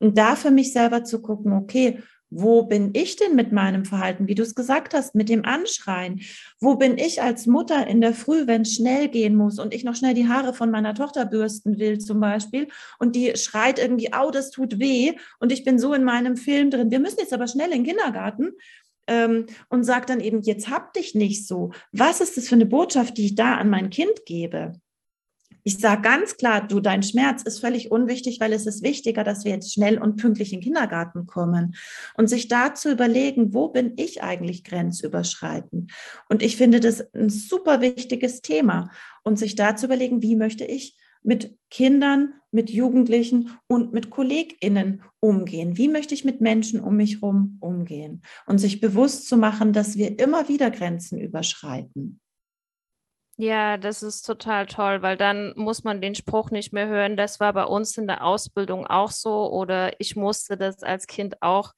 Und 0.00 0.18
da 0.18 0.34
für 0.34 0.50
mich 0.50 0.72
selber 0.72 1.04
zu 1.04 1.20
gucken, 1.20 1.52
okay, 1.52 2.02
wo 2.30 2.62
bin 2.62 2.90
ich 2.94 3.16
denn 3.16 3.34
mit 3.34 3.52
meinem 3.52 3.84
Verhalten, 3.84 4.28
wie 4.28 4.34
du 4.34 4.42
es 4.42 4.54
gesagt 4.54 4.94
hast, 4.94 5.14
mit 5.14 5.28
dem 5.28 5.44
Anschreien? 5.44 6.20
Wo 6.60 6.76
bin 6.76 6.96
ich 6.96 7.22
als 7.22 7.46
Mutter 7.46 7.86
in 7.86 8.00
der 8.00 8.14
Früh, 8.14 8.46
wenn 8.46 8.62
es 8.62 8.74
schnell 8.74 9.08
gehen 9.08 9.36
muss 9.36 9.58
und 9.58 9.74
ich 9.74 9.84
noch 9.84 9.96
schnell 9.96 10.14
die 10.14 10.28
Haare 10.28 10.54
von 10.54 10.70
meiner 10.70 10.94
Tochter 10.94 11.26
bürsten 11.26 11.78
will 11.78 11.98
zum 11.98 12.20
Beispiel 12.20 12.68
und 12.98 13.16
die 13.16 13.36
schreit 13.36 13.78
irgendwie, 13.78 14.12
au, 14.12 14.30
das 14.30 14.50
tut 14.50 14.78
weh 14.78 15.14
und 15.40 15.52
ich 15.52 15.64
bin 15.64 15.78
so 15.78 15.92
in 15.92 16.04
meinem 16.04 16.36
Film 16.36 16.70
drin. 16.70 16.90
Wir 16.90 17.00
müssen 17.00 17.18
jetzt 17.18 17.32
aber 17.32 17.48
schnell 17.48 17.72
in 17.72 17.84
den 17.84 17.86
Kindergarten 17.86 18.52
ähm, 19.06 19.46
und 19.68 19.84
sagt 19.84 20.10
dann 20.10 20.20
eben, 20.20 20.40
jetzt 20.42 20.70
hab 20.70 20.94
dich 20.94 21.14
nicht 21.14 21.46
so. 21.46 21.72
Was 21.92 22.20
ist 22.20 22.36
das 22.36 22.48
für 22.48 22.54
eine 22.54 22.66
Botschaft, 22.66 23.18
die 23.18 23.26
ich 23.26 23.34
da 23.34 23.56
an 23.56 23.68
mein 23.68 23.90
Kind 23.90 24.24
gebe? 24.24 24.74
Ich 25.64 25.78
sage 25.78 26.02
ganz 26.02 26.36
klar, 26.36 26.66
du, 26.66 26.80
dein 26.80 27.02
Schmerz 27.02 27.42
ist 27.42 27.60
völlig 27.60 27.90
unwichtig, 27.90 28.40
weil 28.40 28.52
es 28.52 28.66
ist 28.66 28.82
wichtiger, 28.82 29.24
dass 29.24 29.44
wir 29.44 29.52
jetzt 29.52 29.72
schnell 29.72 29.98
und 29.98 30.16
pünktlich 30.16 30.52
in 30.52 30.60
den 30.60 30.64
Kindergarten 30.64 31.26
kommen. 31.26 31.74
Und 32.16 32.28
sich 32.28 32.48
da 32.48 32.74
zu 32.74 32.90
überlegen, 32.90 33.52
wo 33.52 33.68
bin 33.68 33.92
ich 33.96 34.22
eigentlich 34.22 34.64
grenzüberschreitend? 34.64 35.92
Und 36.28 36.42
ich 36.42 36.56
finde 36.56 36.80
das 36.80 37.12
ein 37.14 37.30
super 37.30 37.80
wichtiges 37.80 38.40
Thema. 38.40 38.90
Und 39.22 39.38
sich 39.38 39.54
da 39.54 39.76
zu 39.76 39.86
überlegen, 39.86 40.22
wie 40.22 40.36
möchte 40.36 40.64
ich 40.64 40.96
mit 41.22 41.56
Kindern, 41.70 42.34
mit 42.50 42.70
Jugendlichen 42.70 43.50
und 43.66 43.92
mit 43.92 44.10
KollegInnen 44.10 45.02
umgehen? 45.20 45.76
Wie 45.76 45.88
möchte 45.88 46.14
ich 46.14 46.24
mit 46.24 46.40
Menschen 46.40 46.80
um 46.80 46.96
mich 46.96 47.16
herum 47.16 47.58
umgehen? 47.60 48.22
Und 48.46 48.58
sich 48.58 48.80
bewusst 48.80 49.28
zu 49.28 49.36
machen, 49.36 49.72
dass 49.72 49.96
wir 49.96 50.18
immer 50.18 50.48
wieder 50.48 50.70
Grenzen 50.70 51.18
überschreiten. 51.18 52.20
Ja, 53.40 53.78
das 53.78 54.02
ist 54.02 54.26
total 54.26 54.66
toll, 54.66 55.00
weil 55.00 55.16
dann 55.16 55.54
muss 55.56 55.82
man 55.82 56.02
den 56.02 56.14
Spruch 56.14 56.50
nicht 56.50 56.74
mehr 56.74 56.88
hören, 56.88 57.16
das 57.16 57.40
war 57.40 57.54
bei 57.54 57.64
uns 57.64 57.96
in 57.96 58.06
der 58.06 58.22
Ausbildung 58.22 58.86
auch 58.86 59.10
so 59.10 59.50
oder 59.50 59.98
ich 59.98 60.14
musste 60.14 60.58
das 60.58 60.82
als 60.82 61.06
Kind 61.06 61.40
auch, 61.40 61.72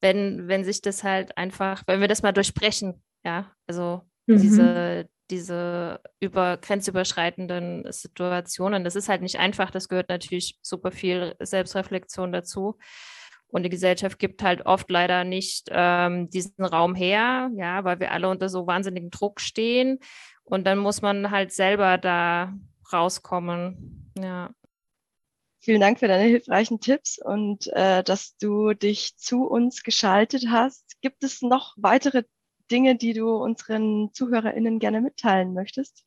wenn, 0.00 0.46
wenn 0.46 0.62
sich 0.62 0.80
das 0.80 1.02
halt 1.02 1.36
einfach, 1.36 1.82
wenn 1.88 2.00
wir 2.00 2.06
das 2.06 2.22
mal 2.22 2.30
durchbrechen, 2.30 3.02
ja, 3.24 3.50
also 3.66 4.02
mhm. 4.26 4.40
diese, 4.40 5.08
diese 5.28 6.00
über 6.20 6.56
grenzüberschreitenden 6.58 7.90
Situationen, 7.90 8.84
das 8.84 8.94
ist 8.94 9.08
halt 9.08 9.22
nicht 9.22 9.40
einfach, 9.40 9.72
das 9.72 9.88
gehört 9.88 10.08
natürlich 10.08 10.60
super 10.62 10.92
viel 10.92 11.34
Selbstreflexion 11.40 12.30
dazu. 12.30 12.78
Und 13.48 13.64
die 13.64 13.68
Gesellschaft 13.68 14.18
gibt 14.18 14.42
halt 14.42 14.64
oft 14.64 14.90
leider 14.90 15.24
nicht 15.24 15.68
ähm, 15.70 16.30
diesen 16.30 16.64
Raum 16.64 16.94
her, 16.94 17.50
ja, 17.54 17.84
weil 17.84 18.00
wir 18.00 18.10
alle 18.10 18.30
unter 18.30 18.48
so 18.48 18.66
wahnsinnigem 18.66 19.10
Druck 19.10 19.42
stehen. 19.42 19.98
Und 20.44 20.64
dann 20.64 20.78
muss 20.78 21.02
man 21.02 21.30
halt 21.30 21.52
selber 21.52 21.98
da 21.98 22.52
rauskommen. 22.92 24.12
Ja. 24.18 24.50
Vielen 25.60 25.80
Dank 25.80 26.00
für 26.00 26.08
deine 26.08 26.28
hilfreichen 26.28 26.80
Tipps 26.80 27.18
und 27.22 27.68
äh, 27.68 28.02
dass 28.02 28.36
du 28.36 28.72
dich 28.72 29.16
zu 29.16 29.44
uns 29.44 29.84
geschaltet 29.84 30.46
hast. 30.50 31.00
Gibt 31.00 31.22
es 31.22 31.40
noch 31.40 31.74
weitere 31.76 32.24
Dinge, 32.70 32.96
die 32.96 33.12
du 33.12 33.36
unseren 33.36 34.10
ZuhörerInnen 34.12 34.80
gerne 34.80 35.00
mitteilen 35.00 35.54
möchtest? 35.54 36.04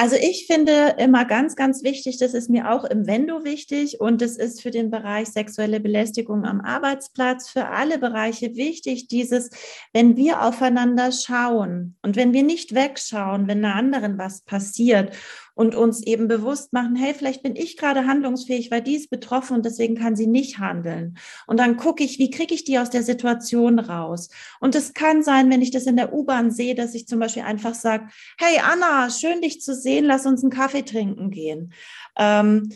Also 0.00 0.14
ich 0.14 0.46
finde 0.46 0.94
immer 0.98 1.24
ganz, 1.24 1.56
ganz 1.56 1.82
wichtig, 1.82 2.18
das 2.18 2.32
ist 2.32 2.48
mir 2.48 2.70
auch 2.70 2.84
im 2.84 3.08
Vendo 3.08 3.42
wichtig 3.42 4.00
und 4.00 4.22
es 4.22 4.36
ist 4.36 4.62
für 4.62 4.70
den 4.70 4.92
Bereich 4.92 5.26
sexuelle 5.26 5.80
Belästigung 5.80 6.44
am 6.44 6.60
Arbeitsplatz, 6.60 7.48
für 7.48 7.66
alle 7.66 7.98
Bereiche 7.98 8.54
wichtig, 8.54 9.08
dieses, 9.08 9.50
wenn 9.92 10.16
wir 10.16 10.42
aufeinander 10.42 11.10
schauen 11.10 11.96
und 12.00 12.14
wenn 12.14 12.32
wir 12.32 12.44
nicht 12.44 12.76
wegschauen, 12.76 13.48
wenn 13.48 13.64
einer 13.64 13.74
anderen 13.74 14.18
was 14.18 14.42
passiert 14.42 15.12
und 15.58 15.74
uns 15.74 16.04
eben 16.04 16.28
bewusst 16.28 16.72
machen, 16.72 16.94
hey, 16.94 17.12
vielleicht 17.14 17.42
bin 17.42 17.56
ich 17.56 17.76
gerade 17.76 18.06
handlungsfähig, 18.06 18.70
weil 18.70 18.80
die 18.80 18.94
ist 18.94 19.10
betroffen 19.10 19.56
und 19.56 19.66
deswegen 19.66 19.96
kann 19.96 20.14
sie 20.14 20.28
nicht 20.28 20.60
handeln. 20.60 21.18
Und 21.48 21.58
dann 21.58 21.76
gucke 21.76 22.04
ich, 22.04 22.20
wie 22.20 22.30
kriege 22.30 22.54
ich 22.54 22.62
die 22.62 22.78
aus 22.78 22.90
der 22.90 23.02
Situation 23.02 23.80
raus? 23.80 24.28
Und 24.60 24.76
es 24.76 24.94
kann 24.94 25.24
sein, 25.24 25.50
wenn 25.50 25.60
ich 25.60 25.72
das 25.72 25.86
in 25.86 25.96
der 25.96 26.14
U-Bahn 26.14 26.52
sehe, 26.52 26.76
dass 26.76 26.94
ich 26.94 27.08
zum 27.08 27.18
Beispiel 27.18 27.42
einfach 27.42 27.74
sage, 27.74 28.06
hey 28.38 28.60
Anna, 28.62 29.10
schön 29.10 29.40
dich 29.40 29.60
zu 29.60 29.74
sehen, 29.74 30.04
lass 30.04 30.26
uns 30.26 30.44
einen 30.44 30.52
Kaffee 30.52 30.84
trinken 30.84 31.32
gehen. 31.32 31.72
Ähm, 32.16 32.68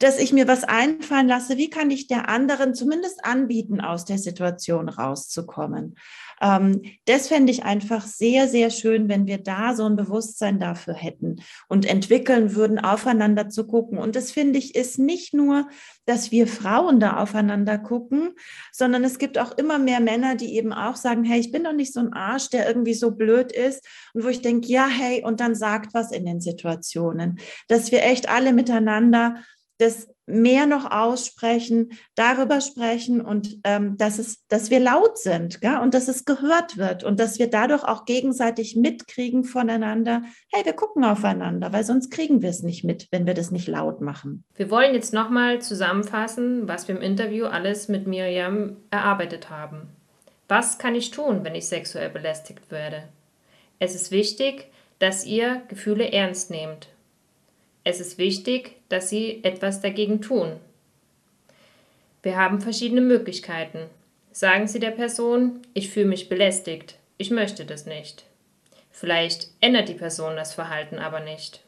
dass 0.00 0.18
ich 0.18 0.32
mir 0.32 0.48
was 0.48 0.64
einfallen 0.64 1.28
lasse, 1.28 1.56
wie 1.56 1.70
kann 1.70 1.92
ich 1.92 2.08
der 2.08 2.28
anderen 2.28 2.74
zumindest 2.74 3.24
anbieten, 3.24 3.80
aus 3.80 4.04
der 4.04 4.18
Situation 4.18 4.88
rauszukommen. 4.88 5.96
Ähm, 6.40 6.82
das 7.06 7.28
fände 7.28 7.52
ich 7.52 7.64
einfach 7.64 8.06
sehr, 8.06 8.48
sehr 8.48 8.70
schön, 8.70 9.08
wenn 9.08 9.26
wir 9.26 9.38
da 9.38 9.74
so 9.74 9.84
ein 9.84 9.96
Bewusstsein 9.96 10.58
dafür 10.58 10.94
hätten 10.94 11.36
und 11.68 11.86
entwickeln 11.86 12.54
würden, 12.54 12.78
aufeinander 12.78 13.48
zu 13.48 13.66
gucken. 13.66 13.98
Und 13.98 14.16
das 14.16 14.30
finde 14.30 14.58
ich 14.58 14.74
ist 14.74 14.98
nicht 14.98 15.34
nur, 15.34 15.68
dass 16.04 16.30
wir 16.30 16.46
Frauen 16.46 17.00
da 17.00 17.16
aufeinander 17.18 17.78
gucken, 17.78 18.34
sondern 18.72 19.04
es 19.04 19.18
gibt 19.18 19.38
auch 19.38 19.56
immer 19.56 19.78
mehr 19.78 20.00
Männer, 20.00 20.36
die 20.36 20.56
eben 20.56 20.72
auch 20.72 20.96
sagen, 20.96 21.24
hey, 21.24 21.40
ich 21.40 21.52
bin 21.52 21.64
doch 21.64 21.72
nicht 21.72 21.92
so 21.92 22.00
ein 22.00 22.12
Arsch, 22.12 22.50
der 22.50 22.66
irgendwie 22.66 22.94
so 22.94 23.12
blöd 23.12 23.52
ist. 23.52 23.86
Und 24.14 24.24
wo 24.24 24.28
ich 24.28 24.42
denke, 24.42 24.68
ja, 24.68 24.86
hey, 24.86 25.22
und 25.24 25.40
dann 25.40 25.54
sagt 25.54 25.94
was 25.94 26.12
in 26.12 26.26
den 26.26 26.40
Situationen, 26.40 27.38
dass 27.68 27.90
wir 27.90 28.02
echt 28.02 28.28
alle 28.28 28.52
miteinander 28.52 29.36
das 29.78 30.08
mehr 30.26 30.66
noch 30.66 30.90
aussprechen, 30.90 31.92
darüber 32.14 32.60
sprechen 32.60 33.20
und 33.20 33.58
ähm, 33.64 33.96
dass, 33.96 34.18
es, 34.18 34.46
dass 34.48 34.70
wir 34.70 34.80
laut 34.80 35.18
sind 35.18 35.60
gell? 35.60 35.78
und 35.78 35.94
dass 35.94 36.08
es 36.08 36.24
gehört 36.24 36.76
wird 36.76 37.04
und 37.04 37.20
dass 37.20 37.38
wir 37.38 37.48
dadurch 37.48 37.84
auch 37.84 38.04
gegenseitig 38.04 38.76
mitkriegen 38.76 39.44
voneinander, 39.44 40.22
hey, 40.52 40.64
wir 40.64 40.72
gucken 40.72 41.04
aufeinander, 41.04 41.72
weil 41.72 41.84
sonst 41.84 42.10
kriegen 42.10 42.42
wir 42.42 42.50
es 42.50 42.62
nicht 42.62 42.84
mit, 42.84 43.08
wenn 43.10 43.26
wir 43.26 43.34
das 43.34 43.50
nicht 43.50 43.68
laut 43.68 44.00
machen. 44.00 44.44
Wir 44.54 44.70
wollen 44.70 44.94
jetzt 44.94 45.14
nochmal 45.14 45.60
zusammenfassen, 45.60 46.66
was 46.68 46.88
wir 46.88 46.96
im 46.96 47.02
Interview 47.02 47.46
alles 47.46 47.88
mit 47.88 48.06
Miriam 48.06 48.76
erarbeitet 48.90 49.50
haben. 49.50 49.88
Was 50.48 50.78
kann 50.78 50.94
ich 50.94 51.10
tun, 51.10 51.44
wenn 51.44 51.54
ich 51.54 51.66
sexuell 51.66 52.10
belästigt 52.10 52.70
werde? 52.70 53.04
Es 53.78 53.94
ist 53.94 54.10
wichtig, 54.10 54.68
dass 54.98 55.24
ihr 55.24 55.62
Gefühle 55.68 56.10
ernst 56.12 56.50
nehmt 56.50 56.88
es 57.88 58.00
ist 58.00 58.18
wichtig, 58.18 58.75
dass 58.88 59.08
Sie 59.08 59.42
etwas 59.44 59.80
dagegen 59.80 60.20
tun. 60.20 60.52
Wir 62.22 62.36
haben 62.36 62.60
verschiedene 62.60 63.00
Möglichkeiten. 63.00 63.86
Sagen 64.32 64.66
Sie 64.66 64.80
der 64.80 64.90
Person, 64.90 65.62
ich 65.74 65.90
fühle 65.90 66.06
mich 66.06 66.28
belästigt, 66.28 66.96
ich 67.18 67.30
möchte 67.30 67.64
das 67.64 67.86
nicht. 67.86 68.24
Vielleicht 68.90 69.48
ändert 69.60 69.88
die 69.88 69.94
Person 69.94 70.36
das 70.36 70.54
Verhalten 70.54 70.98
aber 70.98 71.20
nicht. 71.20 71.62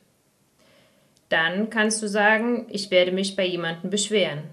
Dann 1.28 1.70
kannst 1.70 2.02
du 2.02 2.08
sagen, 2.08 2.66
ich 2.70 2.90
werde 2.90 3.12
mich 3.12 3.36
bei 3.36 3.44
jemandem 3.44 3.90
beschweren. 3.90 4.44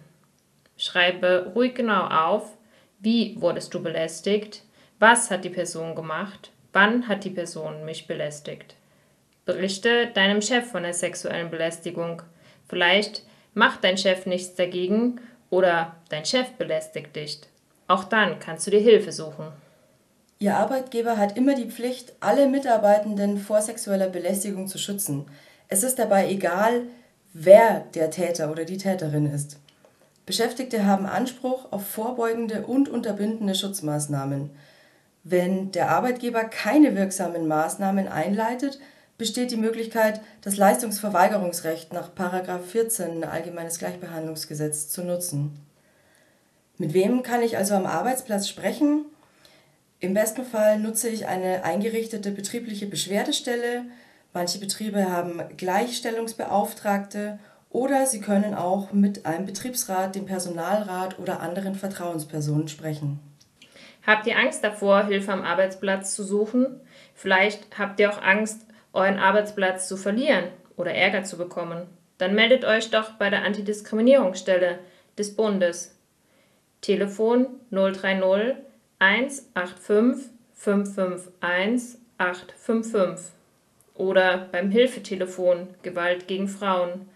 Schreibe 0.78 1.52
ruhig 1.56 1.74
genau 1.76 2.08
auf, 2.08 2.52
wie 3.00 3.40
wurdest 3.40 3.74
du 3.74 3.82
belästigt, 3.82 4.64
was 5.00 5.32
hat 5.32 5.46
die 5.46 5.50
Person 5.50 5.96
gemacht, 5.96 6.52
wann 6.74 7.08
hat 7.08 7.24
die 7.24 7.30
Person 7.30 7.86
mich 7.86 8.08
belästigt. 8.08 8.76
Berichte 9.46 10.08
deinem 10.08 10.42
Chef 10.42 10.66
von 10.66 10.84
der 10.84 10.94
sexuellen 10.94 11.50
Belästigung. 11.50 12.22
Vielleicht 12.76 13.24
macht 13.54 13.86
dein 13.86 13.98
Chef 13.98 14.26
nichts 14.26 14.56
dagegen 14.56 15.22
oder 15.50 15.96
dein 16.10 16.26
Chef 16.26 16.50
belästigt 16.58 17.16
dich. 17.16 17.40
Auch 17.88 18.04
dann 18.04 18.40
kannst 18.40 18.68
du 18.68 18.72
dir 18.72 18.82
Hilfe 18.82 19.14
suchen. 19.14 19.46
Ihr 20.40 20.58
Arbeitgeber 20.58 21.18
hat 21.18 21.38
immer 21.38 21.56
die 21.56 21.72
Pflicht, 21.72 22.12
alle 22.20 22.50
Mitarbeitenden 22.50 23.38
vor 23.38 23.62
sexueller 23.62 24.10
Belästigung 24.10 24.68
zu 24.68 24.78
schützen. 24.78 25.26
Es 25.70 25.84
ist 25.84 26.00
dabei 26.00 26.30
egal, 26.30 26.82
wer 27.32 27.86
der 27.96 28.12
Täter 28.12 28.52
oder 28.52 28.66
die 28.66 28.78
Täterin 28.78 29.34
ist. 29.34 29.58
Beschäftigte 30.26 30.86
haben 30.86 31.06
Anspruch 31.06 31.72
auf 31.72 31.88
vorbeugende 31.88 32.66
und 32.68 32.90
unterbindende 32.90 33.56
Schutzmaßnahmen. 33.56 34.50
Wenn 35.24 35.72
der 35.72 35.92
Arbeitgeber 35.92 36.44
keine 36.44 36.94
wirksamen 36.98 37.48
Maßnahmen 37.48 38.10
einleitet, 38.10 38.80
besteht 39.18 39.52
die 39.52 39.58
Möglichkeit, 39.58 40.22
das 40.42 40.58
Leistungsverweigerungsrecht 40.58 41.94
nach 41.94 42.10
14 42.14 43.24
Allgemeines 43.24 43.80
Gleichbehandlungsgesetz 43.80 44.90
zu 44.90 45.04
nutzen. 45.04 45.60
Mit 46.78 46.94
wem 46.94 47.24
kann 47.24 47.42
ich 47.42 47.58
also 47.58 47.76
am 47.76 47.86
Arbeitsplatz 47.86 48.48
sprechen? 48.50 49.06
Im 50.02 50.14
besten 50.14 50.44
Fall 50.44 50.80
nutze 50.80 51.08
ich 51.08 51.28
eine 51.28 51.64
eingerichtete 51.64 52.32
betriebliche 52.32 52.86
Beschwerdestelle. 52.86 53.86
Manche 54.34 54.60
Betriebe 54.60 55.10
haben 55.10 55.42
Gleichstellungsbeauftragte 55.56 57.40
oder 57.70 58.06
Sie 58.06 58.20
können 58.20 58.54
auch 58.54 58.92
mit 58.92 59.26
einem 59.26 59.46
Betriebsrat, 59.46 60.16
dem 60.16 60.26
Personalrat 60.26 61.20
oder 61.20 61.40
anderen 61.40 61.76
Vertrauenspersonen 61.76 62.68
sprechen. 62.68 63.20
Habt 64.06 64.28
ihr 64.28 64.38
Angst 64.38 64.64
davor, 64.64 65.06
Hilfe 65.06 65.32
am 65.32 65.42
Arbeitsplatz 65.42 66.14
zu 66.14 66.24
suchen? 66.24 66.80
Vielleicht 67.16 67.80
habt 67.80 68.00
ihr 68.00 68.12
auch 68.12 68.22
Angst, 68.22 68.62
euren 68.96 69.20
Arbeitsplatz 69.20 69.88
zu 69.88 69.98
verlieren 69.98 70.46
oder 70.76 70.94
Ärger 70.94 71.24
zu 71.24 71.38
bekommen. 71.38 71.88
Dann 72.18 72.34
meldet 72.34 72.66
euch 72.66 72.90
doch 72.92 73.12
bei 73.12 73.30
der 73.30 73.44
Antidiskriminierungsstelle 73.44 74.80
des 75.18 75.36
Bundes. 75.36 75.98
Telefon 76.82 77.48
030 77.72 78.56
185 79.00 80.30
551 80.54 82.00
855 82.18 83.34
oder 83.96 84.48
beim 84.52 84.70
Hilfetelefon 84.72 85.68
Gewalt 85.82 86.28
gegen 86.28 86.48
Frauen 86.48 87.10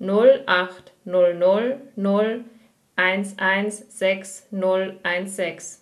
0800 0.00 1.96
0 1.96 2.44
116016. 2.96 5.80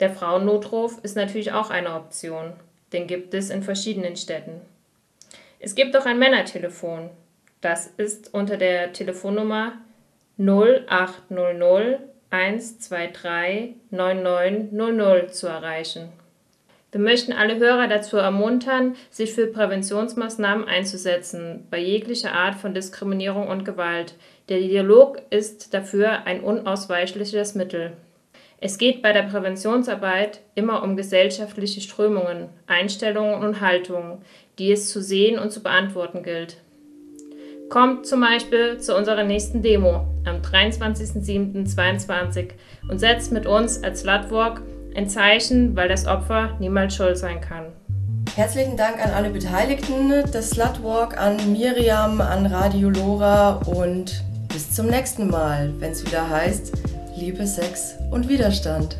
Der 0.00 0.10
Frauennotruf 0.10 0.98
ist 1.02 1.16
natürlich 1.16 1.52
auch 1.52 1.70
eine 1.70 1.94
Option, 1.94 2.54
den 2.92 3.06
gibt 3.06 3.34
es 3.34 3.50
in 3.50 3.62
verschiedenen 3.62 4.16
Städten. 4.16 4.60
Es 5.58 5.74
gibt 5.74 5.96
auch 5.96 6.06
ein 6.06 6.18
Männertelefon. 6.18 7.10
Das 7.60 7.86
ist 7.86 8.34
unter 8.34 8.56
der 8.56 8.92
Telefonnummer 8.92 9.74
0800 10.38 12.12
123 12.32 13.74
9900 13.90 15.34
zu 15.34 15.46
erreichen. 15.46 16.08
Wir 16.90 17.00
möchten 17.00 17.32
alle 17.32 17.58
Hörer 17.58 17.88
dazu 17.88 18.16
ermuntern, 18.16 18.96
sich 19.10 19.32
für 19.32 19.46
Präventionsmaßnahmen 19.46 20.66
einzusetzen, 20.66 21.66
bei 21.70 21.78
jeglicher 21.78 22.32
Art 22.32 22.54
von 22.54 22.74
Diskriminierung 22.74 23.48
und 23.48 23.64
Gewalt. 23.64 24.14
Der 24.48 24.58
Dialog 24.58 25.20
ist 25.30 25.74
dafür 25.74 26.26
ein 26.26 26.40
unausweichliches 26.40 27.54
Mittel. 27.54 27.92
Es 28.64 28.78
geht 28.78 29.02
bei 29.02 29.12
der 29.12 29.24
Präventionsarbeit 29.24 30.38
immer 30.54 30.84
um 30.84 30.96
gesellschaftliche 30.96 31.80
Strömungen, 31.80 32.48
Einstellungen 32.68 33.42
und 33.42 33.60
Haltungen, 33.60 34.18
die 34.56 34.70
es 34.70 34.88
zu 34.88 35.02
sehen 35.02 35.36
und 35.36 35.50
zu 35.50 35.64
beantworten 35.64 36.22
gilt. 36.22 36.58
Kommt 37.70 38.06
zum 38.06 38.20
Beispiel 38.20 38.78
zu 38.78 38.96
unserer 38.96 39.24
nächsten 39.24 39.62
Demo 39.62 40.06
am 40.24 40.42
23.07.22 40.42 42.50
und 42.88 43.00
setzt 43.00 43.32
mit 43.32 43.46
uns 43.46 43.82
als 43.82 44.02
Slutwalk 44.02 44.62
ein 44.94 45.08
Zeichen, 45.08 45.74
weil 45.74 45.88
das 45.88 46.06
Opfer 46.06 46.56
niemals 46.60 46.94
schuld 46.94 47.18
sein 47.18 47.40
kann. 47.40 47.64
Herzlichen 48.36 48.76
Dank 48.76 49.04
an 49.04 49.10
alle 49.10 49.30
Beteiligten 49.30 50.08
des 50.32 50.50
Slutwalk, 50.50 51.20
an 51.20 51.36
Miriam, 51.50 52.20
an 52.20 52.46
Radio 52.46 52.90
Lora 52.90 53.54
und 53.66 54.22
bis 54.52 54.70
zum 54.70 54.86
nächsten 54.86 55.28
Mal, 55.28 55.72
wenn 55.80 55.90
es 55.90 56.06
wieder 56.06 56.30
heißt 56.30 56.70
Liebe, 57.16 57.44
Sex 57.44 57.96
und 58.12 58.28
Widerstand. 58.28 58.96